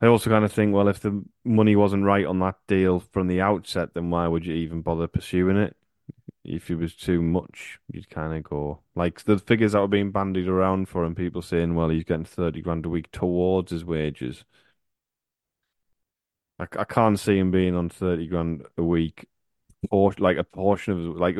I 0.00 0.06
also 0.06 0.30
kind 0.30 0.44
of 0.44 0.52
think, 0.52 0.74
well, 0.74 0.88
if 0.88 1.00
the 1.00 1.24
money 1.44 1.76
wasn't 1.76 2.04
right 2.04 2.26
on 2.26 2.38
that 2.40 2.56
deal 2.66 3.00
from 3.00 3.26
the 3.28 3.40
outset, 3.40 3.94
then 3.94 4.10
why 4.10 4.28
would 4.28 4.44
you 4.46 4.54
even 4.54 4.82
bother 4.82 5.06
pursuing 5.06 5.56
it? 5.56 5.76
If 6.44 6.70
it 6.70 6.76
was 6.76 6.94
too 6.94 7.22
much, 7.22 7.78
you'd 7.90 8.10
kind 8.10 8.34
of 8.36 8.44
go 8.44 8.82
like 8.94 9.24
the 9.24 9.38
figures 9.38 9.72
that 9.72 9.80
were 9.80 9.88
being 9.88 10.12
bandied 10.12 10.46
around 10.48 10.88
for 10.88 11.04
him, 11.04 11.14
people 11.14 11.42
saying, 11.42 11.74
well, 11.74 11.88
he's 11.88 12.04
getting 12.04 12.24
30 12.24 12.60
grand 12.62 12.86
a 12.86 12.88
week 12.90 13.10
towards 13.12 13.72
his 13.72 13.84
wages. 13.84 14.44
I, 16.58 16.64
I 16.78 16.84
can't 16.84 17.18
see 17.18 17.38
him 17.38 17.50
being 17.50 17.74
on 17.74 17.88
30 17.88 18.26
grand 18.28 18.64
a 18.76 18.82
week 18.82 19.26
por- 19.90 20.14
like 20.18 20.38
a 20.38 20.44
portion 20.44 20.94
of 21.10 21.16
like 21.16 21.36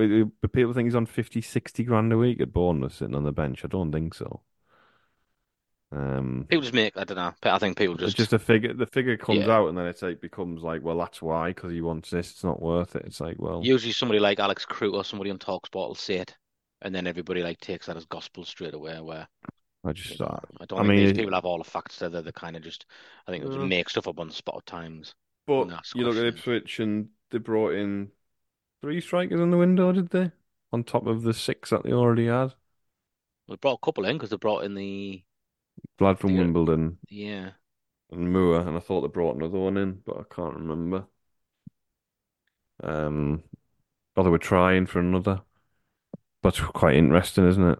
people 0.53 0.75
think 0.75 0.87
he's 0.87 0.95
on 0.97 1.07
50 1.07 1.41
60 1.43 1.85
grand 1.85 2.13
a 2.13 2.19
week 2.19 2.41
at 2.41 2.53
Bournemouth 2.53 2.95
sitting 2.95 3.17
on 3.17 3.25
the 3.25 3.33
bench 3.33 3.65
I 3.65 3.69
don't 3.69 3.93
think 3.93 4.15
so 4.15 4.43
um 5.95 6.47
People 6.49 6.63
just 6.63 6.75
make, 6.75 6.97
I 6.97 7.05
don't 7.05 7.17
know. 7.17 7.33
I 7.43 7.59
think 7.59 7.77
people 7.79 7.95
it's 7.95 8.15
just, 8.15 8.17
just 8.17 8.33
a 8.33 8.39
figure 8.39 8.75
the 8.75 8.87
figure 8.87 9.17
comes 9.17 9.47
Yeah. 9.47 9.53
out 9.55 9.69
and 9.69 9.79
then 9.79 9.87
it's 9.87 10.03
like 10.03 10.21
becomes 10.21 10.63
like 10.63 10.83
well 10.83 10.99
that's 10.99 11.23
why 11.23 11.51
because 11.51 11.73
he 11.73 11.81
wants 11.81 12.11
this 12.11 12.31
it's 12.33 12.45
not 12.45 12.61
worth 12.61 12.97
it 12.97 13.05
it's 13.07 13.21
like 13.21 13.37
well 13.39 13.63
usually 13.63 13.93
somebody 13.93 14.21
like 14.21 14.39
Alex 14.41 14.65
Crook 14.65 14.95
or 14.95 15.05
somebody 15.05 15.31
on 15.31 15.39
Talksport 15.39 15.89
will 15.89 15.95
say 15.95 16.17
it, 16.17 16.37
and 16.83 16.95
then 16.95 17.07
everybody 17.07 17.43
like 17.43 17.61
takes 17.61 17.87
that 17.87 17.97
as 17.97 18.05
gospel 18.07 18.45
straight 18.45 18.75
away. 18.75 19.01
Where 19.01 19.29
I 19.85 19.93
you 19.93 19.93
just 19.93 20.21
know, 20.21 20.27
uh, 20.27 20.41
I 20.61 20.65
don't 20.67 20.81
I 20.81 20.83
think 20.83 20.89
mean 20.89 20.99
these 20.99 21.11
it- 21.11 21.17
people 21.17 21.35
have 21.35 21.45
all 21.45 21.59
the 21.59 21.65
facts. 21.65 21.99
They're, 21.99 22.11
they 22.11 22.33
kind 22.33 22.57
of 22.57 22.63
just, 22.63 22.87
I 23.27 23.33
think, 23.33 23.45
they 23.51 23.57
Uh. 23.57 23.67
make 23.67 23.89
stuff 23.91 24.09
up 24.09 24.21
on 24.21 24.29
the 24.29 24.35
spot 24.35 24.57
at 24.59 24.67
times. 24.67 25.15
but 25.47 25.69
you 25.95 26.05
look 26.05 26.17
at. 26.17 26.25
Ipswich 26.27 26.81
and 26.81 27.09
they 27.31 27.39
brought 27.39 27.75
in 27.75 28.11
three 28.83 29.01
strikers 29.01 29.41
in 29.41 29.51
the 29.51 29.57
window 29.59 29.93
did 29.93 30.11
they 30.11 30.33
on 30.73 30.85
top 30.85 31.07
of 31.07 31.23
the 31.23 31.35
six 31.35 31.71
that 31.71 31.85
they 31.85 31.93
already 31.93 32.27
had 32.27 32.55
They 33.49 33.57
brought 33.57 33.75
a 33.75 33.85
couple 33.85 34.05
in 34.05 34.17
because 34.17 34.31
they 34.31 34.37
brought 34.37 34.65
in 34.65 34.75
the 34.75 35.23
Vlad 35.99 36.19
from 36.19 36.35
Yeah. 36.35 36.39
Wimbledon 36.39 36.99
yeah. 37.09 37.53
and 38.11 38.33
Moore, 38.33 38.61
and 38.61 38.77
I 38.77 38.81
thought 38.81 39.03
they 39.03 39.09
brought 39.09 39.37
another 39.37 39.59
one 39.59 39.77
in, 39.77 40.01
but 40.07 40.17
I 40.19 40.23
can't 40.35 40.55
remember. 40.57 41.07
Um, 42.83 43.43
or 44.17 44.25
they 44.25 44.31
were 44.31 44.39
trying 44.39 44.87
for 44.87 45.01
another, 45.01 45.43
but 46.43 46.61
quite 46.75 46.97
interesting, 46.97 47.49
isn't 47.49 47.71
it? 47.71 47.79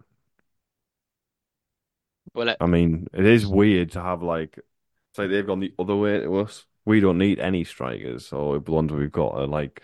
Well, 2.33 2.49
uh, 2.49 2.55
I 2.59 2.65
mean, 2.67 3.07
it 3.13 3.25
is 3.25 3.47
weird 3.47 3.91
to 3.91 4.01
have 4.01 4.21
like, 4.23 4.57
it's 4.57 5.17
like 5.19 5.29
they've 5.29 5.45
gone 5.45 5.59
the 5.59 5.73
other 5.79 5.95
way 5.95 6.19
to 6.19 6.37
us. 6.39 6.65
We 6.85 6.99
don't 6.99 7.17
need 7.17 7.39
any 7.39 7.63
strikers, 7.63 8.31
or 8.31 8.59
the 8.59 8.71
ones 8.71 8.91
we've 8.91 9.11
got 9.11 9.33
are 9.35 9.47
like 9.47 9.83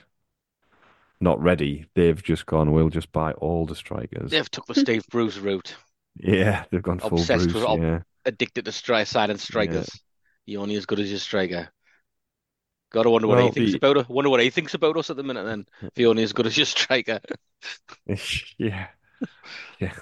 not 1.20 1.42
ready. 1.42 1.86
They've 1.96 2.22
just 2.22 2.46
gone, 2.46 2.72
we'll 2.72 2.90
just 2.90 3.12
buy 3.12 3.32
all 3.34 3.66
the 3.66 3.76
strikers. 3.76 4.32
they've 4.32 4.50
took 4.50 4.66
the 4.66 4.76
Steve 4.76 5.04
Bruce 5.10 5.38
route, 5.38 5.76
Yeah, 6.18 6.66
they've 6.72 6.82
gone 6.82 7.00
full 7.00 7.20
Obsessed 7.20 7.44
Bruce. 7.46 7.54
with 7.56 7.64
ob- 7.64 7.82
Yeah, 7.82 8.00
addicted 8.26 8.66
to 8.66 8.72
strike 8.72 9.08
signing 9.08 9.38
strikers. 9.38 9.90
You're 10.46 10.62
only 10.62 10.76
as 10.76 10.86
good 10.86 11.00
as 11.00 11.10
your 11.10 11.20
striker. 11.20 11.70
Gotta 12.92 13.10
wonder 13.10 13.28
what 13.28 13.38
Well, 13.38 13.46
he 13.48 13.52
thinks 13.54 13.72
the- 13.72 13.78
about 13.78 13.98
us. 13.98 14.10
Wonder 14.10 14.30
what 14.30 14.42
he 14.42 14.50
thinks 14.50 14.74
about 14.74 14.98
us 14.98 15.10
at 15.10 15.16
the 15.16 15.24
minute. 15.24 15.44
Then, 15.44 15.66
if 15.82 15.92
you're 15.96 16.10
only 16.10 16.24
as 16.24 16.34
good 16.34 16.46
as 16.48 16.58
your 16.58 16.66
striker, 16.66 17.20
yeah, 18.58 18.88
yeah. 19.80 19.94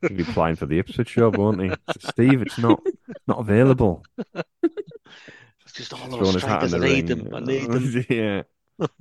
He'll 0.00 0.16
be 0.18 0.22
applying 0.22 0.56
for 0.56 0.66
the 0.66 0.78
Ipswich 0.80 1.14
job, 1.14 1.36
won't 1.36 1.62
he? 1.62 1.70
Steve, 2.10 2.42
it's 2.42 2.58
not 2.58 2.82
not 3.26 3.38
available. 3.38 4.04
it's 4.34 5.72
just 5.72 5.92
all 5.94 6.00
Throwing 6.00 6.24
those 6.24 6.34
in 6.34 6.40
strikers. 6.40 6.74
I 6.74 6.78
the 6.78 6.84
need 6.86 7.08
ring. 7.08 7.24
them. 7.24 7.34
I 7.34 7.40
need 7.40 7.70
them. 7.70 8.04
yeah, 8.10 8.42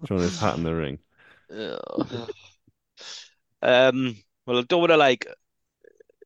throwing 0.05 0.23
his 0.23 0.39
hat 0.39 0.55
in 0.57 0.63
the 0.63 0.73
ring. 0.75 0.99
Um, 3.61 4.17
well, 4.45 4.59
I 4.59 4.61
don't 4.63 4.79
want 4.81 4.91
to 4.91 4.97
like, 4.97 5.25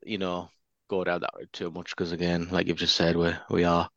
you 0.08 0.18
know, 0.18 0.50
go 0.90 1.04
down 1.04 1.22
that 1.22 1.34
route 1.38 1.52
too 1.54 1.72
much 1.72 1.92
because 1.92 2.12
again, 2.12 2.48
like 2.52 2.68
you've 2.68 2.78
just 2.78 2.96
said, 2.96 3.16
we 3.16 3.32
we 3.50 3.64
are. 3.64 3.90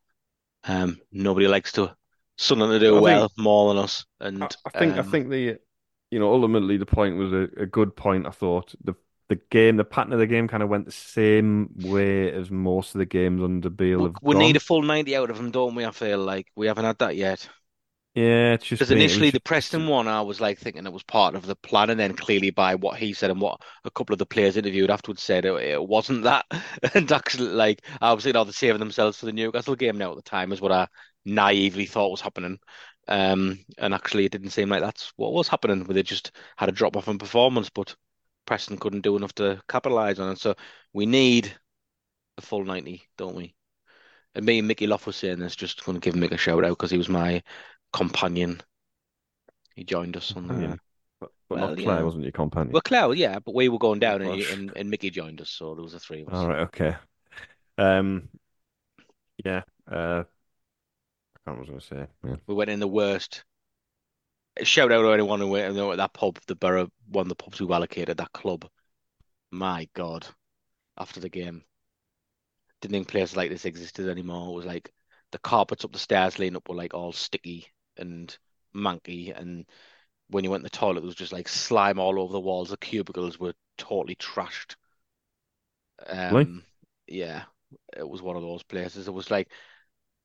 Um, 0.63 0.99
nobody 1.11 1.47
likes 1.47 1.71
to 1.73 1.95
something 2.37 2.69
to 2.69 2.79
do 2.79 2.93
I 2.97 2.97
think- 2.97 3.03
well 3.03 3.31
more 3.37 3.73
than 3.73 3.83
us, 3.83 4.05
and 4.19 4.43
I, 4.43 4.49
I 4.65 4.69
think 4.71 4.95
I 4.95 4.99
um, 4.99 5.11
think 5.11 5.29
the 5.29 5.57
you 6.09 6.19
know 6.19 6.31
ultimately 6.31 6.77
the 6.77 6.85
point 6.85 7.17
was 7.17 7.31
a, 7.31 7.47
a 7.57 7.65
good 7.65 7.95
point. 7.95 8.27
I 8.27 8.31
thought 8.31 8.73
the 8.83 8.95
the 9.29 9.39
game, 9.49 9.77
the 9.77 9.85
pattern 9.85 10.11
of 10.11 10.19
the 10.19 10.27
game, 10.27 10.49
kind 10.49 10.61
of 10.61 10.67
went 10.67 10.85
the 10.85 10.91
same 10.91 11.69
way 11.77 12.31
as 12.33 12.51
most 12.51 12.93
of 12.93 12.99
the 12.99 13.05
games 13.05 13.41
under 13.41 13.69
Beale 13.69 14.09
we, 14.21 14.33
we 14.33 14.35
need 14.35 14.57
a 14.57 14.59
full 14.59 14.81
ninety 14.81 15.15
out 15.15 15.29
of 15.29 15.37
them, 15.37 15.51
don't 15.51 15.73
we? 15.73 15.85
I 15.85 15.91
feel 15.91 16.19
like 16.19 16.47
we 16.55 16.67
haven't 16.67 16.85
had 16.85 16.99
that 16.99 17.15
yet. 17.15 17.47
Yeah, 18.13 18.53
it's 18.53 18.65
just 18.65 18.87
Because 18.87 18.91
it 18.91 18.97
was 18.99 19.05
initially 19.05 19.29
the 19.31 19.39
Preston 19.39 19.87
one, 19.87 20.07
I 20.07 20.21
was 20.21 20.41
like 20.41 20.57
thinking 20.57 20.85
it 20.85 20.93
was 20.93 21.03
part 21.03 21.35
of 21.35 21.45
the 21.45 21.55
plan, 21.55 21.89
and 21.89 21.99
then 21.99 22.15
clearly 22.15 22.49
by 22.49 22.75
what 22.75 22.97
he 22.99 23.13
said 23.13 23.29
and 23.31 23.39
what 23.39 23.61
a 23.85 23.91
couple 23.91 24.13
of 24.13 24.19
the 24.19 24.25
players 24.25 24.57
interviewed 24.57 24.89
afterwards 24.89 25.21
said, 25.23 25.45
it, 25.45 25.53
it 25.53 25.83
wasn't 25.87 26.23
that. 26.23 26.45
And 26.95 27.11
actually, 27.11 27.49
like 27.49 27.85
I 28.01 28.13
was 28.13 28.23
thinking, 28.23 28.39
oh, 28.39 28.43
they're 28.43 28.53
saving 28.53 28.79
themselves 28.79 29.19
for 29.19 29.25
the 29.27 29.33
Newcastle 29.33 29.75
game 29.75 29.97
now 29.97 30.11
at 30.11 30.15
the 30.17 30.23
time, 30.23 30.51
is 30.51 30.61
what 30.61 30.71
I 30.71 30.87
naively 31.25 31.85
thought 31.85 32.11
was 32.11 32.21
happening. 32.21 32.59
Um, 33.07 33.63
and 33.77 33.93
actually, 33.93 34.25
it 34.25 34.31
didn't 34.31 34.49
seem 34.51 34.69
like 34.69 34.81
that's 34.81 35.13
what 35.15 35.33
was 35.33 35.47
happening. 35.47 35.83
Where 35.85 35.93
they 35.95 36.03
just 36.03 36.31
had 36.57 36.69
a 36.69 36.73
drop 36.73 36.97
off 36.97 37.07
in 37.07 37.17
performance, 37.19 37.69
but 37.69 37.95
Preston 38.45 38.77
couldn't 38.77 39.01
do 39.01 39.15
enough 39.17 39.33
to 39.35 39.61
capitalize 39.69 40.19
on 40.19 40.31
it. 40.33 40.39
So 40.39 40.55
we 40.93 41.05
need 41.05 41.53
a 42.37 42.41
full 42.41 42.65
ninety, 42.65 43.03
don't 43.17 43.35
we? 43.35 43.55
And 44.35 44.45
me 44.45 44.59
and 44.59 44.67
Mickey 44.67 44.87
Loft 44.87 45.05
was 45.07 45.15
saying 45.17 45.39
this, 45.39 45.55
just 45.55 45.83
going 45.85 45.99
to 45.99 46.03
give 46.11 46.19
Mick 46.19 46.31
a 46.31 46.37
shout 46.37 46.63
out 46.63 46.69
because 46.71 46.91
he 46.91 46.97
was 46.97 47.09
my 47.09 47.43
companion. 47.93 48.61
He 49.75 49.83
joined 49.83 50.17
us 50.17 50.33
on 50.35 50.47
the. 50.47 50.79
But, 51.19 51.29
but 51.49 51.59
well, 51.59 51.67
not 51.69 51.77
Claire, 51.77 51.99
know. 51.99 52.05
wasn't 52.05 52.23
your 52.23 52.31
companion? 52.31 52.73
Well, 52.73 52.81
Claire, 52.81 53.13
yeah, 53.13 53.39
but 53.39 53.53
we 53.53 53.69
were 53.69 53.77
going 53.77 53.99
down 53.99 54.21
and, 54.21 54.41
and 54.41 54.73
and 54.75 54.89
Mickey 54.89 55.09
joined 55.09 55.39
us, 55.41 55.49
so 55.49 55.75
there 55.75 55.83
was 55.83 55.93
the 55.93 55.99
three 55.99 56.21
of 56.21 56.29
us. 56.29 56.35
All 56.35 56.47
right, 56.47 56.61
okay. 56.61 56.95
Um, 57.77 58.29
yeah. 59.43 59.61
Uh, 59.89 60.23
I 60.25 61.39
can't 61.45 61.57
remember 61.57 61.57
what 61.57 61.57
I 61.57 61.59
was 61.59 61.67
going 61.67 61.79
to 61.79 61.85
say. 62.05 62.07
Yeah. 62.25 62.35
We 62.47 62.55
went 62.55 62.69
in 62.69 62.79
the 62.79 62.87
worst. 62.87 63.43
Shout 64.63 64.91
out 64.91 65.01
to 65.01 65.11
anyone 65.11 65.39
who 65.39 65.47
went 65.47 65.77
at 65.77 65.97
that 65.97 66.13
pub, 66.13 66.37
the 66.47 66.55
Borough, 66.55 66.89
one 67.07 67.23
of 67.23 67.29
the 67.29 67.35
pubs 67.35 67.61
we 67.61 67.73
allocated, 67.73 68.17
that 68.17 68.33
club. 68.33 68.67
My 69.51 69.87
God, 69.93 70.25
after 70.97 71.19
the 71.19 71.29
game, 71.29 71.63
didn't 72.81 72.93
think 72.93 73.07
places 73.07 73.37
like 73.37 73.49
this 73.49 73.65
existed 73.65 74.09
anymore. 74.09 74.49
It 74.49 74.55
was 74.55 74.65
like 74.65 74.91
the 75.31 75.39
carpets 75.39 75.85
up 75.85 75.93
the 75.93 75.99
stairs 75.99 76.39
leading 76.39 76.57
up 76.57 76.67
were 76.67 76.75
like 76.75 76.93
all 76.93 77.13
sticky 77.13 77.67
and 77.97 78.37
manky, 78.75 79.37
and 79.37 79.65
when 80.29 80.43
you 80.43 80.51
went 80.51 80.63
to 80.63 80.69
the 80.69 80.77
toilet, 80.77 81.01
there 81.01 81.07
was 81.07 81.15
just 81.15 81.33
like 81.33 81.47
slime 81.47 81.99
all 81.99 82.19
over 82.19 82.33
the 82.33 82.39
walls. 82.39 82.69
The 82.69 82.77
cubicles 82.77 83.39
were 83.39 83.53
totally 83.77 84.15
trashed. 84.15 84.75
Really? 86.29 86.47
Um, 86.47 86.63
yeah, 87.07 87.43
it 87.95 88.07
was 88.07 88.21
one 88.21 88.35
of 88.35 88.41
those 88.41 88.63
places. 88.63 89.07
It 89.07 89.13
was 89.13 89.29
like 89.31 89.49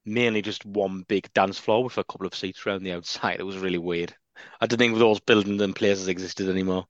mainly 0.05 0.43
just 0.43 0.65
one 0.67 1.03
big 1.09 1.33
dance 1.35 1.59
floor 1.59 1.85
with 1.85 1.99
a 1.99 2.05
couple 2.05 2.27
of 2.27 2.35
seats 2.35 2.67
around 2.67 2.85
the 2.85 2.93
outside. 2.93 3.41
It 3.41 3.45
was 3.45 3.59
really 3.59 3.79
weird. 3.79 4.15
I 4.61 4.67
didn't 4.67 4.81
think 4.81 4.99
those 4.99 5.21
buildings 5.21 5.63
and 5.63 5.75
places 5.77 6.09
existed 6.09 6.49
anymore. 6.49 6.87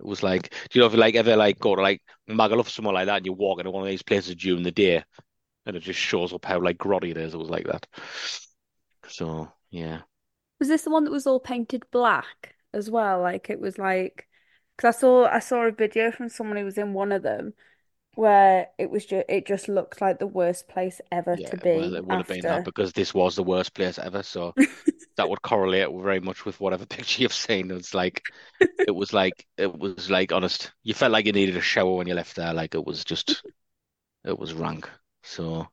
It 0.00 0.06
was 0.06 0.22
like, 0.22 0.50
do 0.50 0.58
you 0.78 0.80
know 0.80 0.86
if 0.86 0.94
you 0.94 0.98
like 0.98 1.14
ever 1.14 1.36
like 1.36 1.58
go 1.58 1.76
to 1.76 1.82
like 1.82 2.02
Magaluf 2.28 2.66
or 2.66 2.70
somewhere 2.70 2.94
like 2.94 3.06
that, 3.06 3.18
and 3.18 3.26
you 3.26 3.32
walk 3.32 3.60
into 3.60 3.70
one 3.70 3.84
of 3.84 3.88
these 3.88 4.02
places 4.02 4.36
during 4.36 4.62
the 4.64 4.72
day, 4.72 5.04
and 5.66 5.76
it 5.76 5.80
just 5.80 6.00
shows 6.00 6.32
up 6.32 6.44
how 6.44 6.60
like 6.60 6.78
grotty 6.78 7.10
it 7.12 7.16
is. 7.18 7.34
It 7.34 7.38
was 7.38 7.50
like 7.50 7.66
that. 7.66 7.86
So 9.08 9.52
yeah, 9.72 10.02
Was 10.58 10.68
this 10.68 10.84
the 10.84 10.90
one 10.90 11.04
that 11.04 11.10
was 11.10 11.26
all 11.26 11.40
painted 11.40 11.84
black 11.90 12.56
as 12.72 12.90
well? 12.90 13.20
Like 13.20 13.50
it 13.50 13.60
was 13.60 13.76
like 13.78 14.28
because 14.76 14.96
I 14.96 14.98
saw 14.98 15.26
I 15.26 15.38
saw 15.40 15.62
a 15.66 15.72
video 15.72 16.10
from 16.10 16.28
someone 16.30 16.56
who 16.56 16.64
was 16.64 16.78
in 16.78 16.94
one 16.94 17.12
of 17.12 17.22
them 17.22 17.52
where 18.14 18.70
it 18.78 18.90
was 18.90 19.06
just 19.06 19.26
it 19.30 19.46
just 19.46 19.68
looked 19.68 20.00
like 20.02 20.18
the 20.20 20.26
worst 20.28 20.68
place 20.68 21.00
ever 21.12 21.36
yeah. 21.36 21.48
to 21.48 21.58
Well, 21.72 21.94
be 21.94 21.94
it 21.94 22.04
would 22.04 22.20
have 22.20 22.28
been 22.28 22.46
that 22.46 22.62
after. 22.62 22.64
because 22.64 22.92
this 22.92 23.14
was 23.14 23.36
the 23.36 23.42
worst 23.42 23.74
place 23.74 23.98
ever. 23.98 24.22
So 24.22 24.54
that 25.16 25.28
would 25.28 25.42
correlate 25.42 25.88
very 26.02 26.20
much 26.20 26.44
with 26.44 26.60
whatever 26.60 26.86
picture 26.88 27.22
you've 27.22 27.34
seen. 27.34 27.70
It's 27.70 27.94
like 27.94 28.22
it 28.86 28.92
was 28.92 29.12
like 29.12 29.46
it 29.58 29.76
was 29.78 30.10
like 30.10 30.32
honest. 30.32 30.72
You 30.84 30.94
felt 30.94 31.12
like 31.12 31.26
you 31.26 31.32
needed 31.32 31.56
a 31.56 31.62
shower 31.62 31.96
when 31.96 32.08
you 32.08 32.14
left 32.14 32.36
there. 32.36 32.54
Like 32.54 32.74
it 32.74 32.84
was 32.86 33.04
just 33.04 33.44
it 34.24 34.38
was 34.38 34.54
rank. 34.54 34.90
So 35.24 35.68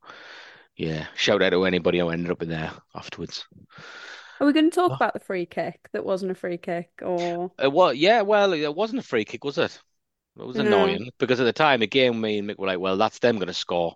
yeah, 0.79 1.07
shout 1.15 1.41
out 1.41 1.49
to 1.51 1.65
anybody 1.65 1.99
who 1.99 2.09
ended 2.09 2.31
up 2.31 2.41
in 2.41 2.49
there 2.49 2.71
afterwards. 2.95 3.45
Are 4.39 4.47
we 4.47 4.53
going 4.53 4.69
to 4.69 4.75
talk 4.75 4.91
Oh. 4.91 4.95
about 4.95 5.13
the 5.13 5.19
free 5.19 5.45
kick 5.45 5.89
that 5.91 6.05
wasn't 6.05 6.31
a 6.31 6.35
free 6.35 6.57
kick 6.57 6.89
or 7.01 7.51
uh, 7.59 7.65
It 7.65 7.71
was 7.71 7.95
yeah, 7.97 8.21
well, 8.21 8.53
it 8.53 8.73
wasn't 8.75 8.99
a 8.99 9.03
free 9.07 9.25
kick, 9.25 9.43
was 9.43 9.57
it? 9.57 9.77
It 10.37 10.45
was 10.45 10.57
No. 10.57 10.61
annoying 10.61 11.11
because 11.19 11.39
at 11.41 11.43
the 11.45 11.53
time, 11.53 11.81
again, 11.81 12.19
me 12.19 12.39
and 12.39 12.49
Mick 12.49 12.57
were 12.57 12.67
like, 12.67 12.79
well, 12.79 12.97
that's 12.97 13.19
them 13.19 13.35
going 13.37 13.47
to 13.47 13.53
score 13.53 13.95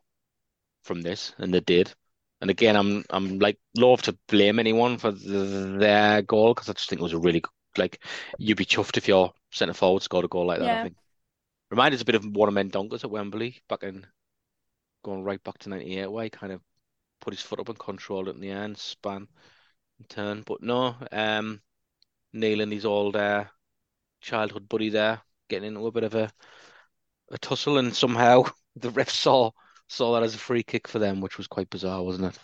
from 0.83 1.01
this, 1.01 1.33
and 1.39 1.53
they 1.53 1.61
did. 1.61 1.93
And 2.41 2.49
again, 2.51 2.75
I'm 2.77 3.05
I'm 3.09 3.39
like 3.39 3.59
loath 3.77 4.03
to 4.03 4.17
blame 4.27 4.59
anyone 4.59 4.97
for 4.97 5.11
the, 5.11 5.77
their 5.79 6.21
goal 6.23 6.53
because 6.53 6.69
I 6.69 6.73
just 6.73 6.89
think 6.89 7.01
it 7.01 7.03
was 7.03 7.13
a 7.13 7.19
really 7.19 7.41
good- 7.41 7.51
like 7.77 8.03
you'd 8.37 8.57
be 8.57 8.65
chuffed 8.65 8.97
if 8.97 9.07
your 9.07 9.33
centre 9.51 9.73
forward 9.73 10.03
scored 10.03 10.25
a 10.25 10.29
goal 10.29 10.45
like 10.47 10.59
that. 10.59 10.71
I 10.73 10.79
think 10.79 10.95
reminded 11.71 11.97
us 11.97 12.01
a 12.03 12.05
bit 12.05 12.15
of 12.15 12.25
one 12.25 12.49
of 12.49 12.55
Mendonca's 12.55 13.03
at 13.03 13.11
Wembley 13.11 13.61
back 13.69 13.83
in 13.83 14.05
going 15.03 15.23
right 15.23 15.43
back 15.43 15.57
to 15.59 15.69
'98, 15.69 16.07
where 16.11 16.23
he 16.25 16.29
kind 16.29 16.53
of 16.53 16.61
put 17.23 17.33
his 17.33 17.41
foot 17.41 17.59
up 17.59 17.69
and 17.69 17.79
controlled 17.79 18.27
it 18.27 18.35
in 18.35 18.41
the 18.41 18.51
air 18.51 18.63
and 18.63 18.77
span 18.77 19.27
and 19.99 20.09
turn. 20.09 20.43
But 20.45 20.61
no, 20.63 20.95
um, 21.11 21.61
Neil 22.33 22.61
and 22.61 22.71
his 22.71 22.85
old 22.85 23.15
uh, 23.15 23.45
childhood 24.21 24.69
buddy 24.69 24.89
there 24.89 25.21
getting 25.49 25.69
into 25.69 25.87
a 25.87 25.91
bit 25.91 26.03
of 26.03 26.15
a 26.15 26.31
a 27.31 27.37
tussle, 27.37 27.77
and 27.77 27.95
somehow 27.95 28.43
the 28.75 28.89
ref 28.91 29.09
saw 29.09 29.51
saw 29.87 30.13
that 30.13 30.23
as 30.23 30.35
a 30.35 30.39
free 30.39 30.63
kick 30.63 30.87
for 30.87 30.99
them, 30.99 31.21
which 31.21 31.37
was 31.37 31.47
quite 31.47 31.69
bizarre, 31.69 32.03
wasn't 32.03 32.35
it? 32.35 32.39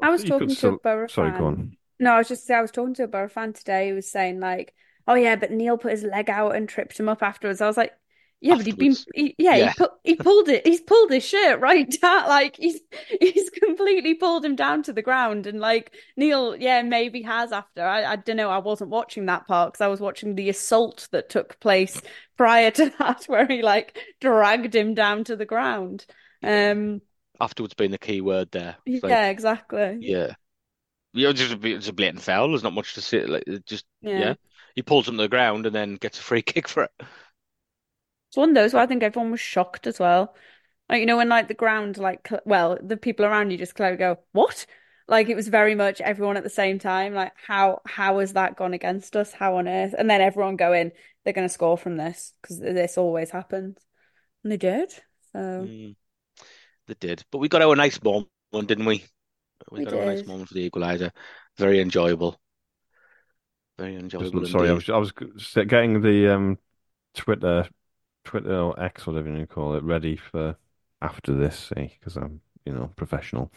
I 0.00 0.10
was 0.10 0.22
You 0.24 0.28
talking 0.30 0.48
to 0.48 0.54
still- 0.56 0.74
a 0.74 0.78
Borough 0.78 1.08
Sorry, 1.08 1.30
fan. 1.30 1.38
go 1.38 1.46
on. 1.46 1.76
No, 2.00 2.12
I 2.14 2.18
was 2.18 2.28
just 2.28 2.50
I 2.50 2.60
was 2.60 2.70
talking 2.70 2.94
to 2.94 3.04
a 3.04 3.08
Borough 3.08 3.28
fan 3.28 3.52
today 3.52 3.88
who 3.88 3.94
was 3.96 4.10
saying 4.10 4.40
like, 4.40 4.74
"Oh 5.06 5.14
yeah, 5.14 5.36
but 5.36 5.50
Neil 5.52 5.78
put 5.78 5.92
his 5.92 6.02
leg 6.04 6.28
out 6.30 6.54
and 6.56 6.68
tripped 6.68 6.98
him 6.98 7.08
up 7.08 7.22
afterwards." 7.22 7.60
I 7.60 7.66
was 7.66 7.76
like, 7.76 7.92
"Yeah, 8.40 8.56
but 8.56 8.66
he'd 8.66 8.78
been 8.78 8.96
he, 9.14 9.34
yeah, 9.38 9.56
Yeah. 9.56 9.66
he 9.68 9.70
put 9.70 9.92
he 10.04 10.16
pulled 10.16 10.48
it. 10.48 10.66
He's 10.66 10.80
pulled 10.82 11.10
his 11.10 11.24
shirt 11.24 11.60
right 11.60 11.88
down 12.02 12.28
like 12.28 12.56
he's 12.56 12.80
he's 13.20 13.50
completely 13.50 14.14
pulled 14.14 14.44
him 14.44 14.56
down 14.56 14.82
to 14.84 14.92
the 14.92 15.02
ground 15.02 15.46
and 15.46 15.60
like 15.60 15.94
Neil, 16.16 16.54
yeah, 16.56 16.82
maybe 16.82 17.22
has 17.22 17.52
after. 17.52 17.82
I 17.82 18.04
I 18.04 18.16
don't 18.16 18.36
know. 18.36 18.50
I 18.50 18.58
wasn't 18.58 18.90
watching 18.90 19.26
that 19.26 19.46
part 19.46 19.72
because 19.72 19.80
I 19.84 19.88
was 19.88 20.00
watching 20.00 20.34
the 20.34 20.50
assault 20.50 21.08
that 21.12 21.28
took 21.30 21.58
place 21.60 22.02
prior 22.36 22.70
to 22.72 22.90
that 22.98 23.24
where 23.26 23.46
he 23.46 23.62
like 23.62 23.98
dragged 24.20 24.74
him 24.74 24.94
down 24.94 25.24
to 25.24 25.36
the 25.36 25.46
ground. 25.46 26.06
Um 26.42 27.00
Afterwards 27.40 27.74
being 27.74 27.90
the 27.90 27.98
key 27.98 28.20
word 28.20 28.50
there. 28.52 28.76
Like, 29.02 29.10
yeah, 29.10 29.28
exactly. 29.28 29.98
yeah. 30.00 30.34
Yeah, 31.12 31.30
it's 31.30 31.40
just 31.40 31.54
a, 31.54 31.66
it's 31.66 31.88
a 31.88 31.92
blatant 31.92 32.22
foul. 32.22 32.48
There's 32.48 32.62
not 32.64 32.72
much 32.74 32.94
to 32.94 33.00
say. 33.00 33.24
Like, 33.26 33.44
just 33.66 33.84
Yeah. 34.02 34.18
yeah. 34.18 34.34
He 34.74 34.82
pulls 34.82 35.08
him 35.08 35.16
to 35.16 35.22
the 35.22 35.28
ground 35.28 35.66
and 35.66 35.74
then 35.74 35.94
gets 35.94 36.18
a 36.18 36.22
free 36.22 36.42
kick 36.52 36.68
for 36.68 36.84
it. 36.84 36.92
It's 38.34 38.38
one 38.38 38.50
of 38.50 38.54
those 38.56 38.74
where 38.74 38.82
I 38.82 38.86
think 38.86 39.02
everyone 39.04 39.30
was 39.30 39.40
shocked 39.40 39.86
as 39.86 40.00
well. 40.00 40.34
Like, 40.88 41.00
you 41.00 41.06
know, 41.06 41.16
when 41.18 41.28
like 41.28 41.48
the 41.48 41.54
ground, 41.54 41.98
like, 41.98 42.26
cl- 42.28 42.42
well, 42.44 42.78
the 42.82 42.96
people 42.96 43.24
around 43.24 43.50
you 43.52 43.58
just 43.58 43.74
clearly 43.76 43.96
go, 43.96 44.18
"What?" 44.32 44.66
Like 45.08 45.28
it 45.28 45.36
was 45.36 45.48
very 45.48 45.74
much 45.76 46.00
everyone 46.00 46.36
at 46.36 46.42
the 46.44 46.50
same 46.50 46.78
time. 46.80 47.14
Like, 47.14 47.32
how 47.46 47.80
how 47.86 48.18
has 48.20 48.32
that 48.34 48.56
gone 48.56 48.74
against 48.74 49.16
us? 49.16 49.32
How 49.32 49.56
on 49.56 49.68
earth? 49.68 49.94
And 49.96 50.10
then 50.10 50.20
everyone 50.20 50.56
going, 50.56 50.92
they're 51.24 51.32
going 51.34 51.48
to 51.48 51.52
score 51.54 51.78
from 51.78 51.96
this 51.96 52.34
because 52.42 52.58
this 52.60 52.98
always 52.98 53.30
happens, 53.30 53.78
and 54.44 54.52
they 54.52 54.56
did. 54.58 54.92
So 55.32 55.70
Mm, 55.70 55.96
they 56.86 56.94
did, 57.00 57.24
but 57.30 57.38
we 57.38 57.48
got 57.48 57.62
our 57.62 57.76
nice 57.76 58.02
moment, 58.02 58.28
didn't 58.52 58.86
we? 58.86 59.04
We 59.72 59.80
We 59.80 59.86
got 59.86 59.94
our 59.94 60.04
nice 60.04 60.26
moment 60.26 60.48
for 60.48 60.54
the 60.54 60.70
equaliser. 60.70 61.10
Very 61.58 61.80
enjoyable. 61.80 62.40
Very 63.78 63.94
Just, 64.18 64.32
enjoyable 64.32 64.46
sorry, 64.46 64.70
I 64.70 64.72
was 64.72 64.88
I 64.88 64.96
was 64.98 65.12
getting 65.12 66.00
the 66.00 66.34
um 66.34 66.58
Twitter 67.14 67.68
Twitter 68.24 68.56
or 68.56 68.78
X, 68.80 69.06
whatever 69.06 69.28
you 69.28 69.36
want 69.36 69.48
to 69.48 69.54
call 69.54 69.74
it, 69.74 69.82
ready 69.82 70.16
for 70.16 70.56
after 71.02 71.34
this, 71.34 71.70
see, 71.74 71.96
because 71.98 72.16
I'm 72.16 72.40
you 72.64 72.72
know 72.72 72.90
professional. 72.96 73.52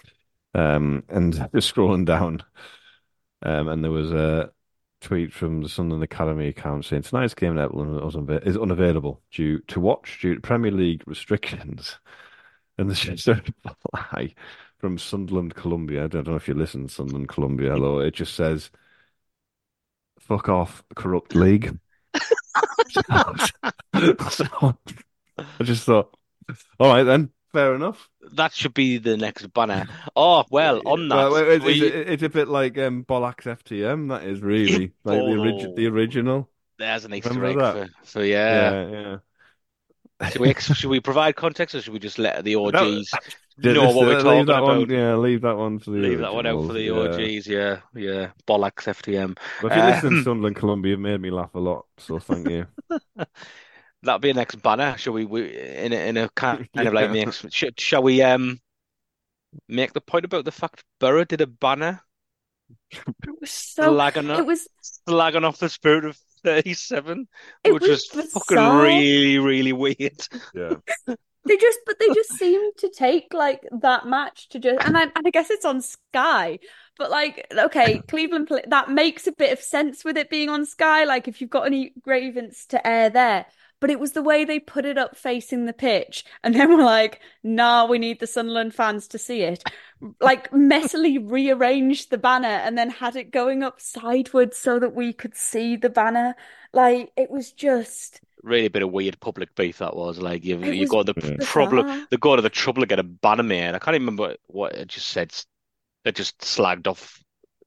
Um, 0.54 1.04
and 1.10 1.34
just 1.56 1.74
scrolling 1.74 2.06
down, 2.06 2.44
um, 3.44 3.68
and 3.68 3.84
there 3.84 3.92
was 3.92 4.12
a 4.12 4.52
tweet 5.02 5.32
from 5.32 5.62
the 5.62 5.70
Sunderland 5.70 6.04
Academy 6.04 6.48
account 6.48 6.86
saying 6.86 7.04
tonight's 7.04 7.34
game 7.34 7.58
at 7.58 7.72
is 8.46 8.58
unavailable 8.58 9.22
due 9.32 9.60
to 9.68 9.80
watch 9.80 10.20
due 10.22 10.36
to 10.36 10.42
Premier 10.42 10.72
League 10.72 11.04
restrictions. 11.06 11.98
And 12.80 12.90
there's 12.90 13.00
just 13.00 13.28
a 13.28 13.34
reply 13.66 14.36
from 14.78 15.00
Sunderland 15.00 15.56
Columbia. 15.56 16.04
I 16.04 16.08
don't 16.08 16.28
know 16.28 16.36
if 16.36 16.48
you 16.48 16.54
listen 16.54 16.86
to 16.88 16.94
Sunderland 16.94 17.28
Columbia. 17.28 17.72
Hello, 17.72 17.98
it 17.98 18.14
just 18.14 18.36
says, 18.36 18.70
"Fuck 20.20 20.48
off, 20.48 20.84
corrupt 20.96 21.34
league." 21.34 21.80
So 22.90 23.02
I 25.38 25.64
just 25.64 25.84
thought, 25.86 26.16
all 26.80 26.90
right 26.90 27.04
then, 27.04 27.30
fair 27.54 27.76
enough. 27.76 28.10
That 28.34 28.54
should 28.54 28.74
be 28.74 28.98
the 28.98 29.18
next 29.18 29.48
banner. 29.54 29.86
Oh, 30.16 30.44
well, 30.50 30.82
on 30.86 31.08
that, 31.10 31.16
Well, 31.16 31.36
it's, 31.38 31.64
we- 31.66 31.82
it's, 31.82 32.10
it's 32.12 32.24
a 32.24 32.30
bit 32.30 32.48
like 32.48 32.78
um, 32.78 33.04
Bollocks 33.06 33.44
FTM. 33.44 34.10
That 34.10 34.24
is 34.24 34.42
really 34.42 34.92
like 35.04 35.20
the 35.20 35.38
origin, 35.38 35.76
the 35.76 35.88
Oh. 35.88 35.92
original. 35.92 36.50
there's 36.80 37.06
an 37.06 37.14
Easter 37.14 37.34
Remember 37.34 37.82
egg 37.84 37.90
for, 38.04 38.06
for 38.20 38.24
yeah. 38.24 38.72
Yeah, 38.72 38.90
yeah. 38.90 40.30
Should 40.30 40.42
we, 40.42 40.54
should 40.56 40.90
we 40.90 41.00
provide 41.00 41.36
context 41.36 41.76
or 41.76 41.82
should 41.82 41.94
we 41.94 42.00
just 42.00 42.18
let 42.18 42.44
the 42.44 42.56
No, 42.74 43.02
OGs 43.60 43.64
Just- 43.64 43.76
know 43.76 43.92
what 43.92 44.06
we're 44.08 44.14
leave 44.16 44.24
talking 44.24 44.46
that 44.48 44.58
about? 44.64 44.78
one. 44.80 44.90
Yeah, 44.90 45.16
leave 45.16 45.42
that 45.42 45.58
one 45.58 45.80
for 45.80 45.92
the 45.92 45.98
Leave 45.98 46.20
that 46.20 46.34
one 46.34 46.46
out 46.46 46.66
for 46.68 46.74
the 46.74 46.90
originals, 46.90 47.48
yeah. 47.48 47.74
OGs, 47.74 47.84
yeah, 47.96 48.12
yeah. 48.12 48.32
Bollocks 48.48 48.86
FTM. 48.88 49.38
But 49.62 49.72
if 49.72 49.78
you 49.78 49.84
listen 49.84 50.10
to 50.12 50.18
Um, 50.18 50.24
Sunderland 50.24 50.56
Columbia, 50.56 50.92
you've 50.92 51.00
made 51.00 51.20
me 51.22 51.32
laugh 51.32 51.54
a 51.56 51.60
lot. 51.60 51.86
So 51.98 52.20
thank 52.20 52.48
you. 52.50 52.68
That'll 54.04 54.20
be 54.20 54.30
a 54.30 54.34
next 54.36 54.62
banner. 54.62 54.96
Shall 54.98 55.14
we, 55.14 55.26
we 55.26 55.58
in 55.58 55.92
a, 55.92 56.08
in 56.08 56.18
a 56.18 56.30
kind 56.36 56.68
of 56.76 56.94
like 56.94 57.08
Yeah. 57.14 57.26
next? 57.26 57.46
Sh 57.52 57.66
shall 57.78 58.04
we 58.04 58.22
um 58.22 58.60
make 59.68 59.94
the 59.94 60.02
point 60.02 60.26
about 60.26 60.46
the 60.46 60.52
fact 60.52 60.84
Borough 61.00 61.24
did 61.26 61.42
a 61.42 61.48
banner 61.48 62.02
it 62.92 63.04
was 63.42 63.50
so 63.50 63.94
slagging 63.94 64.26
it 64.26 64.32
off, 64.40 64.46
was 64.46 64.68
slagging 65.08 65.44
off 65.44 65.58
the 65.58 65.70
spirit 65.70 66.06
of 66.06 66.18
37, 66.44 67.28
it 67.64 67.74
which 67.74 67.82
was 67.88 68.08
was 68.14 68.32
fucking 68.34 68.58
really, 68.58 69.38
really 69.40 69.74
weird. 69.74 70.22
Yeah. 70.54 70.76
They 71.48 71.58
just, 71.58 71.80
but 71.86 72.00
they 72.00 72.08
just 72.08 72.34
seem 72.34 72.74
to 72.78 72.90
take 72.90 73.34
like 73.34 73.68
that 73.82 74.06
match 74.06 74.50
to 74.50 74.60
just, 74.60 74.86
and 74.86 74.98
I, 74.98 75.04
and 75.04 75.26
I 75.26 75.30
guess 75.30 75.50
it's 75.50 75.66
on 75.66 75.82
Sky, 75.82 76.60
but 76.98 77.10
like, 77.10 77.48
okay, 77.52 78.00
Cleveland, 78.08 78.50
that 78.68 78.90
makes 78.90 79.28
a 79.28 79.32
bit 79.32 79.54
of 79.54 79.60
sense 79.60 80.04
with 80.04 80.18
it 80.18 80.30
being 80.30 80.50
on 80.50 80.66
Sky. 80.66 81.04
Like, 81.04 81.28
if 81.28 81.42
you've 81.42 81.50
got 81.50 81.66
any 81.66 81.94
grievance 82.02 82.66
to 82.68 82.88
air 82.88 83.10
there, 83.10 83.46
but 83.80 83.92
it 83.92 84.00
was 84.00 84.14
the 84.14 84.24
way 84.24 84.44
they 84.44 84.60
put 84.60 84.86
it 84.86 84.98
up 84.98 85.16
facing 85.16 85.66
the 85.66 85.74
pitch, 85.74 86.26
and 86.44 86.56
then 86.56 86.70
we're 86.70 86.84
like, 86.84 87.22
nah, 87.44 87.86
we 87.86 88.00
need 88.00 88.20
the 88.20 88.26
Sunderland 88.26 88.74
fans 88.74 89.08
to 89.10 89.20
see 89.20 89.44
it. 89.44 89.64
Like, 90.20 90.50
messily 90.52 91.20
rearranged 91.24 92.10
the 92.10 92.18
banner 92.18 92.48
and 92.48 92.76
then 92.76 92.90
had 92.90 93.16
it 93.16 93.32
going 93.32 93.62
up 93.62 93.80
sideways 93.80 94.58
so 94.58 94.80
that 94.80 94.96
we 94.96 95.14
could 95.14 95.36
see 95.36 95.76
the 95.76 95.90
banner. 95.92 96.36
Like, 96.74 97.12
it 97.16 97.30
was 97.30 97.52
just. 97.52 98.22
Really 98.48 98.66
a 98.68 98.70
bit 98.70 98.82
of 98.84 98.92
weird 98.92 99.20
public 99.20 99.54
beef 99.56 99.80
that 99.80 99.96
was. 99.96 100.20
Like 100.20 100.44
you, 100.46 100.58
It 100.62 100.74
you 100.76 100.82
was 100.82 100.90
go 100.90 101.04
the 101.04 101.14
bizarre. 101.14 101.38
problem, 101.42 102.08
the 102.10 102.18
go 102.18 102.36
to 102.36 102.42
the 102.42 102.50
trouble 102.50 102.82
to 102.82 102.88
get 102.88 103.00
a 103.00 103.04
banner 103.04 103.44
made. 103.44 103.76
I 103.76 103.80
can't 103.80 103.96
even 103.96 104.06
remember 104.08 104.36
what 104.48 104.74
it 104.74 104.88
just 104.88 105.08
said. 105.10 105.34
It 106.06 106.16
just 106.16 106.40
slagged 106.40 106.88
off 106.88 107.22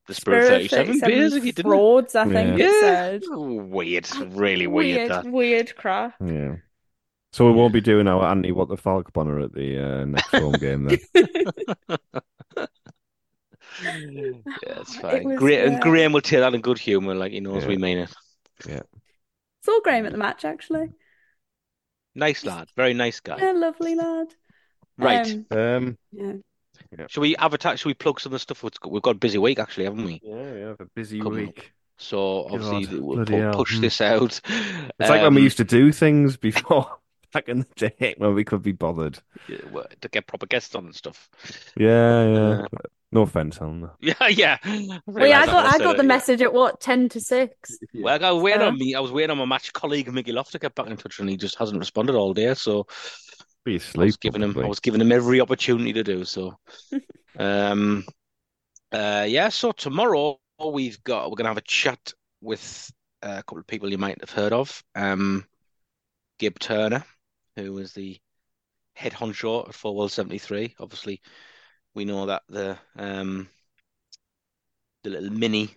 the 0.07 0.15
Spirit 0.15 0.47
Spirit 0.47 0.71
37 0.71 1.01
basically, 1.11 1.53
didn't 1.53 1.71
frauds, 1.71 2.15
I 2.17 2.25
think 2.25 2.59
Yeah. 2.59 2.67
it 2.67 2.73
Yeah, 2.75 2.81
said. 2.81 3.23
weird, 3.29 4.09
really 4.35 4.67
weird. 4.67 4.97
Weird, 4.97 5.11
That 5.11 5.27
weird 5.31 5.77
crap. 5.77 6.15
Yeah. 6.25 6.57
So 7.33 7.47
we 7.47 7.53
won't 7.53 7.73
be 7.73 7.81
doing 7.81 8.09
our 8.09 8.25
Andy 8.25 8.51
What 8.51 8.69
the 8.69 8.77
Falk 8.77 9.13
banner 9.13 9.39
at 9.41 9.53
the 9.53 9.79
uh, 9.79 10.05
next 10.07 10.31
home 10.31 10.53
game 10.55 10.85
then. 10.85 10.99
yeah, 13.83 14.33
it's 14.81 14.97
It 14.97 15.01
fine. 15.01 15.25
was, 15.25 15.39
Gra- 15.39 15.53
yeah. 15.53 15.67
and 15.67 15.81
Graham 15.81 16.13
will 16.13 16.21
take 16.21 16.41
that 16.41 16.55
in 16.55 16.61
good 16.61 16.79
humour, 16.79 17.15
like 17.15 17.33
he 17.33 17.41
knows 17.41 17.63
Yeah. 17.63 17.69
we 17.69 17.77
mean 17.77 17.99
it. 17.99 18.87
Saw 19.65 19.81
Graham 19.83 20.07
at 20.07 20.13
the 20.13 20.19
match 20.19 20.45
actually. 20.45 20.91
Nice 22.15 22.45
lad, 22.45 22.69
very 22.77 22.95
nice 22.95 23.21
guy. 23.21 23.39
Yeah, 23.39 23.53
lovely 23.53 23.95
lad. 23.95 24.35
Right. 24.99 25.27
Um, 25.51 25.57
Um, 25.59 25.99
yeah. 26.13 26.33
Shall 27.09 27.21
we 27.21 27.37
advertise? 27.37 27.81
Shall 27.81 27.91
we 27.91 27.95
plug 27.95 28.21
some 28.21 28.31
of 28.31 28.35
the 28.35 28.39
stuff? 28.41 28.63
We've 28.63 29.03
got, 29.03 29.11
a 29.17 29.19
busy 29.19 29.39
week 29.39 29.59
actually, 29.59 29.85
haven't 29.85 30.05
we? 30.05 30.21
yeah, 30.23 30.55
yeah, 30.55 30.75
a 30.79 30.85
busy 30.95 31.21
Coming 31.21 31.47
week. 31.47 31.73
So 31.99 32.47
obviously 32.47 32.87
God, 32.87 33.01
we'll 33.01 33.25
pu- 33.27 33.51
push 33.53 33.75
Hmm. 33.77 33.81
this 33.83 34.01
out. 34.01 34.41
It's 34.45 35.09
like 35.11 35.23
when 35.23 35.35
we 35.35 35.41
Um, 35.41 35.45
used 35.45 35.59
to 35.59 35.65
do 35.65 35.93
things 35.93 36.37
before, 36.37 36.99
back 37.33 37.49
in 37.49 37.61
the 37.61 37.91
day, 37.99 38.15
when 38.19 38.35
we 38.35 38.45
could 38.45 38.63
be 38.63 38.73
bothered. 38.73 39.19
to 39.47 40.09
get 40.11 40.27
proper 40.27 40.47
guests 40.47 40.75
on 40.75 40.87
and 40.87 40.95
stuff. 40.95 41.29
Yeah, 41.77 42.25
yeah. 42.29 42.63
Uh, 42.63 42.67
No 43.13 43.23
offense, 43.23 43.59
Helena. 43.59 43.93
Yeah, 44.01 44.29
yeah. 44.29 44.59
Well, 45.07 45.27
yeah, 45.27 45.41
I 45.41 45.47
got 45.47 45.75
I 45.75 45.79
got 45.79 45.97
the 45.97 46.05
message 46.05 46.43
at 46.43 46.53
what 46.53 46.81
ten 46.81 47.09
to 47.11 47.21
six. 47.21 47.79
Well, 47.95 48.25
I 48.25 48.31
was 48.31 48.43
waiting 48.43 48.63
on 48.63 48.79
me. 48.79 48.95
I 48.95 49.01
was 49.01 49.11
waiting 49.11 49.31
on 49.31 49.39
my 49.39 49.45
match 49.45 49.73
colleague 49.73 50.13
Mickey 50.13 50.33
Loft 50.33 50.53
to 50.53 50.59
get 50.59 50.75
back 50.75 50.87
in 50.87 50.97
touch, 50.97 51.19
and 51.19 51.29
he 51.29 51.37
just 51.37 51.57
hasn't 51.57 51.79
responded 51.79 52.15
all 52.15 52.33
day. 52.33 52.55
So 52.55 52.87
Be 53.65 53.81
I 53.97 54.05
was 54.05 54.17
giving 54.17 54.43
him, 54.43 54.57
I 54.57 54.67
was 54.67 54.81
giving 54.81 55.01
him 55.01 55.11
every 55.11 55.41
opportunity 55.41 55.93
to 55.93 56.05
do 56.05 56.25
so. 56.25 56.57
um, 57.39 58.05
uh, 58.93 59.27
yeah. 59.29 59.49
So 59.49 59.73
tomorrow 59.73 60.39
we've 60.73 61.03
got 61.03 61.31
we're 61.31 61.37
gonna 61.37 61.49
have 61.49 61.59
a 61.59 61.63
chat 61.63 62.13
with 62.41 62.93
uh, 63.23 63.37
a 63.39 63.43
couple 63.43 63.59
of 63.59 63.67
people 63.67 63.91
you 63.91 63.99
might 63.99 64.21
have 64.21 64.31
heard 64.31 64.53
of. 64.53 64.83
Um, 64.95 65.47
Gabe 66.39 66.59
Turner, 66.59 67.05
who 67.57 67.73
was 67.73 67.93
the 67.93 68.19
head 68.95 69.13
honcho 69.13 69.69
at 69.69 69.75
Fulwell 69.75 70.09
73. 70.09 70.75
Obviously, 70.79 71.21
we 71.95 72.05
know 72.05 72.27
that 72.27 72.43
the 72.49 72.79
um 72.97 73.49
the 75.03 75.11
little 75.11 75.31
mini 75.31 75.75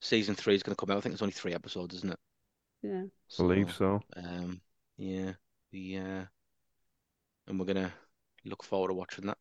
season 0.00 0.34
three 0.34 0.54
is 0.54 0.62
going 0.62 0.74
to 0.74 0.80
come 0.80 0.90
out. 0.90 0.98
I 0.98 1.00
think 1.00 1.14
it's 1.14 1.22
only 1.22 1.32
three 1.32 1.54
episodes, 1.54 1.94
isn't 1.96 2.12
it? 2.12 2.18
Yeah. 2.82 3.04
believe 3.36 3.72
so. 3.72 4.00
Um, 4.16 4.60
yeah, 4.96 5.32
the 5.70 5.98
uh, 5.98 6.24
and 7.46 7.58
we're 7.58 7.66
gonna 7.66 7.92
look 8.44 8.62
forward 8.62 8.88
to 8.88 8.94
watching 8.94 9.26
that. 9.26 9.38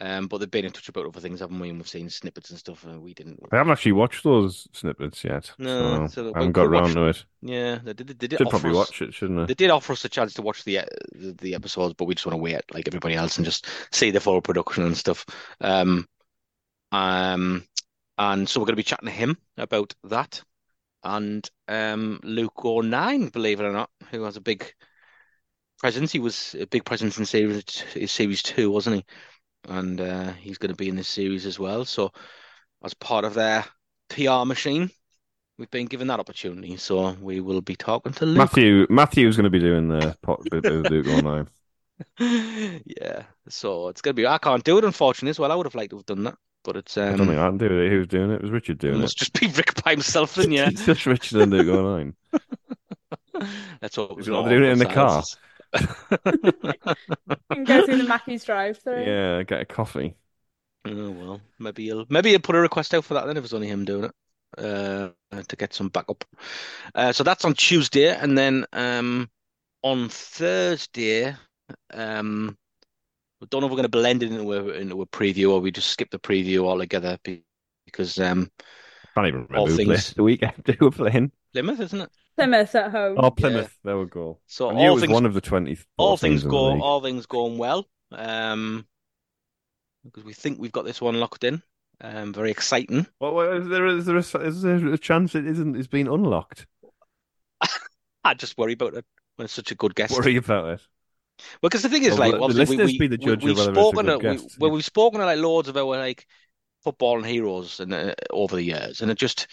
Um, 0.00 0.28
but 0.28 0.38
they've 0.38 0.50
been 0.50 0.64
in 0.64 0.70
touch 0.70 0.88
about 0.88 1.06
other 1.06 1.20
things, 1.20 1.40
haven't 1.40 1.58
we? 1.58 1.70
And 1.70 1.78
we've 1.78 1.88
seen 1.88 2.08
snippets 2.08 2.50
and 2.50 2.58
stuff, 2.58 2.84
and 2.84 3.02
we 3.02 3.14
didn't. 3.14 3.40
I 3.50 3.56
haven't 3.56 3.72
actually 3.72 3.92
watched 3.92 4.22
those 4.22 4.68
snippets 4.72 5.24
yet, 5.24 5.50
No, 5.58 6.06
so 6.06 6.12
so 6.14 6.32
I 6.34 6.38
haven't 6.38 6.52
got 6.52 6.66
around 6.66 6.94
to 6.94 7.06
it. 7.06 7.24
Yeah, 7.42 7.80
they 7.82 7.94
did. 7.94 8.06
They 8.06 8.28
did 8.28 8.38
Should 8.38 8.46
offer 8.46 8.58
probably 8.60 8.80
us, 8.80 8.88
watch 8.88 9.02
it, 9.02 9.14
shouldn't 9.14 9.40
I? 9.40 9.46
They 9.46 9.54
did 9.54 9.70
offer 9.70 9.92
us 9.92 10.04
a 10.04 10.08
chance 10.08 10.34
to 10.34 10.42
watch 10.42 10.62
the 10.62 10.82
the, 11.12 11.32
the 11.32 11.54
episodes, 11.56 11.94
but 11.94 12.04
we 12.04 12.14
just 12.14 12.26
want 12.26 12.34
to 12.34 12.42
wait 12.42 12.60
like 12.72 12.86
everybody 12.86 13.16
else 13.16 13.38
and 13.38 13.44
just 13.44 13.66
see 13.90 14.12
the 14.12 14.20
full 14.20 14.40
production 14.40 14.84
and 14.84 14.96
stuff. 14.96 15.26
Um, 15.60 16.06
um, 16.92 17.66
and 18.18 18.48
so 18.48 18.60
we're 18.60 18.66
going 18.66 18.74
to 18.74 18.76
be 18.76 18.84
chatting 18.84 19.08
to 19.08 19.12
him 19.12 19.36
about 19.56 19.94
that, 20.04 20.42
and 21.02 21.48
um, 21.66 22.20
Luke 22.22 22.64
O'Nien, 22.64 23.30
believe 23.30 23.58
it 23.58 23.64
or 23.64 23.72
not, 23.72 23.90
who 24.12 24.22
has 24.22 24.36
a 24.36 24.40
big 24.40 24.72
presence. 25.78 26.12
He 26.12 26.20
was 26.20 26.54
a 26.58 26.66
big 26.66 26.84
presence 26.84 27.18
in 27.18 27.26
series 27.26 27.84
series 28.06 28.42
two, 28.44 28.70
wasn't 28.70 28.96
he? 28.96 29.04
And 29.68 30.00
uh, 30.00 30.32
he's 30.32 30.58
going 30.58 30.70
to 30.70 30.76
be 30.76 30.88
in 30.88 30.96
this 30.96 31.08
series 31.08 31.46
as 31.46 31.58
well. 31.58 31.84
So, 31.84 32.12
as 32.84 32.94
part 32.94 33.24
of 33.24 33.34
their 33.34 33.64
PR 34.08 34.44
machine, 34.44 34.90
we've 35.58 35.70
been 35.70 35.86
given 35.86 36.06
that 36.08 36.20
opportunity. 36.20 36.76
So 36.76 37.10
we 37.20 37.40
will 37.40 37.60
be 37.60 37.76
talking 37.76 38.12
to 38.12 38.26
Luke. 38.26 38.38
Matthew 38.38 38.86
Matthew's 38.88 39.36
going 39.36 39.44
to 39.44 39.50
be 39.50 39.58
doing 39.58 39.88
the 39.88 40.16
pot 40.22 40.40
bit 40.50 40.64
Luke 40.64 41.06
online. 41.08 41.48
Yeah, 42.20 43.24
so 43.48 43.88
it's 43.88 44.00
gonna 44.00 44.14
be. 44.14 44.26
I 44.26 44.38
can't 44.38 44.62
do 44.62 44.78
it, 44.78 44.84
unfortunately, 44.84 45.30
as 45.30 45.38
well. 45.40 45.50
I 45.50 45.56
would 45.56 45.66
have 45.66 45.74
liked 45.74 45.90
to 45.90 45.96
have 45.96 46.06
done 46.06 46.24
that, 46.24 46.36
but 46.62 46.76
it's 46.76 46.96
I 46.96 47.08
um, 47.08 47.16
don't 47.16 47.26
think 47.26 47.38
I 47.40 47.48
can 47.48 47.58
do 47.58 47.66
it. 47.66 47.90
Who 47.90 47.98
was 47.98 48.06
doing 48.06 48.30
it? 48.30 48.36
It 48.36 48.42
was 48.42 48.50
Richard 48.52 48.78
doing 48.78 48.94
it. 48.94 48.98
must 48.98 49.18
just 49.18 49.38
be 49.38 49.48
Rick 49.48 49.82
by 49.82 49.92
himself, 49.92 50.36
then 50.36 50.52
yeah. 50.52 50.68
It's 50.68 50.86
just 50.86 51.06
Richard 51.06 51.42
and 51.42 51.52
Luke 51.52 51.66
online. 51.66 52.14
Let's 53.82 53.96
hope 53.96 54.12
it's 54.12 54.22
Is 54.22 54.28
it 54.28 54.30
not 54.30 54.42
not 54.42 54.48
doing 54.50 54.64
it 54.64 54.68
in 54.68 54.78
the 54.78 54.86
awkward 54.88 55.24
And 57.50 57.66
go 57.66 57.84
through 57.84 57.98
the 57.98 58.04
Mackey's 58.08 58.44
drive-through. 58.44 59.04
Yeah, 59.04 59.42
get 59.42 59.60
a 59.60 59.64
coffee. 59.64 60.14
Oh 60.84 61.10
well, 61.10 61.40
maybe 61.58 61.84
he'll 61.84 62.06
maybe 62.08 62.30
he'll 62.30 62.38
put 62.40 62.54
a 62.56 62.60
request 62.60 62.94
out 62.94 63.04
for 63.04 63.14
that 63.14 63.26
then 63.26 63.36
if 63.36 63.44
it's 63.44 63.52
only 63.52 63.68
him 63.68 63.84
doing 63.84 64.04
it. 64.04 64.12
Uh, 64.56 65.10
to 65.46 65.56
get 65.56 65.74
some 65.74 65.88
backup. 65.90 66.24
Uh, 66.94 67.12
so 67.12 67.22
that's 67.22 67.44
on 67.44 67.52
Tuesday, 67.52 68.08
and 68.14 68.36
then 68.38 68.64
um 68.72 69.28
on 69.82 70.08
Thursday, 70.08 71.34
um, 71.92 72.56
I 73.42 73.46
don't 73.50 73.60
know 73.60 73.66
if 73.66 73.70
we're 73.70 73.76
going 73.76 73.82
to 73.84 73.88
blend 73.90 74.22
it 74.22 74.32
into 74.32 74.52
a 74.52 74.68
into 74.70 75.02
a 75.02 75.06
preview 75.06 75.52
or 75.52 75.60
we 75.60 75.70
just 75.70 75.90
skip 75.90 76.10
the 76.10 76.18
preview 76.18 76.64
altogether 76.64 77.18
be- 77.22 77.44
because 77.84 78.18
um 78.18 78.50
Can't 79.14 79.26
even 79.28 79.42
remember 79.42 79.56
All 79.58 79.66
who 79.66 79.74
played 79.76 79.88
things- 79.88 80.14
the 80.14 80.22
weekend 80.22 80.54
they 80.64 80.76
were 80.80 80.90
playing. 80.90 81.30
Plymouth, 81.52 81.80
isn't 81.80 82.00
it? 82.00 82.10
Plymouth 82.38 82.74
at 82.74 82.90
home. 82.92 83.16
Oh, 83.18 83.30
Plymouth. 83.30 83.76
There 83.82 83.98
we 83.98 84.06
go. 84.06 84.38
So 84.46 84.70
I 84.70 84.74
knew 84.74 84.80
it 84.80 84.88
all 84.88 84.94
was 84.94 85.02
things 85.02 85.12
one 85.12 85.26
of 85.26 85.34
the 85.34 85.40
24 85.40 85.84
all 85.96 86.16
things 86.16 86.42
teams 86.42 86.44
in 86.44 86.48
the 86.48 86.52
go 86.52 86.80
all 86.80 87.00
things 87.00 87.26
going 87.26 87.58
well. 87.58 87.88
Um, 88.12 88.86
because 90.04 90.24
we 90.24 90.32
think 90.32 90.58
we've 90.58 90.72
got 90.72 90.84
this 90.84 91.00
one 91.00 91.18
locked 91.18 91.44
in. 91.44 91.62
Um, 92.00 92.32
very 92.32 92.52
exciting. 92.52 93.06
Well, 93.20 93.34
well, 93.34 93.52
is 93.60 93.68
there 93.68 93.86
is 93.86 94.06
there 94.06 94.16
a, 94.16 94.46
is 94.46 94.62
there 94.62 94.86
a 94.86 94.98
chance 94.98 95.34
it 95.34 95.46
isn't? 95.46 95.76
It's 95.76 95.88
been 95.88 96.06
unlocked. 96.06 96.66
I 98.24 98.34
just 98.34 98.56
worry 98.56 98.74
about 98.74 98.94
it 98.94 99.04
when 99.36 99.44
it's 99.44 99.54
such 99.54 99.72
a 99.72 99.74
good 99.74 99.96
guest. 99.96 100.16
Worry 100.16 100.36
about 100.36 100.68
it. 100.68 100.80
Because 101.60 101.82
the 101.82 101.88
thing 101.88 102.04
is, 102.04 102.10
Well, 102.10 102.18
like, 102.18 102.32
the 102.32 102.40
obviously, 102.40 102.76
we, 102.76 102.82
listeners 102.82 102.92
we, 102.92 102.98
be 102.98 103.06
the 103.08 103.18
judge 103.18 103.44
we, 103.44 103.50
of 103.50 103.56
we've 103.56 103.66
whether 103.66 103.70
it's 103.70 103.78
a 103.78 103.80
spoken 103.80 104.06
good 104.06 104.20
to, 104.22 104.28
we, 104.28 104.36
guest, 104.36 104.56
well, 104.60 104.70
we've 104.70 104.84
spoken 104.84 105.20
to 105.20 105.26
like 105.26 105.38
loads 105.38 105.68
of 105.68 105.76
our 105.76 105.96
like 105.96 106.26
football 106.84 107.16
and 107.16 107.26
heroes 107.26 107.80
and 107.80 107.92
uh, 107.92 108.14
over 108.30 108.54
the 108.54 108.62
years, 108.62 109.00
and 109.00 109.10
it 109.10 109.18
just 109.18 109.48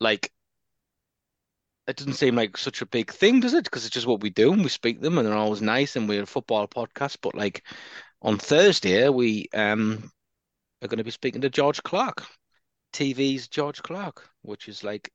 like 0.00 0.32
it 1.88 1.96
doesn't 1.96 2.12
seem 2.14 2.36
like 2.36 2.56
such 2.56 2.82
a 2.82 2.86
big 2.86 3.10
thing, 3.10 3.40
does 3.40 3.54
it? 3.54 3.64
Because 3.64 3.86
it's 3.86 3.94
just 3.94 4.06
what 4.06 4.20
we 4.20 4.28
do, 4.30 4.52
and 4.52 4.62
we 4.62 4.68
speak 4.68 5.00
them, 5.00 5.16
and 5.16 5.26
they're 5.26 5.34
always 5.34 5.62
nice, 5.62 5.96
and 5.96 6.08
we're 6.08 6.22
a 6.22 6.26
football 6.26 6.68
podcast. 6.68 7.16
But 7.22 7.34
like 7.34 7.64
on 8.20 8.38
Thursday, 8.38 9.08
we 9.08 9.48
um 9.54 10.12
are 10.82 10.88
going 10.88 10.98
to 10.98 11.04
be 11.04 11.10
speaking 11.10 11.40
to 11.40 11.50
George 11.50 11.82
Clarke, 11.82 12.26
TV's 12.92 13.48
George 13.48 13.82
Clarke, 13.82 14.28
which 14.42 14.68
is 14.68 14.84
like 14.84 15.10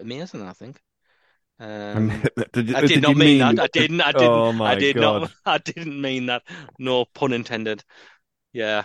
amazing, 0.00 0.42
I 0.42 0.52
think. 0.52 0.80
Um, 1.58 2.08
did, 2.52 2.74
I 2.74 2.82
did 2.82 2.88
did 2.88 3.02
not 3.02 3.10
you 3.10 3.16
mean 3.16 3.38
that. 3.38 3.58
I 3.58 3.66
didn't. 3.68 4.00
I 4.02 4.12
didn't. 4.12 4.30
Oh 4.30 4.62
I 4.62 4.74
did 4.74 4.96
God. 4.96 5.22
not. 5.22 5.32
I 5.46 5.58
didn't 5.58 6.00
mean 6.00 6.26
that. 6.26 6.42
No 6.78 7.06
pun 7.06 7.32
intended. 7.32 7.82
Yeah, 8.52 8.84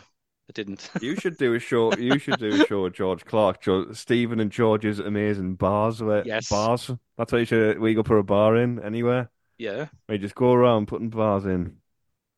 I 0.49 0.53
didn't. 0.53 0.89
You 1.01 1.15
should 1.19 1.37
do 1.37 1.53
a 1.53 1.59
show. 1.59 1.93
You 1.95 2.19
should 2.19 2.39
do 2.39 2.61
a 2.61 2.65
show 2.65 2.83
with 2.83 2.93
George 2.93 3.23
Clarke, 3.25 3.61
George, 3.61 3.95
Stephen 3.95 4.39
and 4.39 4.51
George's 4.51 4.99
amazing 4.99 5.55
bars. 5.55 6.01
Where, 6.03 6.23
Yes. 6.25 6.49
bars. 6.49 6.91
That's 7.17 7.31
what 7.31 7.37
you 7.39 7.45
should. 7.45 7.79
We 7.79 7.93
go 7.93 8.03
put 8.03 8.17
a 8.17 8.23
bar 8.23 8.57
in 8.57 8.79
anywhere. 8.79 9.29
Yeah, 9.57 9.87
We 10.09 10.17
just 10.17 10.35
go 10.35 10.51
around 10.51 10.87
putting 10.87 11.09
bars 11.09 11.45
in. 11.45 11.77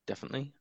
definitely. 0.05 0.51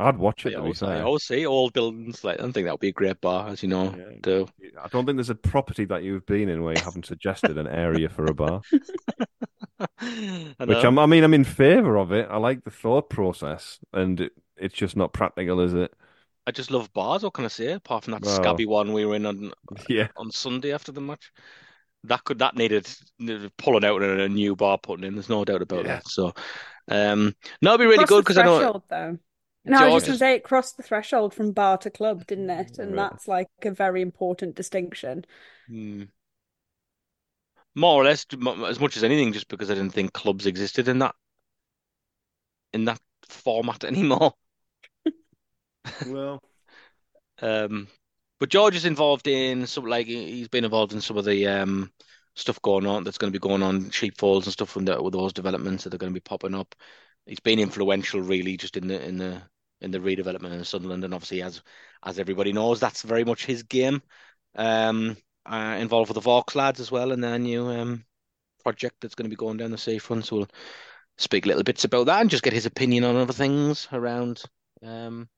I'd 0.00 0.18
watch 0.18 0.44
it. 0.44 0.54
I 0.54 0.58
always, 0.58 0.82
I 0.82 1.00
always 1.02 1.22
say 1.22 1.44
old 1.46 1.72
buildings. 1.72 2.24
Like 2.24 2.40
I 2.40 2.42
don't 2.42 2.52
think 2.52 2.66
that 2.66 2.72
would 2.72 2.80
be 2.80 2.88
a 2.88 2.92
great 2.92 3.20
bar, 3.20 3.48
as 3.48 3.62
you 3.62 3.68
know. 3.68 3.94
Yeah. 3.96 4.16
Do 4.20 4.46
I 4.82 4.88
don't 4.88 5.06
think 5.06 5.16
there's 5.16 5.30
a 5.30 5.36
property 5.36 5.84
that 5.84 6.02
you've 6.02 6.26
been 6.26 6.48
in 6.48 6.64
where 6.64 6.74
you 6.74 6.82
haven't 6.82 7.06
suggested 7.06 7.56
an 7.56 7.68
area 7.68 8.08
for 8.08 8.24
a 8.26 8.34
bar. 8.34 8.60
Which. 10.58 10.84
I'm, 10.84 10.98
I 10.98 11.06
mean, 11.06 11.22
I'm 11.24 11.34
in 11.34 11.44
favour 11.44 11.96
of 11.96 12.12
it. 12.12 12.26
I 12.30 12.38
like 12.38 12.64
the 12.64 12.70
thought 12.70 13.08
process, 13.08 13.78
and 13.92 14.20
it, 14.20 14.32
it's 14.56 14.74
just 14.74 14.96
not 14.96 15.12
practical, 15.12 15.60
is 15.60 15.74
it? 15.74 15.94
I 16.46 16.50
just 16.50 16.70
love 16.70 16.92
bars. 16.92 17.22
What 17.22 17.32
can 17.34 17.44
I 17.44 17.48
say? 17.48 17.72
Apart 17.72 18.04
from 18.04 18.12
that 18.12 18.22
Well- 18.22 18.34
scabby 18.36 18.66
one 18.66 18.92
we 18.92 19.04
were 19.06 19.14
in 19.14 19.26
on 19.26 19.52
Yeah. 19.88 20.08
on 20.16 20.30
Sunday 20.30 20.72
after 20.72 20.92
the 20.92 21.00
match. 21.00 21.32
That 22.04 22.22
could 22.24 22.40
that 22.40 22.54
needed, 22.54 22.86
needed 23.18 23.56
pulling 23.56 23.84
out 23.84 24.02
and 24.02 24.20
a 24.20 24.28
new 24.28 24.54
bar 24.54 24.76
putting 24.76 25.06
in. 25.06 25.14
There's 25.14 25.30
no 25.30 25.44
doubt 25.44 25.62
about 25.62 25.86
Yeah. 25.86 25.94
that. 25.96 26.08
So, 26.08 26.34
um, 26.90 27.34
no, 27.62 27.70
it'd 27.70 27.80
be 27.80 27.86
really 27.86 27.96
Crossed 27.98 28.08
good 28.10 28.24
because 28.24 28.38
I 28.38 28.42
know 28.44 28.82
though. 28.90 29.18
No, 29.66 29.78
I 29.78 29.88
was 29.88 30.02
just 30.02 30.06
going 30.06 30.14
to 30.14 30.18
say 30.18 30.34
it 30.34 30.44
crossed 30.44 30.76
the 30.76 30.82
threshold 30.82 31.32
from 31.32 31.52
bar 31.52 31.78
to 31.78 31.90
club, 31.90 32.26
didn't 32.26 32.50
it? 32.50 32.76
And 32.78 32.94
Right. 32.94 33.10
that's 33.10 33.26
like 33.26 33.48
a 33.62 33.70
very 33.70 34.02
important 34.02 34.54
distinction. 34.54 35.24
Hmm. 35.68 36.02
More 37.74 38.02
or 38.02 38.04
less, 38.04 38.26
as 38.66 38.78
much 38.78 38.98
as 38.98 39.02
anything, 39.04 39.32
just 39.32 39.48
because 39.48 39.70
I 39.70 39.74
didn't 39.74 39.94
think 39.94 40.12
clubs 40.12 40.44
existed 40.44 40.86
in 40.88 40.98
that 40.98 41.14
in 42.74 42.84
that 42.84 43.00
format 43.26 43.84
anymore. 43.84 44.34
Well, 46.00 46.40
Um, 47.42 47.88
but 48.40 48.48
George 48.48 48.76
is 48.76 48.84
involved 48.84 49.26
in 49.26 49.66
some 49.66 49.84
like 49.86 50.06
he- 50.06 50.32
he's 50.32 50.48
been 50.48 50.64
involved 50.64 50.92
in 50.92 51.00
some 51.00 51.16
of 51.16 51.24
the 51.24 51.46
um 51.46 51.92
stuff 52.36 52.60
going 52.62 52.86
on 52.86 53.04
that's 53.04 53.18
going 53.18 53.32
to 53.32 53.38
be 53.38 53.42
going 53.42 53.62
on 53.62 53.90
Sheepfolds 53.90 54.46
and 54.46 54.52
stuff 54.52 54.70
from 54.70 54.84
the, 54.86 55.00
with 55.02 55.12
those 55.12 55.32
developments 55.32 55.84
that 55.84 55.94
are 55.94 55.98
going 55.98 56.12
to 56.12 56.20
be 56.20 56.22
popping 56.22 56.54
up. 56.54 56.74
He's 57.26 57.40
been 57.40 57.58
influential, 57.60 58.20
really, 58.20 58.56
just 58.56 58.76
in 58.76 58.88
the 58.88 59.02
in 59.02 59.16
the 59.18 59.42
in 59.80 59.90
the 59.90 59.98
redevelopment 59.98 60.52
in 60.52 60.64
Sunderland, 60.64 61.04
and 61.04 61.14
obviously, 61.14 61.42
as 61.42 61.62
as 62.04 62.18
everybody 62.18 62.52
knows, 62.52 62.80
that's 62.80 63.02
very 63.02 63.24
much 63.24 63.44
his 63.46 63.62
game. 63.64 64.02
Um, 64.56 65.16
uh, 65.46 65.76
involved 65.80 66.08
with 66.08 66.14
the 66.16 66.20
Vaux 66.22 66.54
lads 66.56 66.80
as 66.80 66.90
well 66.90 67.12
and 67.12 67.22
their 67.22 67.38
new 67.38 67.68
um 67.68 68.04
project 68.64 68.96
that's 69.00 69.14
going 69.14 69.26
to 69.26 69.30
be 69.30 69.36
going 69.36 69.58
down 69.58 69.70
the 69.72 69.78
seafront. 69.78 70.26
So 70.26 70.36
we'll 70.38 70.48
speak 71.18 71.46
little 71.46 71.62
bits 71.64 71.84
about 71.84 72.06
that 72.06 72.20
and 72.20 72.30
just 72.30 72.42
get 72.42 72.52
his 72.52 72.66
opinion 72.66 73.04
on 73.04 73.16
other 73.16 73.32
things 73.32 73.88
around 73.92 74.42
um 74.82 75.28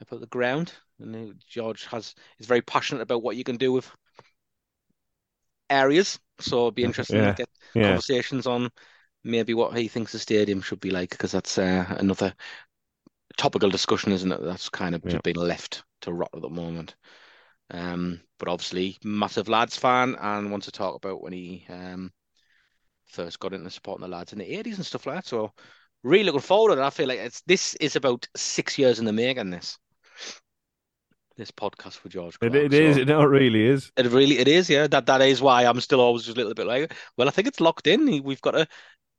about 0.00 0.20
the 0.20 0.26
ground. 0.26 0.72
And 1.00 1.40
George 1.48 1.86
has 1.86 2.14
is 2.38 2.46
very 2.46 2.62
passionate 2.62 3.02
about 3.02 3.22
what 3.22 3.36
you 3.36 3.44
can 3.44 3.56
do 3.56 3.72
with 3.72 3.90
areas. 5.70 6.18
So 6.40 6.62
it'd 6.62 6.74
be 6.74 6.84
interesting 6.84 7.22
Yeah. 7.22 7.28
to 7.28 7.34
get 7.34 7.48
yeah. 7.74 8.00
conversations 8.00 8.46
on 8.46 8.70
maybe 9.24 9.54
what 9.54 9.76
he 9.76 9.88
thinks 9.88 10.12
the 10.12 10.18
stadium 10.18 10.60
should 10.60 10.80
be 10.80 10.90
like, 10.90 11.10
because 11.10 11.32
that's 11.32 11.58
uh, 11.58 11.84
another 11.98 12.34
topical 13.36 13.70
discussion, 13.70 14.12
isn't 14.12 14.32
it? 14.32 14.42
That's 14.42 14.68
kind 14.68 14.94
of 14.94 15.02
Yeah. 15.04 15.20
been 15.22 15.36
left 15.36 15.84
to 16.02 16.12
rot 16.12 16.30
at 16.34 16.42
the 16.42 16.48
moment. 16.48 16.94
Um, 17.70 18.22
but 18.38 18.48
obviously, 18.48 18.98
massive 19.04 19.48
lads 19.48 19.76
fan 19.76 20.16
and 20.20 20.50
wants 20.50 20.66
to 20.66 20.72
talk 20.72 20.96
about 20.96 21.22
when 21.22 21.32
he 21.32 21.66
um, 21.68 22.12
first 23.06 23.40
got 23.40 23.54
into 23.54 23.70
supporting 23.70 24.02
the 24.02 24.08
lads 24.16 24.32
in 24.32 24.38
the 24.38 24.56
80s 24.58 24.76
and 24.76 24.86
stuff 24.86 25.06
like 25.06 25.16
that. 25.16 25.26
So, 25.26 25.52
really 26.02 26.24
looking 26.24 26.40
forward 26.40 26.76
to 26.76 26.82
it. 26.82 26.86
I 26.86 26.90
feel 26.90 27.08
like 27.08 27.20
it's 27.20 27.42
this 27.42 27.74
is 27.76 27.96
about 27.96 28.28
six 28.36 28.78
years 28.78 28.98
in 28.98 29.04
the 29.06 29.12
making. 29.12 29.50
This 29.50 29.78
this 31.36 31.50
podcast 31.50 31.94
for 31.98 32.08
George. 32.08 32.36
It, 32.36 32.50
Clarke, 32.50 32.54
it 32.54 32.72
is. 32.72 32.96
so- 32.96 33.02
It, 33.02 33.08
no, 33.08 33.20
it 33.20 33.26
really 33.26 33.66
is. 33.66 33.92
It 33.96 34.06
really 34.06 34.38
it 34.38 34.48
is, 34.48 34.70
yeah. 34.70 34.86
That 34.86 35.06
that 35.06 35.20
is 35.22 35.42
why 35.42 35.64
I'm 35.66 35.80
still 35.80 36.00
always 36.00 36.22
just 36.24 36.36
a 36.36 36.40
little 36.40 36.54
bit 36.54 36.66
like, 36.66 36.94
well, 37.16 37.28
I 37.28 37.30
think 37.30 37.46
it's 37.48 37.60
locked 37.60 37.86
in. 37.86 38.22
We've 38.22 38.40
got 38.40 38.54
a, 38.54 38.66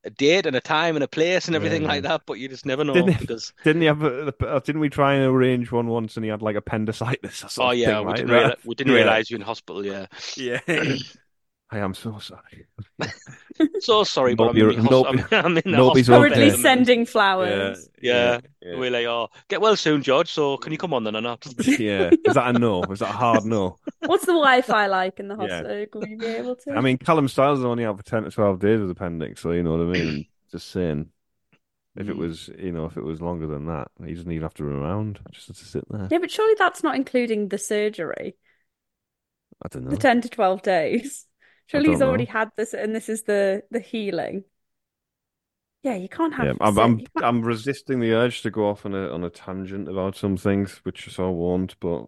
a 0.04 0.10
date 0.10 0.46
and 0.46 0.56
a 0.56 0.62
time 0.62 0.96
and 0.96 1.04
a 1.04 1.08
place 1.08 1.48
and 1.48 1.56
everything 1.56 1.84
Yeah, 1.84 1.88
like 1.90 2.04
that, 2.04 2.22
but 2.26 2.40
you 2.40 2.48
just 2.48 2.66
never 2.66 2.84
know 2.84 2.94
Didn't 2.94 3.10
it- 3.10 3.20
because 3.20 3.54
Didn't 3.64 3.82
he 3.82 3.88
have? 3.88 4.02
A, 4.04 4.34
a- 4.42 4.46
uh, 4.46 4.60
didn't 4.60 4.82
we 4.82 4.90
try 4.90 5.14
and 5.16 5.26
arrange 5.26 5.72
one 5.72 5.88
once, 5.88 6.16
and 6.18 6.24
he 6.24 6.32
had 6.32 6.42
like 6.42 6.56
appendicitis 6.56 7.44
or 7.44 7.50
something? 7.50 7.68
oh 7.68 7.72
yeah, 7.72 8.02
we 8.02 8.14
didn't 8.14 8.32
realize, 8.32 8.56
we 8.66 8.76
didn't 8.76 8.94
Yeah. 8.94 9.00
realize 9.00 9.30
you 9.30 9.36
in 9.36 9.42
hospital. 9.44 9.86
Yeah, 9.86 10.08
Yeah. 10.36 10.60
I 11.70 11.80
am 11.80 11.94
so 11.94 12.18
sorry. 12.20 12.66
so 13.80 14.04
sorry, 14.06 14.36
but 14.36 14.46
I'm 14.46 14.50
in, 14.58 14.68
the 14.68 14.90
you're- 14.90 15.06
I'm, 15.06 15.46
I'm 15.46 15.58
in 15.58 15.64
the 15.66 15.72
nobody's 15.78 16.08
hospital. 16.08 16.30
Currently 16.30 16.50
at 16.52 16.60
sending 16.60 17.06
flowers. 17.06 17.90
Yeah, 18.02 18.40
yeah. 18.62 18.78
we're 18.80 18.90
like, 18.90 19.06
oh, 19.06 19.28
get 19.50 19.60
well 19.60 19.76
soon, 19.76 20.02
George. 20.02 20.32
So 20.32 20.56
can 20.58 20.72
you 20.72 20.78
come 20.78 20.94
on 20.94 21.04
then 21.04 21.16
or 21.18 21.22
not? 21.22 21.46
yeah. 21.68 22.10
Is 22.26 22.36
that 22.36 22.56
a 22.56 22.58
no? 22.58 22.84
Is 22.84 23.00
that 23.00 23.10
a 23.10 23.14
hard 23.14 23.44
no? 23.44 23.78
What's 24.06 24.26
the 24.26 24.32
Wi-Fi 24.32 24.88
like 24.88 25.20
in 25.20 25.28
the 25.28 25.36
Yeah. 25.36 25.58
hospital? 25.64 25.86
Will 26.02 26.08
you 26.08 26.18
be 26.18 26.26
able 26.28 26.56
to? 26.56 26.72
I 26.72 26.80
mean, 26.80 26.98
Callum 26.98 27.28
Styles 27.28 27.64
only 27.66 27.84
out 27.84 27.98
for 27.98 28.04
ten 28.04 28.24
to 28.24 28.32
twelve 28.32 28.60
days 28.60 28.80
with 28.80 28.92
appendix, 28.92 29.42
so 29.42 29.52
you 29.52 29.64
know 29.64 29.72
what 29.72 29.82
I 29.82 30.00
mean. 30.00 30.26
Just 30.52 30.72
saying, 30.72 31.10
if 31.98 32.08
it 32.08 32.16
Mm. 32.16 32.20
was, 32.20 32.50
you 32.58 32.72
know, 32.72 32.86
if 32.86 32.96
it 32.96 33.04
was 33.04 33.20
longer 33.22 33.48
than 33.48 33.66
that, 33.66 33.90
he 34.06 34.14
doesn't 34.14 34.32
even 34.32 34.44
have 34.44 34.54
to 34.54 34.64
run 34.64 34.82
around. 34.82 35.20
Just 35.32 35.48
to 35.48 35.54
sit 35.54 35.84
there. 35.90 36.08
yeah, 36.10 36.20
but 36.20 36.32
surely 36.32 36.56
that's 36.58 36.82
not 36.84 36.96
including 36.96 37.50
the 37.50 37.58
surgery, 37.58 38.38
I 39.62 39.68
don't 39.68 39.84
know. 39.84 39.90
the 39.90 39.98
10 39.98 40.22
to 40.22 40.30
12 40.30 40.62
days. 40.62 41.26
Surely 41.68 41.86
don't 41.86 41.94
he's 41.96 42.02
already 42.02 42.26
had 42.26 42.50
this, 42.58 42.74
and 42.74 42.96
this 42.96 43.10
is 43.10 43.24
the 43.24 43.64
the 43.72 43.80
healing. 43.80 44.44
Yeah, 45.84 45.96
you 45.96 46.10
can't 46.10 46.34
have. 46.34 46.46
Yeah, 46.46 46.54
I'm, 46.60 46.78
I'm, 46.80 46.98
can't- 46.98 47.10
I'm 47.24 47.42
resisting 47.42 48.00
the 48.00 48.14
urge 48.14 48.42
to 48.42 48.50
go 48.52 48.68
off 48.70 48.86
on 48.86 48.94
a 48.96 49.10
on 49.14 49.24
a 49.24 49.30
tangent 49.30 49.88
about 49.88 50.16
some 50.16 50.36
things, 50.38 50.80
which 50.84 51.18
I 51.20 51.28
won't. 51.28 51.80
But 51.80 52.06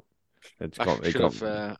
it's 0.60 0.78
got, 0.78 1.06
it 1.06 1.12
should 1.12 1.22
got 1.22 1.34
have. 1.34 1.44
Uh, 1.44 1.76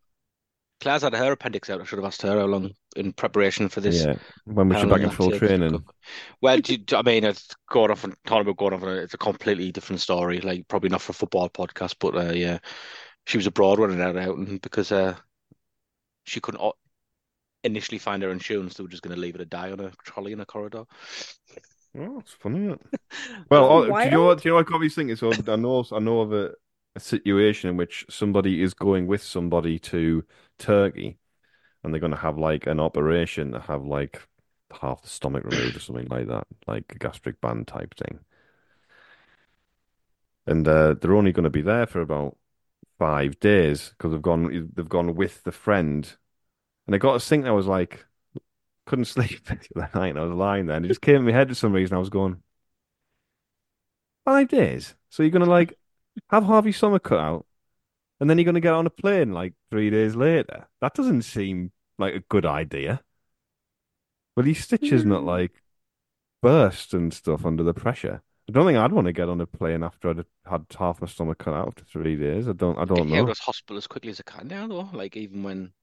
Claire's 0.82 1.02
had 1.02 1.14
her 1.14 1.32
appendix 1.34 1.70
out. 1.70 1.82
I 1.82 1.84
should 1.84 2.00
have 2.00 2.06
asked 2.06 2.22
her 2.22 2.40
how 2.40 2.46
long 2.46 2.72
in 2.96 3.12
preparation 3.12 3.68
for 3.68 3.82
this. 3.82 4.06
yeah. 4.06 4.16
When 4.46 4.70
we 4.70 4.76
how 4.76 4.82
should 4.82 4.90
back 4.90 5.02
in 5.02 5.10
full 5.10 5.32
training. 5.32 5.72
cook. 5.72 5.94
Well, 6.42 6.60
do, 6.60 6.78
do- 6.78 6.96
I 6.96 7.02
mean, 7.02 7.26
it's 7.26 7.54
going 7.70 7.92
off 7.92 8.06
and 8.06 8.16
talking 8.26 8.42
about 8.42 8.56
going 8.58 8.74
off. 8.74 8.84
on 8.84 8.90
a- 8.90 9.02
It's 9.02 9.14
a 9.14 9.18
completely 9.18 9.72
different 9.74 10.00
story. 10.00 10.40
Like 10.40 10.68
probably 10.70 10.90
not 10.90 11.02
for 11.02 11.12
a 11.12 11.16
football 11.16 11.50
podcast, 11.50 11.96
but 12.00 12.16
uh, 12.16 12.32
yeah, 12.32 12.60
she 13.26 13.38
was 13.38 13.48
abroad 13.48 13.80
running 13.80 14.00
out 14.02 14.16
out, 14.16 14.38
and 14.38 14.62
because 14.62 14.94
uh, 14.94 15.18
she 16.24 16.40
couldn't 16.40 16.62
o- 16.62 16.78
initially 17.64 17.98
find 18.00 18.24
her 18.24 18.32
insurance, 18.32 18.76
they 18.76 18.84
were 18.84 18.90
just 18.90 19.04
going 19.04 19.16
to 19.16 19.22
leave 19.22 19.36
her 19.36 19.40
to 19.40 19.46
die 19.46 19.72
on 19.72 19.80
a 19.80 19.92
trolley 20.04 20.32
in 20.32 20.40
a 20.40 20.46
corridor. 20.46 20.86
Oh, 21.98 22.20
it's 22.20 22.34
funny. 22.34 22.60
Isn't 22.66 22.72
it? 22.72 23.00
Well, 23.50 23.86
do 23.86 24.04
you 24.04 24.12
know 24.12 24.26
what? 24.26 24.42
Do 24.42 24.50
you 24.50 24.52
know 24.52 24.56
what 24.58 24.68
I 24.68 24.72
got 24.72 24.82
me 24.82 24.90
thinking? 24.90 25.16
So 25.16 25.32
I 25.48 25.56
know, 25.56 25.84
I 25.92 26.00
know 26.00 26.22
of 26.22 26.34
a, 26.34 26.52
a 26.96 27.00
situation 27.00 27.70
in 27.70 27.78
which 27.78 28.06
somebody 28.10 28.62
is 28.62 28.74
going 28.76 29.08
with 29.08 29.24
somebody 29.24 29.80
to 29.80 30.24
Turkey, 30.60 31.18
and 31.84 31.94
they're 31.94 32.02
going 32.02 32.14
to 32.14 32.18
have 32.18 32.38
like 32.38 32.68
an 32.68 32.80
operation 32.80 33.54
to 33.54 33.60
have 33.62 33.86
like 33.86 34.28
half 34.82 35.02
the 35.02 35.10
stomach 35.10 35.44
removed 35.46 35.76
or 35.78 35.80
something 35.80 36.08
like 36.10 36.28
that, 36.28 36.48
like 36.68 36.86
a 36.96 37.00
gastric 37.00 37.42
band 37.42 37.68
type 37.68 37.96
thing. 37.96 38.20
And 40.48 40.68
uh, 40.68 40.96
they're 40.96 41.16
only 41.16 41.32
going 41.32 41.44
to 41.44 41.50
be 41.50 41.62
there 41.62 41.86
for 41.86 42.02
about 42.02 42.38
five 43.00 43.40
days 43.40 43.90
because 43.90 44.12
they've 44.12 44.22
gone, 44.22 44.72
they've 44.76 44.90
gone 44.90 45.16
with 45.16 45.44
the 45.44 45.52
friend, 45.52 46.18
and 46.90 46.96
I 46.96 46.98
got 47.00 47.14
to 47.14 47.20
think 47.22 47.46
I 47.46 47.52
was 47.52 47.68
like, 47.68 48.06
couldn't 48.88 49.06
sleep 49.08 49.46
that 49.76 49.96
night. 49.96 50.10
And 50.12 50.20
I 50.20 50.24
was 50.24 50.34
lying 50.34 50.68
there, 50.68 50.78
and 50.78 50.86
it 50.86 50.90
just 50.90 51.02
came 51.02 51.18
in 51.18 51.26
my 51.26 51.32
head 51.34 51.50
for 51.50 51.56
some 51.56 51.74
reason. 51.74 51.96
I 51.98 52.00
was 52.02 52.10
going, 52.10 52.44
five 54.26 54.48
days. 54.48 54.96
So 55.10 55.24
you're 55.24 55.32
gonna 55.32 55.46
like 55.46 55.78
have 56.30 56.46
half 56.46 56.66
your 56.66 56.74
stomach 56.74 57.04
cut 57.04 57.20
out, 57.20 57.46
and 58.20 58.30
then 58.30 58.38
you're 58.38 58.46
gonna 58.46 58.62
get 58.62 58.74
on 58.74 58.88
a 58.88 58.92
plane 58.92 59.34
like 59.34 59.54
three 59.72 59.92
days 59.92 60.16
later. 60.16 60.68
That 60.82 60.96
doesn't 60.96 61.24
seem 61.24 61.74
like 62.00 62.16
a 62.16 62.22
good 62.22 62.46
idea. 62.48 63.04
Well, 64.36 64.44
these 64.46 64.64
stitches 64.64 65.06
not 65.06 65.24
Hmm. 65.24 65.26
like 65.26 65.62
burst 66.42 66.94
and 66.94 67.14
stuff 67.14 67.46
under 67.46 67.64
the 67.64 67.74
pressure. 67.74 68.24
I 68.50 68.52
don't 68.52 68.66
think 68.66 68.78
I'd 68.78 68.92
want 68.92 69.06
to 69.08 69.14
get 69.14 69.30
on 69.30 69.42
a 69.42 69.46
plane 69.48 69.84
after 69.84 70.10
I'd 70.10 70.26
had 70.46 70.66
half 70.78 71.02
my 71.02 71.08
stomach 71.08 71.38
cut 71.38 71.54
out 71.54 71.80
for 71.80 71.86
three 71.86 72.16
days. 72.18 72.48
I 72.48 72.54
don't. 72.54 72.78
I 72.78 72.86
don't 72.86 73.08
you 73.08 73.16
out 73.16 73.28
know. 73.28 73.30
of 73.30 73.40
hospital 73.40 73.78
as 73.78 73.88
quickly 73.88 74.12
as 74.12 74.20
I 74.20 74.30
can 74.30 74.48
now, 74.48 74.68
though. 74.68 74.90
Like 74.94 75.16
even 75.18 75.44
when 75.44 75.74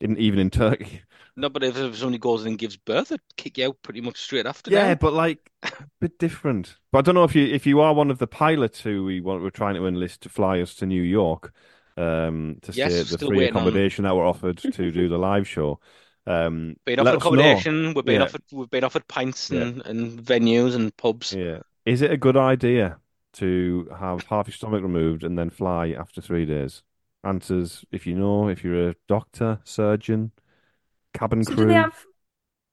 In, 0.00 0.16
even 0.16 0.38
in 0.38 0.48
Turkey. 0.50 1.02
no, 1.36 1.48
but 1.50 1.62
if, 1.62 1.76
if 1.76 1.96
somebody 1.96 2.18
goes 2.18 2.42
in 2.42 2.48
and 2.48 2.58
gives 2.58 2.76
birth, 2.76 3.08
they'd 3.08 3.20
kick 3.36 3.58
you 3.58 3.66
out 3.68 3.82
pretty 3.82 4.00
much 4.00 4.18
straight 4.20 4.46
after. 4.46 4.70
Yeah, 4.70 4.94
but 4.94 5.12
like 5.12 5.50
a 5.62 5.70
bit 6.00 6.18
different. 6.18 6.76
But 6.90 6.98
I 7.00 7.02
don't 7.02 7.14
know 7.14 7.24
if 7.24 7.34
you 7.34 7.46
if 7.46 7.66
you 7.66 7.80
are 7.80 7.92
one 7.94 8.10
of 8.10 8.18
the 8.18 8.26
pilots 8.26 8.80
who 8.80 9.04
we 9.04 9.20
want 9.20 9.42
we're 9.42 9.50
trying 9.50 9.74
to 9.74 9.86
enlist 9.86 10.22
to 10.22 10.28
fly 10.28 10.60
us 10.60 10.74
to 10.76 10.86
New 10.86 11.02
York, 11.02 11.52
um, 11.96 12.56
to 12.62 12.72
Yes, 12.72 12.92
stay 12.92 13.00
at 13.14 13.20
the 13.20 13.26
free 13.26 13.36
waiting 13.38 13.56
on- 13.56 13.62
accommodation 13.62 14.04
that 14.04 14.16
we're 14.16 14.26
offered 14.26 14.56
to 14.72 14.90
do 14.90 15.08
the 15.08 15.18
live 15.18 15.46
show. 15.46 15.80
Um, 16.26 16.76
Being 16.84 16.98
offered 17.00 17.08
us 17.08 17.12
know. 17.14 17.18
accommodation, 17.18 17.94
we're 17.94 18.02
being 18.02 18.20
Yeah. 18.20 18.24
offered 18.26 18.42
we've 18.52 18.70
been 18.70 18.84
offered 18.84 19.06
pints 19.08 19.50
Yeah. 19.50 19.62
and, 19.62 19.82
and 19.86 20.18
venues 20.20 20.74
and 20.74 20.96
pubs. 20.96 21.32
Yeah, 21.34 21.60
is 21.84 22.02
it 22.02 22.10
a 22.10 22.16
good 22.16 22.36
idea 22.36 22.98
to 23.34 23.88
have 23.98 24.24
half 24.24 24.46
your 24.48 24.54
stomach 24.54 24.82
removed 24.82 25.24
and 25.24 25.38
then 25.38 25.50
fly 25.50 25.90
after 25.90 26.20
three 26.20 26.46
days? 26.46 26.82
Answers 27.24 27.84
if 27.90 28.06
you 28.06 28.14
know, 28.14 28.48
if 28.48 28.64
you're 28.64 28.90
a 28.90 28.94
doctor, 29.08 29.60
surgeon, 29.64 30.32
cabin 31.14 31.44
So 31.44 31.54
crew. 31.54 31.54
do 31.54 31.66
they 31.66 31.74
have? 31.74 32.06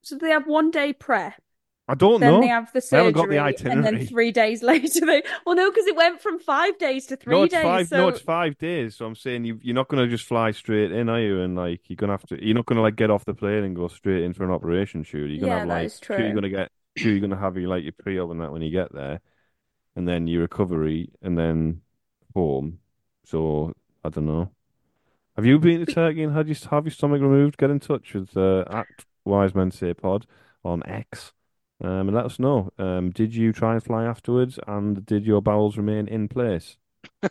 So 0.04 0.18
do 0.18 0.26
they 0.26 0.32
have 0.32 0.48
one 0.48 0.72
day 0.72 0.94
prep? 0.94 1.42
I 1.88 1.96
don't 1.96 2.22
Then 2.22 2.24
know. 2.24 2.42
they 2.42 2.48
have 2.48 2.72
the 2.74 2.82
haven't 2.92 3.14
got 3.14 3.30
the 3.30 3.40
surgery, 3.40 3.68
and 3.70 3.84
then 3.86 4.00
itinerary. 4.00 4.00
three 4.00 4.32
days 4.32 4.64
later 4.64 5.06
they. 5.06 5.24
Well, 5.46 5.56
no, 5.56 5.72
because 5.72 5.88
it 5.88 5.96
went 5.96 6.22
from 6.22 6.40
five 6.40 6.78
days 6.80 7.08
to 7.08 7.18
three 7.18 7.36
no, 7.36 7.44
it's 7.44 7.56
days. 7.56 7.58
five. 7.58 7.90
so 7.90 7.98
No, 7.98 8.08
it's 8.08 8.20
five 8.20 8.58
days. 8.58 8.96
So 8.96 9.06
I'm 9.06 9.16
saying 9.16 9.44
you, 9.46 9.60
you're 9.62 9.76
not 9.76 9.90
going 9.90 10.04
to 10.04 10.10
just 10.10 10.26
fly 10.28 10.52
straight 10.52 10.92
in, 10.92 11.10
are 11.10 11.20
you? 11.20 11.42
And 11.42 11.56
like 11.56 11.90
you're 11.90 11.98
gonna 11.98 12.14
have 12.14 12.26
to. 12.28 12.44
You're 12.44 12.56
not 12.56 12.66
going 12.66 12.78
to 12.78 12.82
like 12.82 12.96
get 12.96 13.10
off 13.12 13.26
the 13.26 13.34
plane 13.34 13.64
and 13.66 13.76
go 13.76 13.88
straight 13.90 14.24
in 14.24 14.34
for 14.34 14.46
an 14.46 14.52
operation. 14.52 15.04
Sure, 15.04 15.26
you're 15.28 15.40
gonna 15.40 15.56
Yeah, 15.56 15.60
have 15.60 15.66
like. 15.66 15.92
is 15.92 16.00
Sure, 16.02 16.26
you're 16.26 16.34
gonna 16.34 16.50
get. 16.50 16.72
Sure, 16.96 17.12
you're 17.12 17.20
gonna 17.22 17.38
have 17.40 17.58
your 17.58 17.70
like 17.70 17.84
your 17.84 17.94
pre-op 17.94 18.32
and 18.32 18.42
that 18.42 18.52
when 18.52 18.62
you 18.62 18.72
get 18.72 18.94
there, 18.94 19.20
and 19.96 20.08
then 20.08 20.28
your 20.28 20.42
recovery, 20.44 21.12
and 21.22 21.38
then 21.38 21.82
home. 22.36 22.80
So 23.26 23.74
I 24.08 24.10
don't 24.12 24.26
know. 24.28 24.52
Have 25.36 25.46
you 25.46 25.60
been 25.60 25.82
to 25.82 25.88
Turkey 25.88 26.24
and 26.24 26.34
had 26.36 26.50
you 26.50 26.56
have 26.72 26.86
your 26.86 26.92
stomach 26.92 27.22
removed? 27.22 27.58
Get 27.58 27.72
in 27.72 27.80
touch 27.80 28.14
with 28.16 28.36
uh, 28.38 28.66
at 28.70 28.88
Wise 29.26 29.56
Men 29.56 29.72
Say 29.72 29.94
Pod 29.94 30.28
on 30.66 30.84
X. 30.88 31.34
Um, 31.84 32.10
and 32.10 32.14
let 32.16 32.26
us 32.26 32.40
know. 32.40 32.72
Um, 32.80 33.12
did 33.12 33.36
you 33.36 33.54
try 33.54 33.74
and 33.74 33.84
fly 33.84 34.06
afterwards, 34.06 34.60
and 34.68 35.06
did 35.06 35.26
your 35.26 35.42
bowels 35.42 35.78
remain 35.78 36.08
in 36.08 36.28
place? 36.30 36.78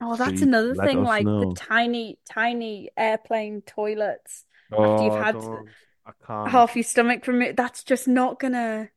Oh, 0.00 0.16
that's 0.16 0.42
Please 0.42 0.42
another 0.42 0.74
thing, 0.74 1.02
like 1.02 1.28
know. 1.28 1.38
the 1.38 1.46
tiny, 1.54 2.18
tiny 2.30 2.90
airplane 2.96 3.62
toilets 3.62 4.44
after 4.78 5.04
you've 5.04 5.14
Oh, 5.14 5.14
had 5.14 5.46
I 6.06 6.12
can't. 6.26 6.56
half 6.56 6.76
your 6.76 6.84
stomach 6.84 7.26
removed. 7.26 7.56
That's 7.56 7.84
just 7.84 8.08
not 8.08 8.38
gonna. 8.40 8.90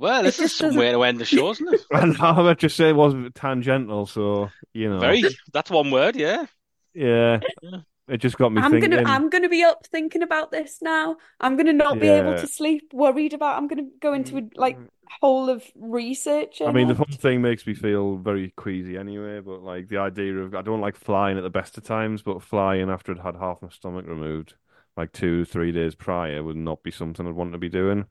Well, 0.00 0.22
this 0.22 0.38
is 0.38 0.44
just 0.44 0.56
some 0.56 0.76
way 0.76 0.90
to 0.92 1.02
end 1.02 1.18
the 1.18 1.26
show, 1.26 1.50
isn't 1.50 1.74
it? 1.74 1.82
And 1.90 2.16
I 2.20 2.40
would 2.40 2.58
just 2.58 2.74
say 2.74 2.88
it 2.88 2.96
was 2.96 3.14
tangential, 3.34 4.06
so 4.06 4.50
you 4.72 4.88
know, 4.88 4.98
Very. 4.98 5.22
That's 5.52 5.70
one 5.70 5.90
word, 5.90 6.16
yeah. 6.16 6.46
yeah. 6.94 7.40
Yeah. 7.62 7.80
It 8.08 8.16
just 8.16 8.38
got 8.38 8.50
me 8.50 8.62
I'm 8.62 8.72
thinking. 8.72 8.90
gonna, 8.90 9.08
I'm 9.08 9.28
gonna 9.28 9.50
be 9.50 9.62
up 9.62 9.86
thinking 9.86 10.22
about 10.22 10.50
this 10.50 10.78
now. 10.80 11.16
I'm 11.38 11.56
gonna 11.56 11.74
not 11.74 12.00
be 12.00 12.08
able 12.08 12.34
to 12.34 12.46
sleep, 12.46 12.92
worried 12.94 13.34
about. 13.34 13.58
I'm 13.58 13.68
gonna 13.68 13.88
go 14.00 14.14
into 14.14 14.38
a 14.38 14.42
like 14.56 14.78
hole 15.20 15.50
of 15.50 15.62
research. 15.76 16.62
I 16.62 16.72
mean, 16.72 16.88
the 16.88 16.94
whole 16.94 17.06
thing 17.10 17.42
makes 17.42 17.66
me 17.66 17.74
feel 17.74 18.16
very 18.16 18.52
queasy 18.56 18.96
anyway. 18.96 19.40
But 19.40 19.62
like 19.62 19.88
the 19.88 19.98
idea 19.98 20.38
of 20.38 20.54
I 20.54 20.62
don't 20.62 20.80
like 20.80 20.96
flying 20.96 21.36
at 21.36 21.42
the 21.42 21.50
best 21.50 21.76
of 21.76 21.84
times, 21.84 22.22
but 22.22 22.42
flying 22.42 22.88
after 22.88 23.12
I'd 23.12 23.18
had 23.18 23.36
half 23.36 23.60
my 23.60 23.68
stomach 23.68 24.06
removed, 24.08 24.54
like 24.96 25.12
two, 25.12 25.44
three 25.44 25.70
days 25.70 25.94
prior, 25.94 26.42
would 26.42 26.56
not 26.56 26.82
be 26.82 26.90
something 26.90 27.26
I'd 27.28 27.34
want 27.34 27.52
to 27.52 27.58
be 27.58 27.68
doing. 27.68 28.06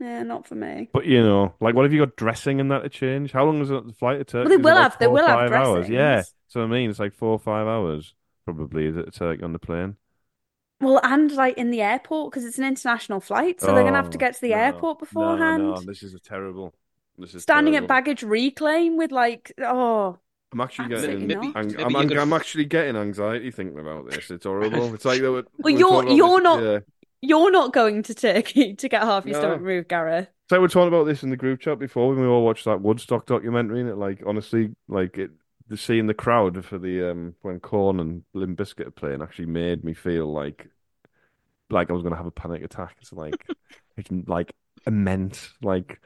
Yeah, 0.00 0.22
not 0.22 0.46
for 0.46 0.54
me. 0.54 0.88
But 0.92 1.06
you 1.06 1.22
know, 1.22 1.54
like, 1.60 1.74
what 1.74 1.84
have 1.84 1.92
you 1.92 2.00
got 2.04 2.16
dressing 2.16 2.60
and 2.60 2.70
that 2.70 2.80
to 2.82 2.88
change? 2.88 3.32
How 3.32 3.44
long 3.44 3.60
is 3.60 3.70
it 3.70 3.86
the 3.86 3.92
flight 3.92 4.18
to 4.18 4.24
Turkey? 4.24 4.48
they 4.48 4.54
it 4.54 4.62
will 4.62 4.74
like 4.74 4.82
have- 4.82 4.98
they 4.98 5.06
will 5.06 5.26
have 5.26 5.50
five 5.50 5.52
hours? 5.52 5.88
Yeah. 5.88 6.22
So 6.48 6.62
I 6.62 6.66
mean, 6.66 6.90
it's 6.90 6.98
like 6.98 7.14
four 7.14 7.30
or 7.30 7.38
five 7.38 7.66
hours 7.66 8.14
probably 8.44 8.86
is 8.86 8.96
it 8.96 9.04
to 9.06 9.10
Turkey 9.10 9.42
on 9.42 9.52
the 9.52 9.58
plane. 9.58 9.96
Well, 10.80 11.00
and 11.02 11.30
like 11.32 11.56
in 11.56 11.70
the 11.70 11.80
airport 11.80 12.30
because 12.32 12.44
it's 12.44 12.58
an 12.58 12.64
international 12.64 13.20
flight, 13.20 13.60
so 13.60 13.68
they're 13.74 13.84
gonna 13.84 13.96
have 13.96 14.10
to 14.10 14.18
Oh, 14.18 14.20
get 14.20 14.34
to 14.34 14.40
the 14.40 14.50
no. 14.50 14.56
airport 14.56 14.98
beforehand. 14.98 15.62
No, 15.62 15.74
no, 15.74 15.80
this 15.80 16.02
is 16.02 16.14
a 16.14 16.18
terrible. 16.20 16.74
This 17.16 17.34
is 17.34 17.42
Standing 17.44 17.74
terrible. 17.74 17.84
at 17.84 17.88
baggage 17.88 18.22
reclaim 18.24 18.96
with 18.96 19.12
like, 19.12 19.52
oh, 19.60 20.18
I'm 20.52 20.60
actually 20.60 20.92
Absolutely 20.94 21.26
getting. 21.28 21.52
not. 21.52 21.56
ang- 21.56 21.66
Maybe 21.68 21.82
I'm, 21.84 21.96
I'm, 21.96 22.08
could- 22.08 22.18
I'm 22.18 22.32
actually 22.32 22.64
getting 22.66 22.96
anxiety 22.96 23.50
thinking 23.52 23.78
about 23.78 24.10
this. 24.10 24.30
It's 24.30 24.44
horrible. 24.44 24.92
It's 24.94 25.04
like 25.04 25.20
they 25.20 25.28
were. 25.28 25.44
Well, 25.58 25.74
we 25.74 25.74
were 25.74 25.78
you're- 25.78 26.14
you're 26.14 26.40
not- 26.42 26.62
Yeah. 26.62 26.78
You're 27.26 27.50
not 27.50 27.72
going 27.72 28.02
to 28.04 28.14
Turkey 28.14 28.74
to 28.74 28.88
get 28.88 29.02
half 29.02 29.24
your 29.24 29.34
No. 29.34 29.40
stomach 29.40 29.60
removed, 29.60 29.88
Gareth. 29.88 30.28
So 30.50 30.60
we're 30.60 30.68
talking 30.68 30.88
about 30.88 31.04
this 31.04 31.22
in 31.22 31.30
the 31.30 31.36
group 31.36 31.60
chat 31.60 31.78
before 31.78 32.08
when 32.10 32.20
we 32.20 32.26
all 32.26 32.44
watched 32.44 32.66
that 32.66 32.82
Woodstock 32.82 33.26
documentary, 33.26 33.80
and 33.80 33.88
it 33.88 33.96
like 33.96 34.22
honestly, 34.26 34.74
like 34.88 35.16
it 35.16 35.30
the 35.68 35.76
seeing 35.78 36.06
the 36.06 36.12
crowd 36.14 36.62
for 36.64 36.78
the 36.78 37.10
um 37.10 37.34
when 37.40 37.60
Korn 37.60 37.98
and 37.98 38.22
Limp 38.34 38.58
Bizkit 38.58 38.86
are 38.86 38.90
playing 38.90 39.22
actually 39.22 39.46
made 39.46 39.82
me 39.82 39.94
feel 39.94 40.30
like 40.30 40.68
like 41.70 41.88
I 41.88 41.94
was 41.94 42.02
gonna 42.02 42.16
have 42.16 42.26
a 42.26 42.30
panic 42.30 42.62
attack. 42.62 42.96
It's 43.00 43.12
like 43.12 43.46
it's 43.96 44.10
like 44.26 44.52
immense, 44.86 45.54
like 45.62 46.00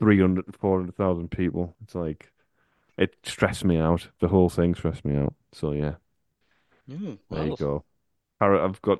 300, 0.00 0.54
400,000 0.60 1.30
people. 1.30 1.74
It's 1.82 1.94
like 1.94 2.30
it 2.98 3.16
stressed 3.22 3.64
me 3.64 3.78
out. 3.78 4.08
The 4.20 4.28
whole 4.28 4.50
thing 4.50 4.74
stressed 4.74 5.04
me 5.06 5.16
out. 5.16 5.34
So 5.52 5.72
yeah, 5.72 5.94
Mm, 6.90 7.18
there 7.30 7.46
you 7.46 7.56
go. 7.56 7.84
Para- 8.38 8.64
I've 8.64 8.82
got 8.82 8.98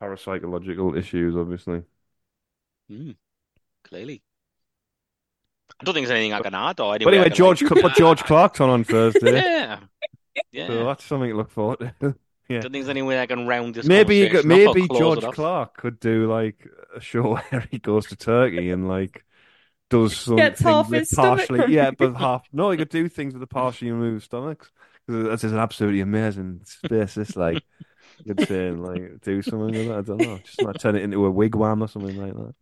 parapsychological 0.00 0.96
issues, 0.98 1.36
obviously. 1.36 1.84
mm, 2.90 3.16
clearly. 3.84 4.22
I 5.80 5.84
don't 5.84 5.94
think 5.94 6.06
there's 6.06 6.16
anything 6.16 6.32
I 6.32 6.40
can 6.40 6.54
add 6.54 6.80
or 6.80 6.92
But 7.02 7.14
anyway. 7.14 7.18
I 7.18 7.28
anyway, 7.30 7.30
George, 7.30 7.62
like... 7.62 7.80
but 7.80 7.94
George 7.94 8.22
Clarke's 8.24 8.60
on 8.60 8.70
on 8.70 8.84
Thursday, 8.84 9.44
Yeah, 9.52 9.80
yeah. 10.52 10.66
so 10.66 10.84
that's 10.84 11.04
something 11.04 11.30
to 11.30 11.36
look 11.36 11.50
forward 11.50 11.94
to. 12.00 12.16
yeah. 12.48 12.60
don't 12.60 12.72
think 12.72 12.84
there's 12.84 12.88
any 12.88 13.02
way 13.02 13.20
I 13.20 13.26
can 13.26 13.46
round 13.46 13.74
this 13.74 13.86
Maybe 13.86 14.16
you 14.18 14.28
could, 14.30 14.44
conversation 14.44 14.66
off 14.66 14.76
or 14.76 14.86
maybe 14.86 14.88
George. 14.88 15.20
Clarke 15.30 15.76
could 15.76 16.00
do 16.00 16.26
like 16.30 16.66
a 16.94 17.00
show 17.00 17.34
where 17.50 17.66
he 17.70 17.78
goes 17.78 18.06
to 18.08 18.16
Turkey 18.16 18.70
and 18.70 18.88
like 18.88 19.24
does 19.90 20.16
some 20.16 20.36
Gets 20.36 20.62
things 20.62 20.88
with 20.88 21.00
his 21.00 21.10
stomach 21.10 21.48
partially 21.48 21.74
yeah, 21.74 21.90
but 21.90 22.14
half 22.14 22.44
no, 22.52 22.70
he 22.70 22.78
could 22.78 22.88
do 22.90 23.08
things 23.08 23.34
with 23.34 23.40
the 23.40 23.46
partially 23.46 23.90
removed 23.90 24.24
stomachs. 24.24 24.70
'Cause 25.08 25.24
That's 25.24 25.42
just 25.42 25.54
an 25.54 25.60
absolutely 25.60 26.00
amazing 26.00 26.62
space. 26.64 27.14
This 27.14 27.36
like 27.36 27.62
you 27.78 27.84
could 28.26 28.40
say 28.40 28.70
like 28.70 29.20
do 29.22 29.42
something 29.42 29.76
with 29.76 29.88
that. 29.88 29.98
I 29.98 30.02
don't 30.02 30.20
know, 30.20 30.38
just 30.38 30.62
like 30.62 30.78
turn 30.78 30.96
it 30.96 31.02
into 31.02 31.26
a 31.26 31.32
wigwam 31.32 31.82
or 31.82 31.88
something 31.88 32.16
like 32.16 32.34
that, 32.34 32.54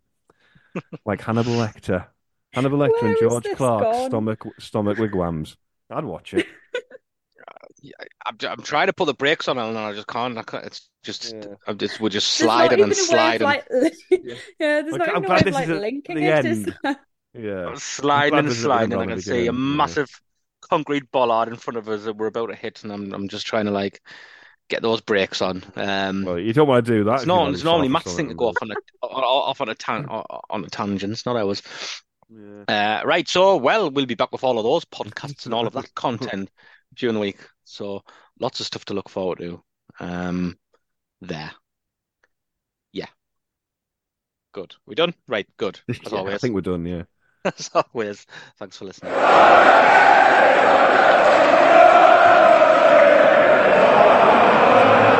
like 1.04 1.20
Hannibal 1.22 1.56
Lecter, 1.56 2.06
Hannibal 2.52 2.78
Lecter 2.78 3.02
Where 3.02 3.08
and 3.08 3.16
George 3.16 3.44
this 3.44 3.52
Clarke 3.52 3.90
gone? 3.92 4.10
stomach 4.10 4.44
stomach 4.58 4.98
wigwams. 4.98 5.56
I'd 5.90 6.04
watch 6.04 6.34
it. 6.34 6.46
I'm, 8.26 8.36
I'm 8.48 8.62
trying 8.62 8.88
to 8.88 8.92
pull 8.92 9.06
the 9.06 9.14
brakes 9.14 9.48
on 9.48 9.58
it 9.58 9.68
and 9.68 9.78
I 9.78 9.92
just 9.94 10.06
can't. 10.08 10.36
I 10.38 10.42
can't 10.42 10.64
it's 10.64 10.88
just, 11.04 11.34
Yeah. 11.34 11.54
I'm 11.66 11.78
just, 11.78 12.00
we're 12.00 12.08
just 12.08 12.28
There's 12.38 12.52
sliding 12.52 12.80
and 12.82 12.92
a 12.92 12.94
way 12.94 12.94
sliding, 12.94 13.40
like, 13.40 13.66
yeah, 14.10 14.82
there's 14.82 14.96
Like, 14.96 14.98
not 14.98 15.14
I'm 15.14 15.24
glad 15.24 15.44
this 15.44 15.54
like 15.54 15.68
is 15.68 15.70
linking 15.70 16.20
the 16.20 16.26
it. 16.26 16.44
Is 16.44 16.66
end. 16.66 16.74
there? 16.82 16.96
Yeah, 17.34 17.74
sliding 17.74 18.38
and 18.38 18.46
this 18.46 18.58
is 18.58 18.68
at 18.70 18.80
the 18.80 18.86
sliding. 18.86 19.00
I 19.00 19.06
can 19.06 19.16
than 19.16 19.20
see 19.20 19.46
a 19.46 19.52
beginning, 19.52 19.76
yeah. 19.76 19.76
massive 19.76 20.10
concrete 20.60 21.10
bollard 21.12 21.48
in 21.48 21.56
front 21.56 21.76
of 21.78 21.88
us 21.88 22.04
that 22.04 22.16
we're 22.16 22.26
about 22.26 22.48
to 22.48 22.54
hit, 22.56 22.82
and 22.82 22.92
I'm, 22.92 23.12
I'm 23.14 23.28
just 23.28 23.46
trying 23.46 23.66
to 23.66 23.70
like 23.70 24.00
get 24.68 24.82
those 24.82 25.00
brakes 25.00 25.42
on. 25.42 25.62
Um, 25.76 26.24
Well, 26.24 26.38
you 26.38 26.52
don't 26.52 26.68
want 26.68 26.84
to 26.84 26.92
do 26.92 27.04
that. 27.04 27.16
it's 27.16 27.26
not, 27.26 27.52
it's 27.52 27.64
normally 27.64 27.88
yourself 27.88 28.06
or 28.06 28.08
Matt's 28.08 28.16
thing 28.16 28.28
to 28.28 28.34
go 28.34 28.48
off 28.48 28.56
on 28.62 28.70
a 28.70 28.74
off 29.02 29.60
on 29.60 29.68
a 29.68 29.74
tan 29.74 30.06
on 30.06 30.64
a 30.64 30.68
tangent. 30.68 31.12
It's 31.12 31.26
not 31.26 31.36
ours. 31.36 31.62
Yeah. 32.30 32.64
Uh, 33.00 33.06
right, 33.06 33.26
so 33.26 33.56
well, 33.56 33.90
we'll 33.90 34.06
be 34.06 34.14
back 34.14 34.32
with 34.32 34.44
all 34.44 34.58
of 34.58 34.64
those 34.64 34.84
podcasts 34.84 35.46
and 35.46 35.54
all 35.54 35.66
of 35.66 35.72
that 35.72 35.94
content 35.94 36.50
during 36.94 37.14
the 37.14 37.20
week. 37.20 37.38
So 37.64 38.02
lots 38.38 38.60
of 38.60 38.66
stuff 38.66 38.84
to 38.86 38.94
look 38.94 39.08
forward 39.08 39.38
to. 39.38 39.62
Um, 40.00 40.58
there. 41.22 41.50
Yeah. 42.92 43.06
Good. 44.52 44.74
We 44.86 44.94
done? 44.94 45.14
Right, 45.26 45.46
good. 45.56 45.80
As 45.88 45.98
Yeah, 46.12 46.22
I 46.22 46.38
think 46.38 46.54
we're 46.54 46.60
done. 46.60 46.84
Yeah. 46.84 47.04
As 47.44 47.70
always. 47.74 48.26
Thanks 48.58 48.76
for 48.76 48.84
listening. 48.84 49.12
Amen. 54.70 55.17